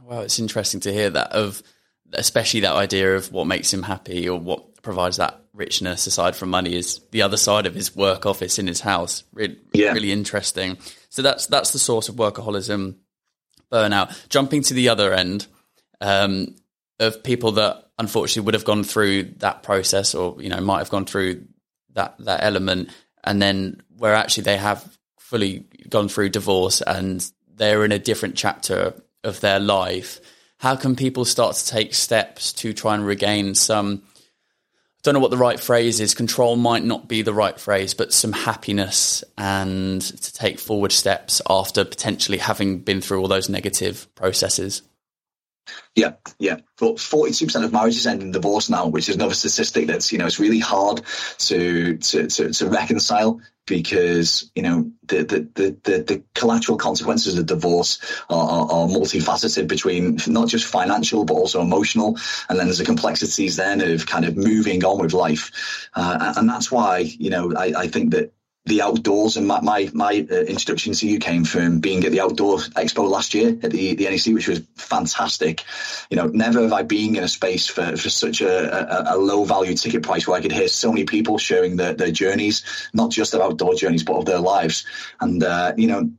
Well, 0.07 0.21
it's 0.21 0.39
interesting 0.39 0.79
to 0.81 0.93
hear 0.93 1.09
that 1.09 1.33
of 1.33 1.61
especially 2.13 2.61
that 2.61 2.75
idea 2.75 3.17
of 3.17 3.29
what 3.33 3.45
makes 3.45 3.73
him 3.73 3.83
happy 3.83 4.29
or 4.29 4.39
what 4.39 4.81
provides 4.81 5.17
that 5.17 5.41
richness 5.53 6.07
aside 6.07 6.33
from 6.33 6.49
money 6.49 6.73
is 6.73 7.01
the 7.11 7.23
other 7.23 7.35
side 7.35 7.65
of 7.65 7.75
his 7.75 7.93
work 7.93 8.25
office 8.25 8.57
in 8.57 8.67
his 8.67 8.79
house. 8.79 9.25
Really, 9.33 9.57
yeah. 9.73 9.91
really 9.91 10.13
interesting. 10.13 10.77
So 11.09 11.21
that's 11.21 11.47
that's 11.47 11.71
the 11.71 11.79
source 11.79 12.07
of 12.07 12.15
workaholism, 12.15 12.95
burnout. 13.69 14.29
Jumping 14.29 14.61
to 14.63 14.73
the 14.73 14.87
other 14.87 15.13
end 15.13 15.45
um, 15.99 16.55
of 17.01 17.21
people 17.21 17.53
that 17.53 17.89
unfortunately 17.99 18.45
would 18.45 18.53
have 18.53 18.63
gone 18.63 18.85
through 18.85 19.23
that 19.39 19.61
process, 19.61 20.15
or 20.15 20.41
you 20.41 20.47
know 20.47 20.61
might 20.61 20.79
have 20.79 20.89
gone 20.89 21.05
through 21.05 21.45
that 21.95 22.15
that 22.19 22.43
element, 22.43 22.91
and 23.25 23.41
then 23.41 23.81
where 23.97 24.15
actually 24.15 24.43
they 24.43 24.57
have 24.57 24.97
fully 25.19 25.65
gone 25.89 26.07
through 26.07 26.29
divorce 26.29 26.79
and 26.79 27.29
they're 27.55 27.83
in 27.83 27.91
a 27.91 27.99
different 27.99 28.35
chapter 28.35 28.93
of 29.23 29.39
their 29.41 29.59
life, 29.59 30.19
how 30.57 30.75
can 30.75 30.95
people 30.95 31.25
start 31.25 31.55
to 31.55 31.67
take 31.67 31.93
steps 31.93 32.53
to 32.53 32.73
try 32.73 32.95
and 32.95 33.05
regain 33.05 33.55
some? 33.55 34.01
I 34.15 34.99
don't 35.03 35.13
know 35.13 35.19
what 35.19 35.31
the 35.31 35.37
right 35.37 35.59
phrase 35.59 35.99
is. 35.99 36.15
Control 36.15 36.55
might 36.55 36.83
not 36.83 37.07
be 37.07 37.21
the 37.21 37.33
right 37.33 37.59
phrase, 37.59 37.93
but 37.93 38.11
some 38.11 38.33
happiness 38.33 39.23
and 39.37 40.01
to 40.01 40.33
take 40.33 40.59
forward 40.59 40.91
steps 40.91 41.41
after 41.49 41.85
potentially 41.85 42.39
having 42.39 42.79
been 42.79 43.01
through 43.01 43.21
all 43.21 43.27
those 43.27 43.49
negative 43.49 44.13
processes. 44.15 44.81
Yeah, 45.95 46.13
yeah. 46.39 46.57
But 46.79 46.99
forty-two 46.99 47.45
percent 47.45 47.65
of 47.65 47.73
marriages 47.73 48.07
end 48.07 48.21
in 48.21 48.31
divorce 48.31 48.69
now, 48.69 48.87
which 48.87 49.09
is 49.09 49.15
another 49.15 49.33
statistic 49.33 49.87
that's 49.87 50.11
you 50.11 50.17
know 50.17 50.25
it's 50.25 50.39
really 50.39 50.59
hard 50.59 51.01
to 51.39 51.97
to 51.97 52.27
to, 52.27 52.49
to 52.51 52.69
reconcile 52.69 53.41
because 53.67 54.49
you 54.55 54.63
know 54.63 54.91
the, 55.05 55.23
the 55.23 55.39
the, 55.83 56.03
the, 56.03 56.23
collateral 56.33 56.77
consequences 56.77 57.37
of 57.37 57.45
divorce 57.45 57.99
are, 58.29 58.49
are, 58.49 58.71
are, 58.71 58.87
multifaceted 58.87 59.67
between 59.67 60.17
not 60.27 60.47
just 60.47 60.65
financial 60.65 61.25
but 61.25 61.33
also 61.33 61.61
emotional 61.61 62.17
and 62.49 62.57
then 62.57 62.67
there's 62.67 62.77
the 62.79 62.85
complexities 62.85 63.57
then 63.57 63.81
of 63.81 64.05
kind 64.05 64.25
of 64.25 64.37
moving 64.37 64.83
on 64.85 64.99
with 64.99 65.13
life 65.13 65.89
uh, 65.95 66.33
and 66.37 66.49
that's 66.49 66.71
why 66.71 66.99
you 66.99 67.29
know 67.29 67.53
I, 67.55 67.73
I 67.77 67.87
think 67.87 68.11
that 68.11 68.31
the 68.67 68.81
outdoors 68.81 69.37
and 69.37 69.47
my 69.47 69.61
my, 69.61 69.89
my 69.93 70.27
uh, 70.29 70.35
introduction 70.35 70.93
to 70.93 71.07
you 71.07 71.19
came 71.19 71.45
from 71.45 71.79
being 71.79 72.03
at 72.03 72.11
the 72.11 72.21
outdoor 72.21 72.57
expo 72.57 73.09
last 73.09 73.33
year 73.33 73.49
at 73.49 73.71
the, 73.71 73.95
the 73.95 74.05
NEC, 74.05 74.33
which 74.33 74.47
was 74.47 74.61
fantastic. 74.75 75.63
You 76.09 76.17
know, 76.17 76.27
never 76.27 76.61
have 76.61 76.73
I 76.73 76.83
been 76.83 77.15
in 77.15 77.23
a 77.23 77.27
space 77.27 77.67
for, 77.67 77.95
for 77.97 78.09
such 78.09 78.41
a, 78.41 79.11
a, 79.11 79.15
a 79.15 79.17
low 79.17 79.43
value 79.45 79.75
ticket 79.75 80.03
price 80.03 80.27
where 80.27 80.37
I 80.37 80.41
could 80.41 80.51
hear 80.51 80.67
so 80.67 80.91
many 80.91 81.05
people 81.05 81.37
sharing 81.37 81.77
their, 81.77 81.93
their 81.93 82.11
journeys, 82.11 82.89
not 82.93 83.11
just 83.11 83.31
their 83.31 83.43
outdoor 83.43 83.75
journeys, 83.75 84.03
but 84.03 84.17
of 84.17 84.25
their 84.25 84.39
lives. 84.39 84.85
And, 85.19 85.43
uh, 85.43 85.73
you 85.77 85.87
know, 85.87 86.11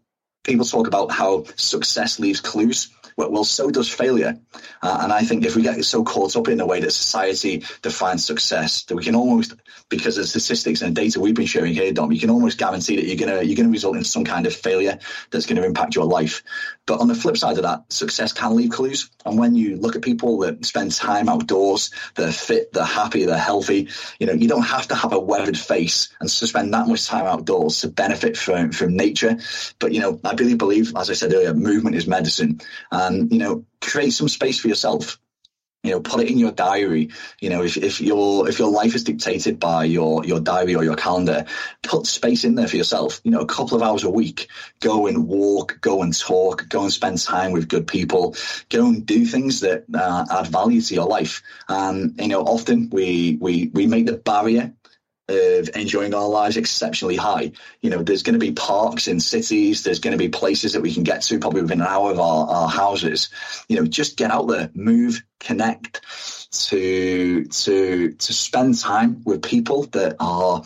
people 0.45 0.65
talk 0.65 0.87
about 0.87 1.11
how 1.13 1.45
success 1.57 2.19
leaves 2.19 2.41
clues. 2.41 2.89
Well, 3.19 3.33
well 3.33 3.45
so 3.45 3.71
does 3.71 3.91
failure. 3.91 4.39
Uh, 4.81 5.01
and 5.03 5.13
I 5.13 5.23
think 5.23 5.45
if 5.45 5.57
we 5.57 5.63
get 5.63 5.85
so 5.85 6.05
caught 6.05 6.37
up 6.37 6.47
in 6.47 6.57
the 6.57 6.67
way 6.67 6.81
that 6.81 6.93
society 6.93 7.65
defines 7.83 8.25
success, 8.25 8.85
that 8.85 8.95
we 8.95 9.03
can 9.03 9.17
almost, 9.17 9.55
because 9.89 10.17
of 10.19 10.27
statistics 10.29 10.83
and 10.83 10.95
data 10.95 11.19
we've 11.19 11.35
been 11.35 11.47
sharing 11.47 11.75
here, 11.75 11.93
Dom, 11.93 12.13
you 12.13 12.21
can 12.21 12.31
almost 12.31 12.59
guarantee 12.59 12.95
that 12.97 13.07
you're 13.07 13.17
gonna 13.17 13.43
you're 13.43 13.57
gonna 13.57 13.71
result 13.71 13.97
in 13.97 14.05
some 14.05 14.25
kind 14.25 14.47
of 14.47 14.55
failure 14.55 15.01
that's 15.31 15.47
going 15.47 15.61
to 15.61 15.67
impact 15.67 15.97
your 15.97 16.05
life. 16.05 16.45
But 16.87 17.01
on 17.01 17.09
the 17.09 17.15
flip 17.15 17.37
side 17.37 17.57
of 17.57 17.65
that, 17.65 17.93
success 17.93 18.33
can 18.33 18.55
leave 18.55 18.71
clues. 18.71 19.11
And 19.27 19.37
when 19.37 19.57
you 19.57 19.77
look 19.77 19.97
at 19.97 20.03
people 20.03 20.39
that 20.39 20.65
spend 20.65 20.93
time 20.93 21.29
outdoors, 21.29 21.91
they're 22.15 22.33
fit, 22.33 22.73
they're 22.73 22.85
happy, 22.85 23.25
they're 23.25 23.37
healthy, 23.37 23.89
you 24.21 24.27
know, 24.27 24.33
you 24.33 24.49
don't 24.49 24.63
have 24.63 24.89
to 24.89 24.95
have 24.95 25.13
a 25.13 25.19
weathered 25.19 25.59
face 25.59 26.09
and 26.21 26.31
spend 26.31 26.73
that 26.73 26.87
much 26.87 27.07
time 27.07 27.27
outdoors 27.27 27.81
to 27.81 27.89
benefit 27.89 28.37
from 28.37 28.71
from 28.71 28.97
nature. 28.97 29.39
But 29.81 29.93
you 29.93 30.01
know, 30.01 30.21
I 30.25 30.35
really 30.35 30.55
believe, 30.55 30.93
as 30.97 31.11
I 31.11 31.15
said 31.15 31.35
earlier, 31.35 31.53
movement 31.53 31.97
is 31.97 32.07
medicine. 32.07 32.61
And, 33.09 33.33
you 33.33 33.39
know, 33.39 33.65
create 33.81 34.11
some 34.11 34.29
space 34.29 34.61
for 34.61 34.69
yourself. 34.69 35.19
You 35.85 35.93
know 35.93 36.01
put 36.01 36.21
it 36.21 36.29
in 36.29 36.39
your 36.39 36.51
diary. 36.51 37.11
You 37.41 37.51
know 37.51 37.63
if, 37.63 37.77
if 37.77 38.01
your 38.01 38.49
if 38.49 38.59
your 38.59 38.71
life 38.71 38.97
is 38.97 39.05
dictated 39.05 39.61
by 39.61 39.85
your 39.85 40.25
your 40.25 40.41
diary 40.41 40.75
or 40.75 40.83
your 40.83 40.97
calendar 40.97 41.47
put 41.85 42.05
space 42.07 42.43
in 42.43 42.57
there 42.57 42.67
for 42.67 42.77
yourself. 42.77 43.21
You 43.23 43.31
know 43.31 43.41
a 43.41 43.47
couple 43.47 43.77
of 43.77 43.83
hours 43.83 44.03
a 44.03 44.11
week. 44.11 44.49
Go 44.81 45.07
and 45.07 45.29
walk 45.29 45.79
go 45.81 46.03
and 46.03 46.13
talk 46.19 46.69
go 46.69 46.83
and 46.83 46.93
spend 46.93 47.23
time 47.23 47.53
with 47.53 47.69
good 47.69 47.87
people. 47.87 48.35
Go 48.71 48.87
and 48.87 49.07
do 49.07 49.25
things 49.25 49.61
that 49.61 49.85
uh, 49.95 50.27
add 50.29 50.49
value 50.49 50.81
to 50.81 50.95
your 50.95 51.07
life. 51.07 51.45
And 51.69 52.21
you 52.21 52.29
know 52.29 52.43
often 52.43 52.91
we 52.91 53.39
we 53.41 53.71
we 53.73 53.87
make 53.87 54.07
the 54.07 54.19
barrier 54.19 54.75
of 55.29 55.71
enjoying 55.77 56.15
our 56.15 56.29
lives 56.29 56.57
exceptionally 56.57 57.17
high. 57.17 57.53
You 57.81 57.91
know, 57.91 58.03
there's 58.03 58.23
going 58.23 58.39
to 58.39 58.45
be 58.45 58.53
parks 58.53 59.09
in 59.09 59.21
cities. 59.21 59.83
There's 59.83 60.01
going 60.01 60.13
to 60.13 60.19
be 60.19 60.29
places 60.29 60.73
that 60.73 60.81
we 60.81 60.93
can 60.93 61.03
get 61.03 61.23
to 61.23 61.39
probably 61.39 61.63
within 61.63 61.81
an 61.81 61.87
hour 61.87 62.11
of 62.11 62.19
our, 62.19 62.49
our 62.49 62.69
houses. 62.69 63.29
You 63.69 63.77
know, 63.77 63.87
just 63.87 64.17
get 64.17 64.31
out 64.31 64.49
there, 64.49 64.71
move, 64.75 65.23
connect, 65.39 66.01
to 66.69 67.45
to 67.45 68.13
to 68.13 68.33
spend 68.33 68.79
time 68.79 69.23
with 69.25 69.43
people 69.43 69.85
that 69.93 70.17
are 70.19 70.63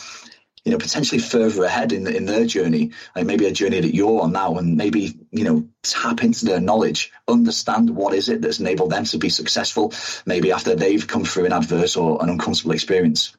you 0.65 0.71
know, 0.71 0.79
potentially 0.79 1.21
further 1.21 1.65
ahead 1.65 1.93
in 1.93 2.07
in 2.07 2.25
their 2.25 2.47
journey, 2.47 2.93
like 3.17 3.27
maybe 3.27 3.47
a 3.47 3.53
journey 3.53 3.81
that 3.81 3.95
you're 3.95 4.23
on 4.23 4.33
now, 4.33 4.59
and 4.59 4.77
maybe 4.77 5.19
you 5.33 5.45
know 5.45 5.69
tap 5.83 6.23
into 6.23 6.45
their 6.45 6.61
knowledge, 6.61 7.11
understand 7.27 7.91
what 7.91 8.15
is 8.15 8.29
it 8.29 8.43
that's 8.43 8.61
enabled 8.61 8.91
them 8.91 9.05
to 9.05 9.19
be 9.19 9.29
successful, 9.29 9.93
maybe 10.25 10.53
after 10.53 10.77
they've 10.77 11.07
come 11.07 11.25
through 11.25 11.47
an 11.47 11.53
adverse 11.53 11.97
or 11.97 12.23
an 12.23 12.29
uncomfortable 12.29 12.75
experience. 12.75 13.37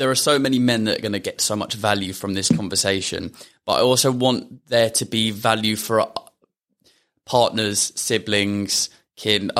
There 0.00 0.10
are 0.10 0.14
so 0.14 0.38
many 0.38 0.58
men 0.58 0.84
that 0.84 0.96
are 0.96 1.02
going 1.02 1.12
to 1.12 1.18
get 1.18 1.42
so 1.42 1.54
much 1.54 1.74
value 1.74 2.14
from 2.14 2.32
this 2.32 2.48
conversation, 2.48 3.34
but 3.66 3.74
I 3.74 3.80
also 3.82 4.10
want 4.10 4.66
there 4.68 4.88
to 4.88 5.04
be 5.04 5.30
value 5.30 5.76
for 5.76 6.10
partners, 7.26 7.92
siblings, 7.96 8.88
kin, 9.16 9.50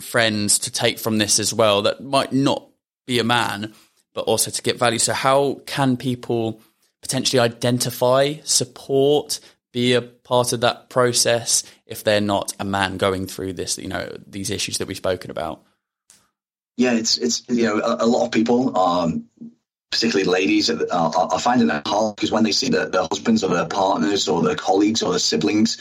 friends 0.00 0.58
to 0.58 0.72
take 0.72 0.98
from 0.98 1.18
this 1.18 1.38
as 1.38 1.54
well 1.54 1.82
that 1.82 2.02
might 2.02 2.32
not 2.32 2.66
be 3.06 3.20
a 3.20 3.24
man 3.24 3.72
but 4.14 4.22
also 4.22 4.50
to 4.50 4.62
get 4.62 4.80
value. 4.80 4.98
So, 4.98 5.12
how 5.12 5.60
can 5.64 5.96
people 5.96 6.60
potentially 7.00 7.38
identify, 7.38 8.34
support, 8.42 9.38
be 9.72 9.92
a 9.92 10.02
part 10.02 10.52
of 10.52 10.62
that 10.62 10.90
process 10.90 11.62
if 11.86 12.02
they're 12.02 12.20
not 12.20 12.52
a 12.58 12.64
man 12.64 12.96
going 12.96 13.28
through 13.28 13.52
this, 13.52 13.78
you 13.78 13.86
know, 13.86 14.12
these 14.26 14.50
issues 14.50 14.78
that 14.78 14.88
we've 14.88 14.96
spoken 14.96 15.30
about? 15.30 15.62
Yeah, 16.76 16.94
it's 16.94 17.16
it's 17.18 17.44
you 17.48 17.66
know 17.66 17.78
a, 17.78 18.04
a 18.04 18.06
lot 18.06 18.24
of 18.26 18.32
people 18.32 18.76
um, 18.76 19.26
particularly 19.94 20.28
ladies, 20.28 20.68
are, 20.68 20.90
are, 20.90 21.38
finding 21.38 21.70
it 21.70 21.86
hard 21.86 22.16
because 22.16 22.32
when 22.32 22.42
they 22.42 22.50
see 22.50 22.68
their, 22.68 22.86
their, 22.86 23.02
husbands 23.02 23.44
or 23.44 23.54
their 23.54 23.66
partners 23.66 24.26
or 24.26 24.42
their 24.42 24.56
colleagues 24.56 25.02
or 25.02 25.10
their 25.10 25.20
siblings 25.20 25.76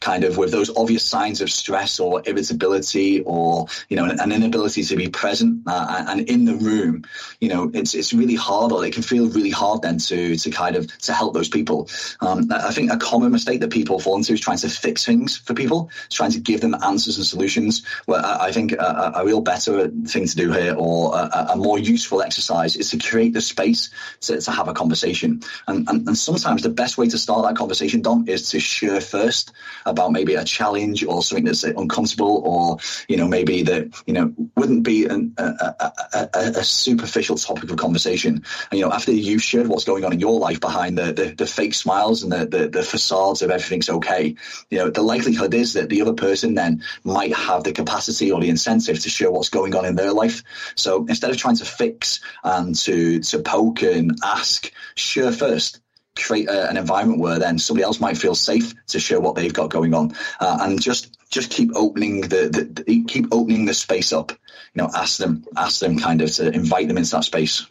kind 0.00 0.22
of 0.22 0.36
with 0.36 0.52
those 0.52 0.74
obvious 0.76 1.02
signs 1.02 1.40
of 1.40 1.50
stress 1.50 1.98
or 1.98 2.22
irritability 2.26 3.22
or, 3.22 3.66
you 3.88 3.96
know, 3.96 4.04
an, 4.04 4.20
an 4.20 4.30
inability 4.30 4.84
to 4.84 4.94
be 4.94 5.08
present 5.08 5.62
uh, 5.66 6.04
and 6.08 6.28
in 6.28 6.44
the 6.44 6.54
room, 6.54 7.04
you 7.40 7.48
know, 7.48 7.68
it's 7.74 7.94
it's 7.94 8.12
really 8.12 8.36
hard 8.36 8.70
or 8.70 8.86
it 8.86 8.94
can 8.94 9.02
feel 9.02 9.28
really 9.30 9.50
hard 9.50 9.82
then 9.82 9.98
to 9.98 10.36
to 10.36 10.50
kind 10.50 10.76
of 10.76 10.86
to 10.98 11.12
help 11.12 11.34
those 11.34 11.48
people. 11.48 11.88
Um, 12.20 12.48
I 12.52 12.70
think 12.70 12.92
a 12.92 12.96
common 12.96 13.32
mistake 13.32 13.60
that 13.60 13.70
people 13.70 13.98
fall 13.98 14.16
into 14.16 14.32
is 14.32 14.40
trying 14.40 14.58
to 14.58 14.68
fix 14.68 15.04
things 15.04 15.36
for 15.36 15.54
people, 15.54 15.90
trying 16.10 16.30
to 16.32 16.40
give 16.40 16.60
them 16.60 16.76
answers 16.84 17.16
and 17.16 17.26
solutions. 17.26 17.84
Well, 18.06 18.24
I, 18.24 18.46
I 18.46 18.52
think 18.52 18.72
a, 18.72 19.12
a, 19.16 19.24
real 19.26 19.40
better 19.40 19.88
thing 19.88 20.26
to 20.28 20.36
do 20.36 20.52
here 20.52 20.76
or 20.78 21.16
a, 21.16 21.48
a 21.54 21.56
more 21.56 21.80
useful 21.80 22.22
exercise 22.22 22.76
is 22.76 22.90
to 22.90 22.98
create 22.98 23.32
the 23.32 23.40
space 23.56 23.90
to, 24.20 24.40
to 24.40 24.50
have 24.50 24.68
a 24.68 24.74
conversation. 24.74 25.40
And, 25.66 25.88
and, 25.88 26.06
and 26.06 26.18
sometimes 26.18 26.62
the 26.62 26.68
best 26.68 26.98
way 26.98 27.08
to 27.08 27.16
start 27.16 27.46
that 27.46 27.56
conversation, 27.56 28.02
Dom, 28.02 28.28
is 28.28 28.50
to 28.50 28.60
share 28.60 29.00
first 29.00 29.52
about 29.86 30.12
maybe 30.12 30.34
a 30.34 30.44
challenge 30.44 31.04
or 31.04 31.22
something 31.22 31.44
that's 31.44 31.64
uncomfortable 31.64 32.42
or, 32.44 32.78
you 33.08 33.16
know, 33.16 33.26
maybe 33.26 33.62
that, 33.62 34.02
you 34.06 34.12
know, 34.12 34.34
wouldn't 34.56 34.82
be 34.82 35.06
an, 35.06 35.32
a, 35.38 35.42
a, 35.42 35.92
a, 36.14 36.28
a, 36.58 36.64
superficial 36.64 37.36
topic 37.36 37.70
of 37.70 37.78
conversation. 37.78 38.44
And, 38.70 38.78
you 38.78 38.84
know, 38.84 38.92
after 38.92 39.12
you've 39.12 39.42
shared 39.42 39.68
what's 39.68 39.84
going 39.84 40.04
on 40.04 40.12
in 40.12 40.20
your 40.20 40.38
life 40.38 40.60
behind 40.60 40.98
the, 40.98 41.12
the, 41.12 41.34
the 41.34 41.46
fake 41.46 41.74
smiles 41.74 42.22
and 42.22 42.30
the, 42.30 42.46
the, 42.46 42.68
the 42.68 42.82
facades 42.82 43.40
of 43.40 43.50
everything's 43.50 43.88
okay, 43.88 44.34
you 44.70 44.78
know, 44.78 44.90
the 44.90 45.02
likelihood 45.02 45.54
is 45.54 45.72
that 45.72 45.88
the 45.88 46.02
other 46.02 46.12
person 46.12 46.54
then 46.54 46.82
might 47.04 47.34
have 47.34 47.64
the 47.64 47.72
capacity 47.72 48.30
or 48.30 48.40
the 48.40 48.50
incentive 48.50 49.00
to 49.00 49.08
share 49.08 49.30
what's 49.30 49.48
going 49.48 49.74
on 49.74 49.86
in 49.86 49.96
their 49.96 50.12
life. 50.12 50.42
So 50.74 51.06
instead 51.06 51.30
of 51.30 51.38
trying 51.38 51.56
to 51.56 51.64
fix 51.64 52.20
and 52.44 52.74
to, 52.80 53.20
to 53.20 53.35
poke 53.38 53.82
and 53.82 54.18
ask, 54.22 54.70
share 54.94 55.32
first 55.32 55.80
create 56.16 56.48
a, 56.48 56.68
an 56.68 56.76
environment 56.76 57.20
where 57.20 57.38
then 57.38 57.58
somebody 57.58 57.84
else 57.84 58.00
might 58.00 58.16
feel 58.16 58.34
safe 58.34 58.74
to 58.86 58.98
share 58.98 59.20
what 59.20 59.34
they've 59.34 59.52
got 59.52 59.70
going 59.70 59.94
on. 59.94 60.14
Uh, 60.40 60.58
and 60.62 60.80
just 60.80 61.16
just 61.28 61.50
keep 61.50 61.70
opening 61.74 62.22
the, 62.22 62.48
the, 62.48 62.82
the, 62.84 63.04
keep 63.04 63.26
opening 63.32 63.66
the 63.66 63.74
space 63.74 64.12
up. 64.12 64.32
You 64.32 64.82
know 64.82 64.90
ask 64.94 65.18
them 65.18 65.44
ask 65.56 65.80
them 65.80 65.98
kind 65.98 66.22
of 66.22 66.32
to 66.32 66.50
invite 66.50 66.88
them 66.88 66.98
into 66.98 67.10
that 67.10 67.24
space. 67.24 67.66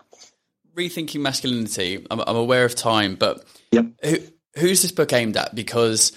Rethinking 0.75 1.21
masculinity. 1.21 2.05
I'm, 2.09 2.19
I'm 2.21 2.35
aware 2.35 2.65
of 2.65 2.75
time 2.75 3.15
but 3.15 3.43
yep. 3.71 3.87
who, 4.03 4.17
who's 4.57 4.81
this 4.81 4.91
book 4.91 5.11
aimed 5.13 5.37
at? 5.37 5.55
Because 5.55 6.11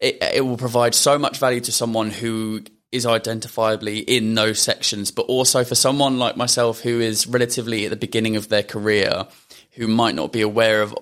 it, 0.00 0.18
it 0.20 0.44
will 0.44 0.56
provide 0.56 0.94
so 0.94 1.18
much 1.18 1.38
value 1.38 1.60
to 1.60 1.72
someone 1.72 2.10
who 2.10 2.62
is 2.94 3.04
identifiably 3.04 4.04
in 4.06 4.34
those 4.34 4.60
sections, 4.60 5.10
but 5.10 5.22
also 5.26 5.64
for 5.64 5.74
someone 5.74 6.16
like 6.16 6.36
myself 6.36 6.80
who 6.80 7.00
is 7.00 7.26
relatively 7.26 7.84
at 7.84 7.90
the 7.90 7.96
beginning 7.96 8.36
of 8.36 8.48
their 8.48 8.62
career, 8.62 9.26
who 9.72 9.88
might 9.88 10.14
not 10.14 10.30
be 10.30 10.42
aware 10.42 10.80
of 10.80 10.96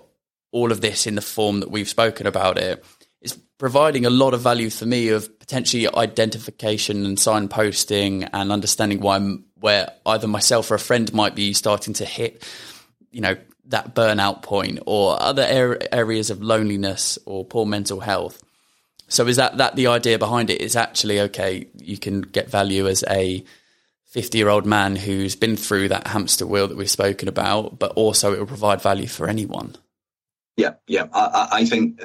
all 0.53 0.73
of 0.73 0.81
this 0.81 1.07
in 1.07 1.17
the 1.17 1.21
form 1.21 1.61
that 1.61 1.71
we've 1.71 1.91
spoken 1.91 2.27
about 2.27 2.57
it, 2.57 2.83
is 3.21 3.39
providing 3.59 4.07
a 4.07 4.11
lot 4.11 4.33
of 4.33 4.41
value 4.41 4.71
for 4.71 4.87
me 4.87 5.11
of 5.11 5.39
potentially 5.39 5.87
identification 5.95 7.05
and 7.05 7.19
signposting 7.19 8.27
and 8.33 8.51
understanding 8.51 9.01
why 9.01 9.17
I'm, 9.17 9.45
where 9.61 9.93
either 10.07 10.27
myself 10.27 10.71
or 10.71 10.77
a 10.77 10.79
friend 10.79 11.13
might 11.13 11.35
be 11.35 11.53
starting 11.53 11.93
to 11.95 12.07
hit, 12.07 12.43
you 13.11 13.21
know, 13.21 13.37
that 13.67 13.95
burnout 13.95 14.41
point 14.41 14.79
or 14.87 15.21
other 15.21 15.43
areas 15.93 16.31
of 16.31 16.43
loneliness 16.43 17.19
or 17.27 17.45
poor 17.45 17.67
mental 17.67 18.01
health 18.01 18.43
so 19.13 19.27
is 19.27 19.37
that 19.37 19.59
that 19.59 19.77
the 19.77 19.87
idea 19.89 20.19
behind 20.19 20.51
it? 20.51 20.61
Is 20.61 20.75
actually 20.75 21.21
okay. 21.21 21.67
You 21.77 21.99
can 21.99 22.23
get 22.23 22.51
value 22.51 22.89
as 22.89 23.05
a 23.09 23.45
fifty-year-old 24.07 24.67
man 24.67 24.97
who's 24.97 25.37
been 25.37 25.57
through 25.57 25.89
that 25.89 26.07
hamster 26.07 26.47
wheel 26.47 26.69
that 26.69 26.77
we've 26.77 26.91
spoken 26.91 27.29
about, 27.29 27.79
but 27.79 27.93
also 27.93 28.33
it 28.33 28.39
will 28.39 28.47
provide 28.47 28.81
value 28.81 29.07
for 29.07 29.29
anyone. 29.29 29.77
Yeah, 30.57 30.75
yeah. 30.87 31.09
I, 31.13 31.49
I 31.53 31.65
think 31.65 32.01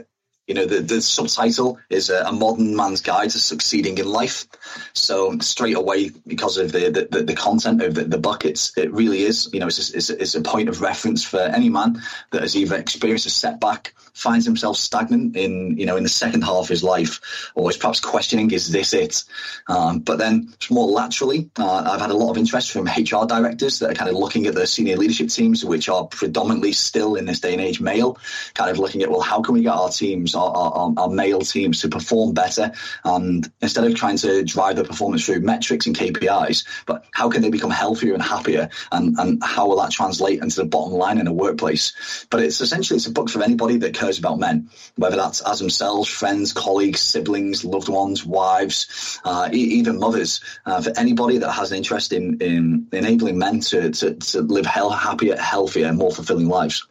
you 0.47 0.53
know, 0.53 0.65
the, 0.65 0.79
the 0.79 1.01
subtitle 1.01 1.77
is 1.89 2.09
a, 2.09 2.23
a, 2.23 2.31
modern 2.31 2.75
man's 2.75 3.01
guide 3.01 3.29
to 3.31 3.39
succeeding 3.39 3.97
in 3.97 4.07
life. 4.07 4.47
So 4.93 5.37
straight 5.39 5.75
away, 5.75 6.11
because 6.25 6.57
of 6.57 6.71
the 6.71 7.07
the, 7.11 7.23
the 7.23 7.35
content 7.35 7.81
of 7.81 7.95
the, 7.95 8.05
the 8.05 8.17
buckets, 8.17 8.75
it 8.77 8.91
really 8.93 9.23
is, 9.23 9.49
you 9.51 9.59
know, 9.59 9.67
it's 9.67 9.93
a, 9.93 9.97
it's, 9.97 10.09
a, 10.09 10.21
it's 10.21 10.35
a 10.35 10.41
point 10.41 10.69
of 10.69 10.81
reference 10.81 11.23
for 11.23 11.39
any 11.39 11.69
man 11.69 12.01
that 12.31 12.41
has 12.41 12.55
either 12.55 12.77
experienced 12.77 13.25
a 13.25 13.29
setback, 13.29 13.93
finds 14.13 14.45
himself 14.45 14.77
stagnant 14.77 15.35
in, 15.35 15.77
you 15.77 15.85
know, 15.85 15.97
in 15.97 16.03
the 16.03 16.09
second 16.09 16.43
half 16.43 16.63
of 16.63 16.67
his 16.69 16.83
life, 16.83 17.51
or 17.53 17.69
is 17.69 17.77
perhaps 17.77 17.99
questioning, 17.99 18.49
is 18.51 18.71
this 18.71 18.93
it? 18.93 19.25
Um, 19.67 19.99
but 19.99 20.17
then 20.17 20.53
more 20.71 20.87
laterally, 20.87 21.49
uh, 21.59 21.91
I've 21.91 22.01
had 22.01 22.09
a 22.09 22.17
lot 22.17 22.31
of 22.31 22.37
interest 22.37 22.71
from 22.71 22.85
HR 22.85 23.25
directors 23.27 23.79
that 23.79 23.91
are 23.91 23.95
kind 23.95 24.09
of 24.09 24.15
looking 24.15 24.47
at 24.47 24.55
the 24.55 24.65
senior 24.65 24.95
leadership 24.95 25.27
teams, 25.27 25.65
which 25.65 25.89
are 25.89 26.05
predominantly 26.05 26.71
still 26.71 27.15
in 27.15 27.25
this 27.25 27.41
day 27.41 27.51
and 27.51 27.61
age 27.61 27.81
male, 27.81 28.17
kind 28.53 28.71
of 28.71 28.79
looking 28.79 29.03
at, 29.03 29.11
well, 29.11 29.21
how 29.21 29.41
can 29.41 29.53
we 29.53 29.61
get 29.61 29.73
our 29.73 29.89
teams 29.89 30.36
our, 30.37 30.71
our, 30.71 30.93
our, 30.97 31.09
male 31.09 31.41
teams 31.41 31.81
to 31.81 31.89
perform 31.89 32.33
better. 32.33 32.71
And 33.03 33.51
instead 33.61 33.85
of 33.85 33.95
trying 33.95 34.17
to 34.17 34.43
drive 34.43 34.75
their 34.75 34.85
performance 34.85 35.25
through 35.25 35.39
metrics 35.39 35.87
and 35.87 35.97
KPIs, 35.97 36.65
but 36.85 37.05
how 37.11 37.29
can 37.29 37.41
they 37.41 37.49
become 37.49 37.71
healthier 37.71 38.13
and 38.13 38.21
happier? 38.21 38.69
And, 38.91 39.17
and 39.17 39.43
how 39.43 39.67
will 39.67 39.81
that 39.81 39.91
translate 39.91 40.41
into 40.41 40.57
the 40.57 40.65
bottom 40.65 40.93
line 40.93 41.17
in 41.17 41.27
a 41.27 41.33
workplace? 41.33 42.25
But 42.29 42.43
it's 42.43 42.61
essentially, 42.61 42.97
it's 42.97 43.07
a 43.07 43.11
book 43.11 43.29
for 43.29 43.41
anybody 43.41 43.77
that 43.77 43.93
cares 43.93 44.19
about 44.19 44.39
men, 44.39 44.69
whether 44.95 45.15
that's 45.15 45.41
as 45.41 45.59
themselves, 45.59 46.09
friends, 46.09 46.53
colleagues, 46.53 47.01
siblings, 47.01 47.65
loved 47.65 47.89
ones, 47.89 48.25
wives, 48.25 49.19
uh, 49.23 49.49
even 49.51 49.99
mothers, 49.99 50.41
uh, 50.65 50.81
for 50.81 50.93
anybody 50.97 51.39
that 51.39 51.51
has 51.51 51.71
an 51.71 51.77
interest 51.77 52.13
in, 52.13 52.39
in 52.41 52.87
enabling 52.91 53.37
men 53.37 53.59
to, 53.61 53.91
to, 53.91 54.13
to 54.15 54.41
live 54.41 54.65
hell, 54.65 54.89
happier, 54.89 55.35
healthier, 55.37 55.91
more 55.93 56.11
fulfilling 56.11 56.47
lives. 56.47 56.85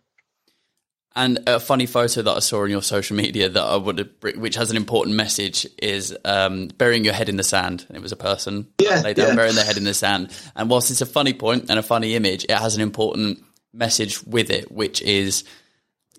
And 1.17 1.41
a 1.47 1.59
funny 1.59 1.87
photo 1.87 2.21
that 2.21 2.37
I 2.37 2.41
saw 2.41 2.63
on 2.63 2.71
your 2.71 2.83
social 2.83 3.17
media 3.17 3.49
that 3.49 3.63
I 3.63 3.77
would, 3.77 4.11
which 4.37 4.55
has 4.57 4.71
an 4.71 4.77
important 4.77 5.17
message, 5.17 5.67
is 5.83 6.15
um, 6.27 6.69
burying 6.77 7.05
your 7.05 7.15
head 7.15 7.31
in 7.31 7.37
the 7.37 7.43
sand. 7.43 7.87
And 7.89 7.97
it 7.97 8.03
was 8.03 8.13
a 8.13 8.17
person 8.17 8.69
yeah, 8.79 9.01
lay 9.01 9.15
down, 9.15 9.29
yeah. 9.29 9.35
burying 9.35 9.55
their 9.55 9.65
head 9.65 9.79
in 9.79 9.85
the 9.85 9.95
sand. 9.95 10.31
And 10.55 10.69
whilst 10.69 10.91
it's 10.91 11.01
a 11.01 11.07
funny 11.07 11.33
point 11.33 11.71
and 11.71 11.79
a 11.79 11.83
funny 11.83 12.15
image, 12.17 12.45
it 12.45 12.51
has 12.51 12.77
an 12.77 12.83
important 12.83 13.43
message 13.73 14.23
with 14.25 14.51
it, 14.51 14.71
which 14.71 15.01
is 15.01 15.45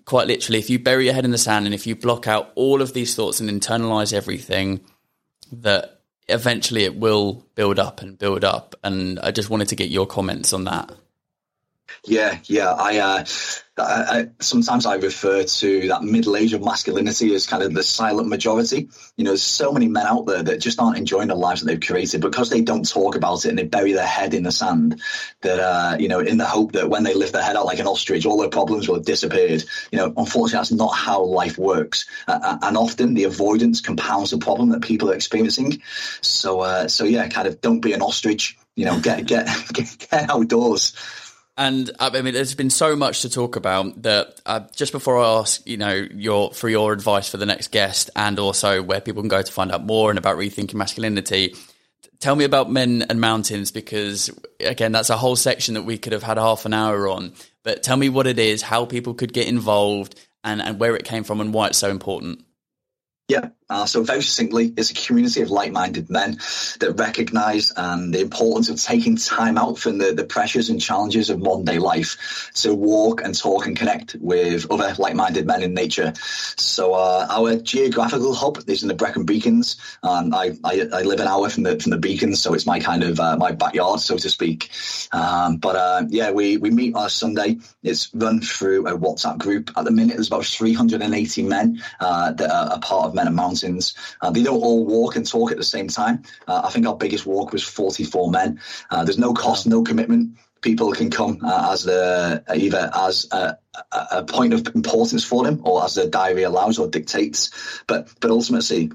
quite 0.04 0.26
literally, 0.26 0.58
if 0.58 0.68
you 0.68 0.80
bury 0.80 1.04
your 1.04 1.14
head 1.14 1.24
in 1.24 1.30
the 1.30 1.38
sand 1.38 1.66
and 1.66 1.74
if 1.76 1.86
you 1.86 1.94
block 1.94 2.26
out 2.26 2.50
all 2.56 2.82
of 2.82 2.92
these 2.92 3.14
thoughts 3.14 3.38
and 3.38 3.48
internalize 3.48 4.12
everything, 4.12 4.80
that 5.52 6.00
eventually 6.28 6.82
it 6.82 6.96
will 6.96 7.46
build 7.54 7.78
up 7.78 8.02
and 8.02 8.18
build 8.18 8.42
up. 8.42 8.74
And 8.82 9.20
I 9.20 9.30
just 9.30 9.48
wanted 9.48 9.68
to 9.68 9.76
get 9.76 9.90
your 9.90 10.08
comments 10.08 10.52
on 10.52 10.64
that. 10.64 10.90
Yeah, 12.04 12.38
yeah. 12.44 12.72
I, 12.72 12.98
uh, 12.98 13.24
I, 13.78 14.28
sometimes 14.40 14.86
I 14.86 14.96
refer 14.96 15.44
to 15.44 15.88
that 15.88 16.02
middle 16.02 16.36
age 16.36 16.52
of 16.52 16.62
masculinity 16.62 17.34
as 17.34 17.46
kind 17.46 17.62
of 17.62 17.74
the 17.74 17.82
silent 17.82 18.28
majority. 18.28 18.88
You 19.16 19.24
know, 19.24 19.30
there's 19.30 19.42
so 19.42 19.72
many 19.72 19.88
men 19.88 20.06
out 20.06 20.26
there 20.26 20.42
that 20.42 20.60
just 20.60 20.80
aren't 20.80 20.98
enjoying 20.98 21.28
the 21.28 21.34
lives 21.34 21.60
that 21.60 21.66
they've 21.66 21.80
created 21.80 22.20
because 22.20 22.50
they 22.50 22.60
don't 22.60 22.88
talk 22.88 23.14
about 23.14 23.44
it 23.44 23.50
and 23.50 23.58
they 23.58 23.64
bury 23.64 23.92
their 23.92 24.06
head 24.06 24.34
in 24.34 24.42
the 24.42 24.52
sand. 24.52 25.00
That 25.42 25.60
uh, 25.60 25.96
you 25.98 26.08
know, 26.08 26.20
in 26.20 26.38
the 26.38 26.46
hope 26.46 26.72
that 26.72 26.88
when 26.88 27.04
they 27.04 27.14
lift 27.14 27.32
their 27.32 27.42
head 27.42 27.56
out 27.56 27.66
like 27.66 27.78
an 27.78 27.86
ostrich, 27.86 28.26
all 28.26 28.38
their 28.38 28.50
problems 28.50 28.88
will 28.88 28.96
have 28.96 29.04
disappeared. 29.04 29.64
You 29.92 29.98
know, 29.98 30.12
unfortunately, 30.16 30.58
that's 30.58 30.72
not 30.72 30.94
how 30.94 31.22
life 31.22 31.58
works. 31.58 32.06
Uh, 32.26 32.58
and 32.62 32.76
often 32.76 33.14
the 33.14 33.24
avoidance 33.24 33.80
compounds 33.80 34.30
the 34.30 34.38
problem 34.38 34.70
that 34.70 34.82
people 34.82 35.10
are 35.10 35.14
experiencing. 35.14 35.82
So, 36.20 36.60
uh, 36.60 36.88
so 36.88 37.04
yeah, 37.04 37.28
kind 37.28 37.46
of 37.48 37.60
don't 37.60 37.80
be 37.80 37.92
an 37.92 38.02
ostrich. 38.02 38.58
You 38.74 38.86
know, 38.86 39.00
get 39.00 39.26
get, 39.26 39.48
get 39.72 40.30
outdoors. 40.30 40.94
And 41.58 41.90
I 41.98 42.08
mean, 42.22 42.32
there's 42.32 42.54
been 42.54 42.70
so 42.70 42.94
much 42.96 43.22
to 43.22 43.28
talk 43.28 43.56
about 43.56 44.02
that. 44.02 44.40
Uh, 44.46 44.60
just 44.74 44.92
before 44.92 45.18
I 45.18 45.40
ask, 45.40 45.66
you 45.66 45.76
know, 45.76 46.06
your 46.14 46.52
for 46.52 46.68
your 46.68 46.92
advice 46.92 47.28
for 47.28 47.36
the 47.36 47.46
next 47.46 47.72
guest, 47.72 48.10
and 48.14 48.38
also 48.38 48.80
where 48.80 49.00
people 49.00 49.22
can 49.22 49.28
go 49.28 49.42
to 49.42 49.52
find 49.52 49.72
out 49.72 49.84
more 49.84 50.10
and 50.10 50.18
about 50.18 50.36
rethinking 50.38 50.74
masculinity, 50.74 51.54
tell 52.20 52.36
me 52.36 52.44
about 52.44 52.70
men 52.70 53.04
and 53.10 53.20
mountains 53.20 53.72
because 53.72 54.30
again 54.60 54.92
that's 54.92 55.10
a 55.10 55.16
whole 55.16 55.36
section 55.36 55.74
that 55.74 55.82
we 55.82 55.98
could 55.98 56.12
have 56.12 56.22
had 56.22 56.36
half 56.36 56.64
an 56.64 56.74
hour 56.74 57.08
on 57.08 57.32
but 57.62 57.82
tell 57.82 57.96
me 57.96 58.08
what 58.08 58.26
it 58.26 58.38
is 58.38 58.60
how 58.60 58.84
people 58.84 59.14
could 59.14 59.32
get 59.32 59.46
involved 59.46 60.18
and, 60.42 60.60
and 60.60 60.80
where 60.80 60.96
it 60.96 61.04
came 61.04 61.22
from 61.22 61.40
and 61.40 61.54
why 61.54 61.68
it's 61.68 61.78
so 61.78 61.90
important 61.90 62.44
yeah. 63.28 63.50
Uh, 63.70 63.84
so 63.84 64.02
very 64.02 64.22
succinctly, 64.22 64.72
it's 64.76 64.90
a 64.90 64.94
community 64.94 65.42
of 65.42 65.50
like-minded 65.50 66.08
men 66.08 66.38
that 66.80 66.94
recognise 66.96 67.70
um, 67.76 68.10
the 68.10 68.20
importance 68.20 68.70
of 68.70 68.80
taking 68.80 69.16
time 69.16 69.58
out 69.58 69.78
from 69.78 69.98
the, 69.98 70.12
the 70.12 70.24
pressures 70.24 70.70
and 70.70 70.80
challenges 70.80 71.28
of 71.28 71.38
modern 71.38 71.66
day 71.66 71.78
life 71.78 72.50
to 72.54 72.74
walk 72.74 73.22
and 73.22 73.36
talk 73.36 73.66
and 73.66 73.76
connect 73.76 74.16
with 74.20 74.70
other 74.70 74.94
like-minded 74.98 75.46
men 75.46 75.62
in 75.62 75.74
nature. 75.74 76.14
So 76.16 76.94
uh, 76.94 77.26
our 77.28 77.56
geographical 77.56 78.34
hub 78.34 78.58
is 78.66 78.82
in 78.82 78.88
the 78.88 78.94
Brecon 78.94 79.24
Beacons. 79.24 79.76
Um, 80.02 80.32
I, 80.32 80.56
I, 80.64 80.88
I, 80.92 81.02
live 81.02 81.20
an 81.20 81.28
hour 81.28 81.50
from 81.50 81.64
the 81.64 81.78
from 81.78 81.90
the 81.90 81.98
Beacons, 81.98 82.40
so 82.40 82.54
it's 82.54 82.66
my 82.66 82.80
kind 82.80 83.02
of 83.02 83.20
uh, 83.20 83.36
my 83.36 83.52
backyard, 83.52 84.00
so 84.00 84.16
to 84.16 84.30
speak. 84.30 84.70
Um, 85.12 85.58
but 85.58 85.76
uh, 85.76 86.04
yeah, 86.08 86.30
we 86.30 86.56
we 86.56 86.70
meet 86.70 86.94
on 86.94 87.06
a 87.06 87.10
Sunday. 87.10 87.58
It's 87.82 88.14
run 88.14 88.40
through 88.40 88.86
a 88.86 88.98
WhatsApp 88.98 89.38
group. 89.38 89.70
At 89.76 89.84
the 89.84 89.90
minute, 89.90 90.16
there's 90.16 90.28
about 90.28 90.44
380 90.46 91.42
men 91.42 91.82
uh, 92.00 92.32
that 92.32 92.50
are 92.50 92.76
a 92.76 92.78
part 92.78 93.06
of 93.06 93.14
Men 93.14 93.26
and 93.26 93.36
Mountains. 93.36 93.57
Uh, 93.64 94.30
they 94.30 94.42
don't 94.42 94.60
all 94.60 94.84
walk 94.84 95.16
and 95.16 95.26
talk 95.26 95.50
at 95.50 95.56
the 95.56 95.64
same 95.64 95.88
time. 95.88 96.22
Uh, 96.46 96.62
I 96.64 96.70
think 96.70 96.86
our 96.86 96.96
biggest 96.96 97.26
walk 97.26 97.52
was 97.52 97.62
44 97.62 98.30
men. 98.30 98.60
Uh, 98.90 99.04
there's 99.04 99.18
no 99.18 99.34
cost, 99.34 99.66
no 99.66 99.82
commitment. 99.82 100.38
People 100.60 100.92
can 100.92 101.10
come 101.10 101.38
uh, 101.44 101.70
as 101.72 101.84
the 101.84 102.42
either 102.54 102.90
as 102.92 103.28
a, 103.30 103.56
a, 103.92 104.24
point 104.24 104.54
of 104.54 104.66
importance 104.74 105.24
for 105.24 105.44
them 105.44 105.60
or 105.62 105.84
as 105.84 105.94
their 105.94 106.08
diary 106.08 106.42
allows 106.42 106.80
or 106.80 106.88
dictates. 106.88 107.50
But 107.86 108.08
but 108.20 108.32
ultimately, 108.32 108.90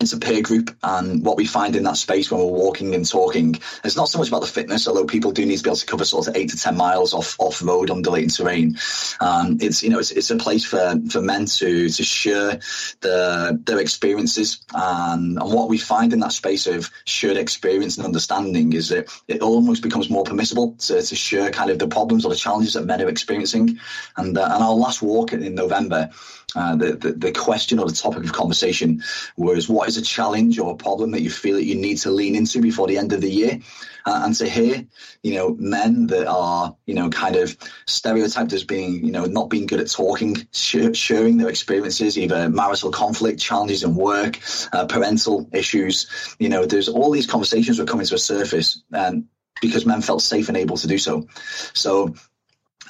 it's 0.00 0.12
a 0.12 0.18
peer 0.18 0.42
group 0.42 0.74
and 0.82 1.24
what 1.24 1.36
we 1.36 1.46
find 1.46 1.74
in 1.76 1.84
that 1.84 1.96
space 1.96 2.30
when 2.30 2.40
we're 2.40 2.46
walking 2.46 2.94
and 2.94 3.08
talking 3.08 3.54
it's 3.84 3.96
not 3.96 4.08
so 4.08 4.18
much 4.18 4.28
about 4.28 4.42
the 4.42 4.46
fitness 4.46 4.86
although 4.86 5.06
people 5.06 5.32
do 5.32 5.46
need 5.46 5.56
to 5.56 5.62
be 5.62 5.70
able 5.70 5.76
to 5.76 5.86
cover 5.86 6.04
sort 6.04 6.28
of 6.28 6.36
eight 6.36 6.50
to 6.50 6.56
ten 6.56 6.76
miles 6.76 7.14
off 7.14 7.36
off 7.40 7.62
road 7.62 7.90
on 7.90 8.04
undulating 8.04 8.28
terrain. 8.28 8.76
Um, 9.20 9.58
it's 9.60 9.82
you 9.82 9.90
know 9.90 9.98
it's, 9.98 10.10
it's 10.10 10.30
a 10.30 10.36
place 10.36 10.64
for 10.64 11.00
for 11.10 11.20
men 11.20 11.46
to 11.46 11.88
to 11.88 12.04
share 12.04 12.60
the, 13.00 13.60
their 13.64 13.80
experiences. 13.80 14.64
And, 14.74 15.38
and 15.38 15.52
what 15.52 15.68
we 15.68 15.78
find 15.78 16.12
in 16.12 16.20
that 16.20 16.32
space 16.32 16.66
of 16.66 16.90
shared 17.04 17.36
experience 17.36 17.96
and 17.96 18.06
understanding 18.06 18.72
is 18.72 18.90
that 18.90 19.10
it 19.28 19.42
almost 19.42 19.82
becomes 19.82 20.10
more 20.10 20.24
permissible 20.24 20.72
to, 20.72 21.02
to 21.02 21.16
share 21.16 21.50
kind 21.50 21.70
of 21.70 21.78
the 21.78 21.88
problems 21.88 22.24
or 22.24 22.28
the 22.28 22.36
challenges 22.36 22.74
that 22.74 22.84
men 22.84 23.02
are 23.02 23.08
experiencing. 23.08 23.78
And 24.16 24.36
uh, 24.36 24.48
and 24.52 24.62
our 24.62 24.74
last 24.74 25.02
walk 25.02 25.32
in 25.32 25.54
November 25.54 26.10
uh, 26.56 26.76
the, 26.76 26.92
the, 26.92 27.12
the 27.12 27.32
question 27.32 27.78
or 27.78 27.86
the 27.86 27.94
topic 27.94 28.24
of 28.24 28.32
conversation 28.32 29.02
was 29.36 29.68
what 29.68 29.88
is 29.88 29.96
a 29.96 30.02
challenge 30.02 30.58
or 30.58 30.72
a 30.72 30.76
problem 30.76 31.10
that 31.12 31.22
you 31.22 31.30
feel 31.30 31.56
that 31.56 31.64
you 31.64 31.74
need 31.74 31.98
to 31.98 32.10
lean 32.10 32.34
into 32.34 32.60
before 32.60 32.86
the 32.86 32.98
end 32.98 33.12
of 33.12 33.20
the 33.20 33.30
year? 33.30 33.58
Uh, 34.06 34.22
and 34.24 34.34
to 34.34 34.46
hear 34.46 34.84
you 35.22 35.34
know 35.34 35.54
men 35.58 36.06
that 36.08 36.26
are 36.26 36.76
you 36.84 36.94
know 36.94 37.08
kind 37.08 37.36
of 37.36 37.56
stereotyped 37.86 38.52
as 38.52 38.62
being 38.62 39.02
you 39.02 39.10
know 39.10 39.24
not 39.24 39.48
being 39.48 39.64
good 39.64 39.80
at 39.80 39.90
talking 39.90 40.36
sh- 40.52 40.94
sharing 40.94 41.38
their 41.38 41.48
experiences 41.48 42.18
either 42.18 42.50
marital 42.50 42.90
conflict 42.90 43.40
challenges 43.40 43.82
in 43.82 43.94
work 43.94 44.38
uh, 44.74 44.84
parental 44.84 45.48
issues 45.54 46.36
you 46.38 46.50
know 46.50 46.66
there's 46.66 46.90
all 46.90 47.10
these 47.10 47.26
conversations 47.26 47.78
were 47.78 47.86
coming 47.86 48.04
to 48.04 48.14
a 48.14 48.18
surface 48.18 48.82
and 48.92 49.24
because 49.60 49.86
men 49.86 50.02
felt 50.02 50.22
safe 50.22 50.48
and 50.48 50.56
able 50.56 50.76
to 50.76 50.86
do 50.86 50.98
so. 50.98 51.26
So 51.72 52.14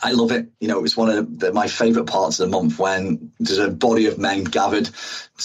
I 0.03 0.13
love 0.13 0.33
it. 0.33 0.49
You 0.61 0.69
know, 0.69 0.79
it 0.79 0.83
was 0.83 0.97
one 0.97 1.11
of 1.11 1.39
the, 1.39 1.53
my 1.53 1.67
favourite 1.67 2.09
parts 2.09 2.41
of 2.41 2.51
the 2.51 2.57
month 2.57 2.79
when 2.79 3.33
there's 3.39 3.59
a 3.59 3.71
body 3.71 4.07
of 4.07 4.19
men 4.19 4.45
gathered 4.45 4.91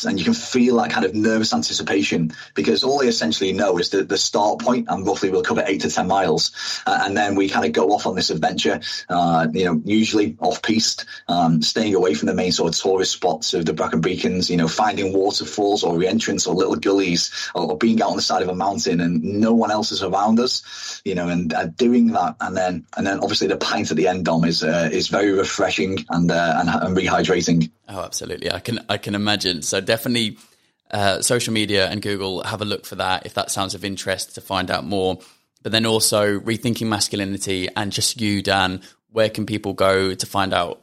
and 0.05 0.19
you 0.19 0.25
can 0.25 0.33
feel 0.33 0.77
that 0.77 0.91
kind 0.91 1.05
of 1.05 1.15
nervous 1.15 1.53
anticipation 1.53 2.31
because 2.53 2.83
all 2.83 2.99
they 2.99 3.07
essentially 3.07 3.51
know 3.51 3.77
is 3.79 3.89
the, 3.89 4.03
the 4.03 4.17
start 4.17 4.59
point 4.59 4.87
and 4.87 5.05
roughly 5.05 5.31
we'll 5.31 5.41
cover 5.41 5.63
eight 5.65 5.81
to 5.81 5.89
10 5.89 6.07
miles. 6.07 6.81
Uh, 6.85 7.01
and 7.05 7.17
then 7.17 7.35
we 7.35 7.49
kind 7.49 7.65
of 7.65 7.71
go 7.71 7.89
off 7.89 8.05
on 8.05 8.15
this 8.15 8.29
adventure, 8.29 8.79
uh, 9.09 9.47
you 9.51 9.65
know, 9.65 9.81
usually 9.83 10.37
off 10.39 10.61
piste, 10.61 11.05
um, 11.27 11.61
staying 11.61 11.95
away 11.95 12.13
from 12.13 12.27
the 12.27 12.35
main 12.35 12.51
sort 12.51 12.73
of 12.73 12.79
tourist 12.79 13.13
spots 13.13 13.53
of 13.53 13.65
the 13.65 13.73
Brecon 13.73 13.99
Beacons, 14.01 14.49
you 14.49 14.57
know, 14.57 14.67
finding 14.67 15.11
waterfalls 15.11 15.83
or 15.83 15.97
re-entrants 15.97 16.45
or 16.45 16.53
little 16.53 16.75
gullies 16.75 17.49
or, 17.55 17.71
or, 17.71 17.77
being 17.77 18.01
out 18.01 18.11
on 18.11 18.15
the 18.17 18.21
side 18.21 18.43
of 18.43 18.49
a 18.49 18.55
mountain 18.55 18.99
and 18.99 19.23
no 19.23 19.53
one 19.53 19.71
else 19.71 19.91
is 19.91 20.03
around 20.03 20.39
us, 20.39 21.01
you 21.03 21.15
know, 21.15 21.29
and 21.29 21.53
uh, 21.53 21.65
doing 21.65 22.07
that. 22.07 22.35
And 22.41 22.55
then, 22.55 22.85
and 22.95 23.07
then 23.07 23.19
obviously 23.19 23.47
the 23.47 23.57
pint 23.57 23.89
at 23.89 23.97
the 23.97 24.07
end, 24.07 24.25
Is 24.43 24.63
uh, 24.63 24.89
is 24.91 25.07
very 25.07 25.31
refreshing 25.31 26.05
and, 26.09 26.31
uh, 26.31 26.55
and 26.57 26.69
and 26.69 26.97
rehydrating. 26.97 27.69
Oh, 27.87 28.01
absolutely. 28.01 28.51
I 28.51 28.59
can 28.59 28.79
I 28.89 28.97
can 28.97 29.15
imagine. 29.15 29.61
So 29.61 29.81
definitely, 29.81 30.37
uh, 30.91 31.21
social 31.21 31.53
media 31.53 31.87
and 31.87 32.01
Google 32.01 32.43
have 32.43 32.61
a 32.61 32.65
look 32.65 32.85
for 32.85 32.95
that 32.95 33.25
if 33.25 33.33
that 33.35 33.51
sounds 33.51 33.75
of 33.75 33.85
interest 33.85 34.35
to 34.35 34.41
find 34.41 34.71
out 34.71 34.83
more. 34.83 35.19
But 35.61 35.71
then 35.71 35.85
also 35.85 36.39
rethinking 36.39 36.87
masculinity 36.87 37.67
and 37.75 37.91
just 37.91 38.21
you, 38.21 38.41
Dan. 38.41 38.81
Where 39.11 39.29
can 39.29 39.45
people 39.45 39.73
go 39.73 40.13
to 40.13 40.25
find 40.25 40.53
out 40.53 40.81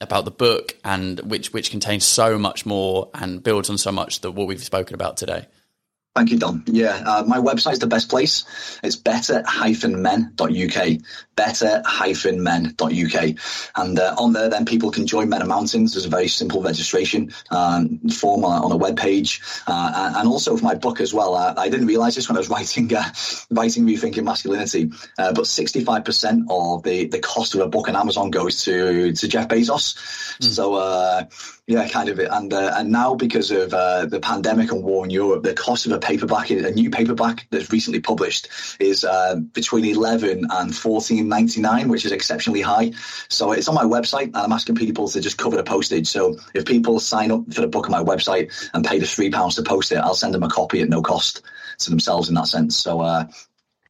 about 0.00 0.24
the 0.24 0.30
book 0.30 0.76
and 0.84 1.20
which 1.20 1.52
which 1.52 1.70
contains 1.70 2.04
so 2.04 2.38
much 2.38 2.66
more 2.66 3.10
and 3.14 3.42
builds 3.42 3.70
on 3.70 3.78
so 3.78 3.92
much 3.92 4.20
that 4.20 4.32
what 4.32 4.46
we've 4.46 4.62
spoken 4.62 4.94
about 4.94 5.16
today? 5.16 5.46
Thank 6.16 6.32
you, 6.32 6.38
Dom. 6.38 6.64
Yeah, 6.66 7.00
uh, 7.06 7.22
my 7.24 7.38
website's 7.38 7.78
the 7.78 7.86
best 7.86 8.10
place. 8.10 8.44
It's 8.82 8.96
better-men.uk, 8.96 10.88
better-men.uk. 11.36 13.24
And 13.76 13.98
uh, 13.98 14.14
on 14.18 14.32
there, 14.32 14.50
then 14.50 14.64
people 14.64 14.90
can 14.90 15.06
join 15.06 15.28
Men 15.28 15.40
and 15.40 15.48
Mountains. 15.48 15.94
There's 15.94 16.06
a 16.06 16.08
very 16.08 16.26
simple 16.26 16.62
registration 16.62 17.32
um, 17.52 18.00
form 18.08 18.44
on, 18.44 18.64
on 18.64 18.72
a 18.72 18.76
web 18.76 18.96
page. 18.96 19.40
Uh, 19.68 20.14
and 20.16 20.28
also 20.28 20.56
for 20.56 20.64
my 20.64 20.74
book 20.74 21.00
as 21.00 21.14
well. 21.14 21.36
Uh, 21.36 21.54
I 21.56 21.68
didn't 21.68 21.86
realize 21.86 22.16
this 22.16 22.28
when 22.28 22.36
I 22.36 22.40
was 22.40 22.48
writing 22.50 22.92
uh, 22.92 23.04
writing 23.50 23.86
Rethinking 23.86 24.24
Masculinity, 24.24 24.90
uh, 25.16 25.32
but 25.32 25.44
65% 25.44 26.46
of 26.50 26.82
the, 26.82 27.06
the 27.06 27.20
cost 27.20 27.54
of 27.54 27.60
a 27.60 27.68
book 27.68 27.88
on 27.88 27.94
Amazon 27.94 28.32
goes 28.32 28.64
to, 28.64 29.12
to 29.12 29.28
Jeff 29.28 29.46
Bezos. 29.46 29.94
Mm. 30.40 30.44
So, 30.44 31.28
yeah, 31.70 31.86
kind 31.86 32.08
of. 32.08 32.18
It. 32.18 32.28
And 32.32 32.52
uh, 32.52 32.74
and 32.74 32.90
now 32.90 33.14
because 33.14 33.52
of 33.52 33.72
uh, 33.72 34.06
the 34.06 34.18
pandemic 34.18 34.72
and 34.72 34.82
war 34.82 35.04
in 35.04 35.10
Europe, 35.10 35.44
the 35.44 35.54
cost 35.54 35.86
of 35.86 35.92
a 35.92 36.00
paperback, 36.00 36.50
a 36.50 36.72
new 36.72 36.90
paperback 36.90 37.46
that's 37.50 37.70
recently 37.70 38.00
published, 38.00 38.48
is 38.80 39.04
uh, 39.04 39.36
between 39.36 39.84
eleven 39.84 40.48
and 40.50 40.74
fourteen 40.74 41.28
ninety 41.28 41.60
nine, 41.60 41.88
which 41.88 42.04
is 42.04 42.10
exceptionally 42.10 42.60
high. 42.60 42.90
So 43.28 43.52
it's 43.52 43.68
on 43.68 43.76
my 43.76 43.84
website, 43.84 44.24
and 44.24 44.36
I'm 44.36 44.50
asking 44.50 44.74
people 44.74 45.06
to 45.10 45.20
just 45.20 45.38
cover 45.38 45.56
the 45.56 45.62
postage. 45.62 46.08
So 46.08 46.40
if 46.54 46.64
people 46.64 46.98
sign 46.98 47.30
up 47.30 47.44
for 47.54 47.60
the 47.60 47.68
book 47.68 47.88
on 47.88 47.92
my 47.92 48.02
website 48.02 48.50
and 48.74 48.84
pay 48.84 48.98
the 48.98 49.06
three 49.06 49.30
pounds 49.30 49.54
to 49.54 49.62
post 49.62 49.92
it, 49.92 49.98
I'll 49.98 50.14
send 50.14 50.34
them 50.34 50.42
a 50.42 50.50
copy 50.50 50.82
at 50.82 50.88
no 50.88 51.02
cost 51.02 51.42
to 51.78 51.90
themselves 51.90 52.28
in 52.28 52.34
that 52.34 52.48
sense. 52.48 52.76
So. 52.76 53.00
Uh, 53.00 53.26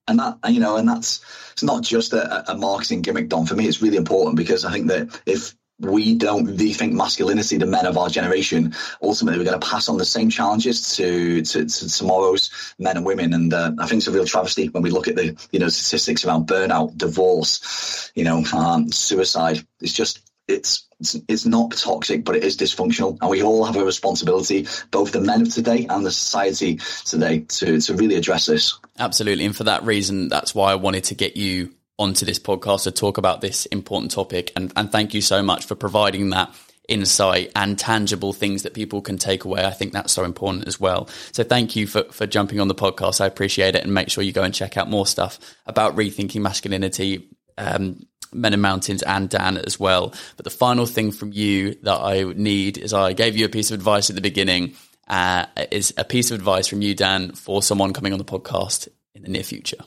and 0.08 0.18
that 0.18 0.38
you 0.48 0.58
know, 0.58 0.76
and 0.76 0.88
that's 0.88 1.20
it's 1.52 1.62
not 1.62 1.84
just 1.84 2.12
a, 2.12 2.50
a 2.50 2.56
marketing 2.56 3.02
gimmick, 3.02 3.28
Dom. 3.28 3.46
For 3.46 3.54
me, 3.54 3.68
it's 3.68 3.80
really 3.80 3.96
important 3.96 4.36
because 4.36 4.64
I 4.64 4.72
think 4.72 4.88
that 4.88 5.20
if 5.24 5.54
we 5.80 6.14
don't 6.14 6.46
rethink 6.46 6.92
masculinity, 6.92 7.56
the 7.56 7.66
men 7.66 7.86
of 7.86 7.96
our 7.96 8.08
generation, 8.08 8.74
ultimately 9.02 9.38
we're 9.38 9.46
going 9.46 9.58
to 9.58 9.66
pass 9.66 9.88
on 9.88 9.96
the 9.96 10.04
same 10.04 10.30
challenges 10.30 10.96
to, 10.96 11.42
to, 11.42 11.64
to 11.64 11.88
tomorrow's 11.88 12.74
men 12.78 12.96
and 12.96 13.06
women. 13.06 13.32
And 13.32 13.52
uh, 13.52 13.72
I 13.78 13.86
think 13.86 14.00
it's 14.00 14.06
a 14.06 14.12
real 14.12 14.26
travesty 14.26 14.68
when 14.68 14.82
we 14.82 14.90
look 14.90 15.08
at 15.08 15.16
the, 15.16 15.36
you 15.50 15.58
know, 15.58 15.68
statistics 15.68 16.24
around 16.24 16.46
burnout, 16.46 16.96
divorce, 16.96 18.12
you 18.14 18.24
know, 18.24 18.44
um, 18.52 18.92
suicide. 18.92 19.64
It's 19.80 19.92
just, 19.92 20.20
it's, 20.46 20.86
it's, 20.98 21.16
it's 21.28 21.46
not 21.46 21.72
toxic, 21.72 22.24
but 22.24 22.36
it 22.36 22.44
is 22.44 22.58
dysfunctional. 22.58 23.16
And 23.20 23.30
we 23.30 23.42
all 23.42 23.64
have 23.64 23.76
a 23.76 23.84
responsibility, 23.84 24.66
both 24.90 25.12
the 25.12 25.20
men 25.20 25.42
of 25.42 25.54
today 25.54 25.86
and 25.88 26.04
the 26.04 26.10
society 26.10 26.78
today, 27.06 27.40
to, 27.40 27.80
to 27.80 27.94
really 27.94 28.16
address 28.16 28.46
this. 28.46 28.78
Absolutely. 28.98 29.46
And 29.46 29.56
for 29.56 29.64
that 29.64 29.84
reason, 29.84 30.28
that's 30.28 30.54
why 30.54 30.72
I 30.72 30.74
wanted 30.74 31.04
to 31.04 31.14
get 31.14 31.36
you 31.38 31.74
onto 32.00 32.26
this 32.26 32.38
podcast 32.38 32.84
to 32.84 32.90
talk 32.90 33.18
about 33.18 33.40
this 33.40 33.66
important 33.66 34.10
topic. 34.10 34.50
And, 34.56 34.72
and 34.74 34.90
thank 34.90 35.14
you 35.14 35.20
so 35.20 35.42
much 35.42 35.66
for 35.66 35.74
providing 35.74 36.30
that 36.30 36.52
insight 36.88 37.52
and 37.54 37.78
tangible 37.78 38.32
things 38.32 38.64
that 38.64 38.74
people 38.74 39.00
can 39.00 39.16
take 39.18 39.44
away. 39.44 39.64
I 39.64 39.70
think 39.70 39.92
that's 39.92 40.12
so 40.12 40.24
important 40.24 40.66
as 40.66 40.80
well. 40.80 41.08
So 41.30 41.44
thank 41.44 41.76
you 41.76 41.86
for, 41.86 42.04
for 42.04 42.26
jumping 42.26 42.58
on 42.58 42.68
the 42.68 42.74
podcast. 42.74 43.20
I 43.20 43.26
appreciate 43.26 43.76
it. 43.76 43.84
And 43.84 43.94
make 43.94 44.10
sure 44.10 44.24
you 44.24 44.32
go 44.32 44.42
and 44.42 44.52
check 44.52 44.76
out 44.76 44.90
more 44.90 45.06
stuff 45.06 45.38
about 45.66 45.94
rethinking 45.94 46.40
masculinity, 46.40 47.28
um, 47.56 48.06
Men 48.32 48.52
and 48.52 48.62
Mountains 48.62 49.02
and 49.02 49.28
Dan 49.28 49.58
as 49.58 49.78
well. 49.78 50.14
But 50.36 50.44
the 50.44 50.50
final 50.50 50.86
thing 50.86 51.12
from 51.12 51.32
you 51.32 51.74
that 51.82 52.00
I 52.00 52.22
need 52.22 52.78
is 52.78 52.92
I 52.92 53.12
gave 53.12 53.36
you 53.36 53.44
a 53.44 53.48
piece 53.50 53.70
of 53.70 53.74
advice 53.74 54.08
at 54.08 54.16
the 54.16 54.22
beginning, 54.22 54.74
uh, 55.06 55.46
is 55.70 55.92
a 55.96 56.04
piece 56.04 56.30
of 56.30 56.38
advice 56.38 56.66
from 56.66 56.80
you, 56.80 56.94
Dan, 56.94 57.32
for 57.32 57.62
someone 57.62 57.92
coming 57.92 58.12
on 58.12 58.18
the 58.18 58.24
podcast 58.24 58.88
in 59.14 59.22
the 59.22 59.28
near 59.28 59.42
future. 59.42 59.84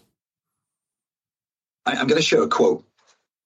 I, 1.86 1.94
am 1.94 2.08
going 2.08 2.22
to 2.22 2.22
show 2.22 2.44
a 2.44 2.48
quote, 2.48 2.86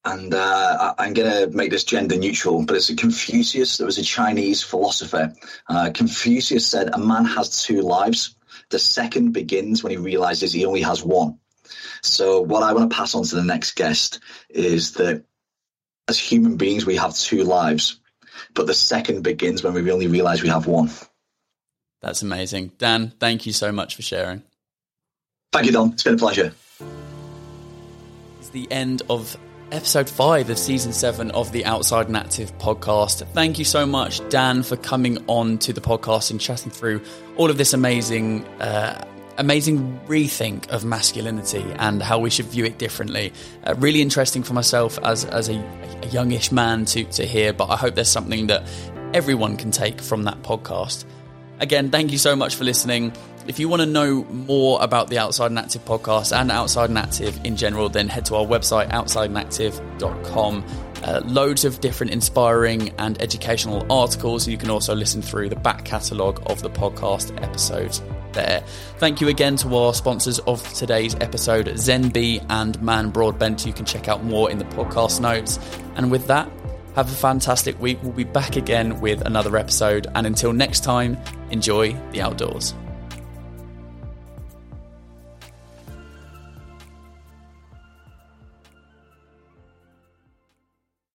and 0.05 0.33
uh, 0.33 0.93
I, 0.97 1.07
am 1.07 1.13
going 1.13 1.31
to 1.31 1.55
make 1.55 1.71
this 1.71 1.83
gender 1.83 2.17
neutral, 2.17 2.65
but 2.65 2.75
it's 2.75 2.89
a 2.89 2.95
Confucius 2.95 3.77
that 3.77 3.85
was 3.85 3.97
a 3.97 4.03
Chinese 4.03 4.63
philosopher. 4.63 5.33
Uh, 5.67 5.91
Confucius 5.93 6.65
said, 6.65 6.89
A 6.93 6.99
man 6.99 7.25
has 7.25 7.63
two 7.63 7.81
lives. 7.81 8.35
The 8.69 8.79
second 8.79 9.31
begins 9.31 9.83
when 9.83 9.91
he 9.91 9.97
realizes 9.97 10.51
he 10.53 10.65
only 10.65 10.81
has 10.81 11.03
one. 11.03 11.39
So, 12.01 12.41
what 12.41 12.63
I 12.63 12.73
want 12.73 12.89
to 12.89 12.95
pass 12.95 13.15
on 13.15 13.23
to 13.23 13.35
the 13.35 13.43
next 13.43 13.75
guest 13.75 14.19
is 14.49 14.93
that 14.93 15.23
as 16.07 16.17
human 16.17 16.57
beings, 16.57 16.85
we 16.85 16.95
have 16.95 17.15
two 17.15 17.43
lives, 17.43 17.99
but 18.53 18.67
the 18.67 18.73
second 18.73 19.23
begins 19.23 19.63
when 19.63 19.73
we 19.73 19.91
only 19.91 20.07
realize 20.07 20.41
we 20.41 20.49
have 20.49 20.67
one. 20.67 20.89
That's 22.01 22.21
amazing. 22.21 22.71
Dan, 22.77 23.13
thank 23.19 23.45
you 23.45 23.53
so 23.53 23.71
much 23.71 23.95
for 23.95 24.01
sharing. 24.01 24.43
Thank 25.51 25.65
you, 25.65 25.71
Dom. 25.71 25.93
It's 25.93 26.03
been 26.03 26.13
a 26.13 26.17
pleasure. 26.17 26.53
The 28.57 28.71
end 28.71 29.03
of 29.07 29.37
episode 29.71 30.09
five 30.09 30.49
of 30.49 30.57
season 30.57 30.91
seven 30.91 31.29
of 31.29 31.51
the 31.51 31.63
Outside 31.65 32.07
and 32.07 32.17
Active 32.17 32.57
podcast. 32.57 33.23
Thank 33.33 33.59
you 33.59 33.65
so 33.65 33.85
much, 33.85 34.27
Dan, 34.29 34.63
for 34.63 34.75
coming 34.75 35.23
on 35.27 35.59
to 35.59 35.73
the 35.73 35.79
podcast 35.79 36.31
and 36.31 36.41
chatting 36.41 36.71
through 36.71 37.03
all 37.35 37.51
of 37.51 37.59
this 37.59 37.73
amazing. 37.73 38.47
Uh, 38.59 39.05
amazing 39.37 39.99
rethink 40.07 40.67
of 40.69 40.83
masculinity 40.83 41.63
and 41.77 42.01
how 42.01 42.17
we 42.17 42.31
should 42.31 42.47
view 42.47 42.65
it 42.65 42.79
differently. 42.79 43.31
Uh, 43.63 43.75
really 43.77 44.01
interesting 44.01 44.41
for 44.41 44.55
myself 44.55 44.97
as 45.03 45.23
as 45.25 45.49
a, 45.49 45.63
a 46.01 46.07
youngish 46.07 46.51
man 46.51 46.85
to 46.85 47.03
to 47.03 47.27
hear, 47.27 47.53
but 47.53 47.69
I 47.69 47.75
hope 47.75 47.93
there's 47.93 48.09
something 48.09 48.47
that 48.47 48.67
everyone 49.13 49.55
can 49.55 49.69
take 49.69 50.01
from 50.01 50.23
that 50.23 50.41
podcast. 50.41 51.05
Again, 51.59 51.89
thank 51.89 52.11
you 52.11 52.17
so 52.17 52.35
much 52.35 52.55
for 52.55 52.63
listening. 52.63 53.13
If 53.47 53.59
you 53.59 53.69
want 53.69 53.81
to 53.81 53.85
know 53.85 54.25
more 54.25 54.81
about 54.83 55.09
the 55.09 55.19
Outside 55.19 55.47
and 55.47 55.59
Active 55.59 55.85
podcast 55.85 56.35
and 56.35 56.51
Outside 56.51 56.89
and 56.89 56.97
Active 56.97 57.39
in 57.45 57.55
general, 57.55 57.87
then 57.87 58.09
head 58.09 58.25
to 58.25 58.35
our 58.35 58.45
website, 58.45 58.89
outsideandactive.com. 58.91 60.65
Uh, 61.03 61.21
loads 61.25 61.63
of 61.63 61.79
different 61.79 62.11
inspiring 62.11 62.89
and 62.97 63.21
educational 63.21 63.85
articles. 63.91 64.47
You 64.47 64.57
can 64.57 64.69
also 64.69 64.95
listen 64.95 65.21
through 65.21 65.49
the 65.49 65.55
back 65.55 65.85
catalogue 65.85 66.41
of 66.47 66.61
the 66.61 66.69
podcast 66.69 67.41
episodes 67.41 68.01
there. 68.33 68.63
Thank 68.97 69.21
you 69.21 69.27
again 69.27 69.55
to 69.57 69.75
our 69.75 69.93
sponsors 69.93 70.39
of 70.39 70.61
today's 70.73 71.15
episode, 71.15 71.67
ZenB 71.67 72.45
and 72.49 72.81
Mann 72.81 73.11
Broadbent. 73.11 73.65
You 73.65 73.73
can 73.73 73.85
check 73.85 74.07
out 74.07 74.23
more 74.23 74.49
in 74.51 74.57
the 74.57 74.65
podcast 74.65 75.21
notes. 75.21 75.59
And 75.95 76.11
with 76.11 76.27
that, 76.27 76.51
have 76.97 77.11
a 77.11 77.15
fantastic 77.15 77.79
week. 77.79 77.99
We'll 78.01 78.11
be 78.11 78.23
back 78.23 78.55
again 78.55 78.99
with 78.99 79.21
another 79.21 79.55
episode. 79.55 80.07
And 80.15 80.25
until 80.25 80.51
next 80.51 80.79
time, 80.83 81.15
enjoy 81.51 81.93
the 82.11 82.21
outdoors. 82.21 82.73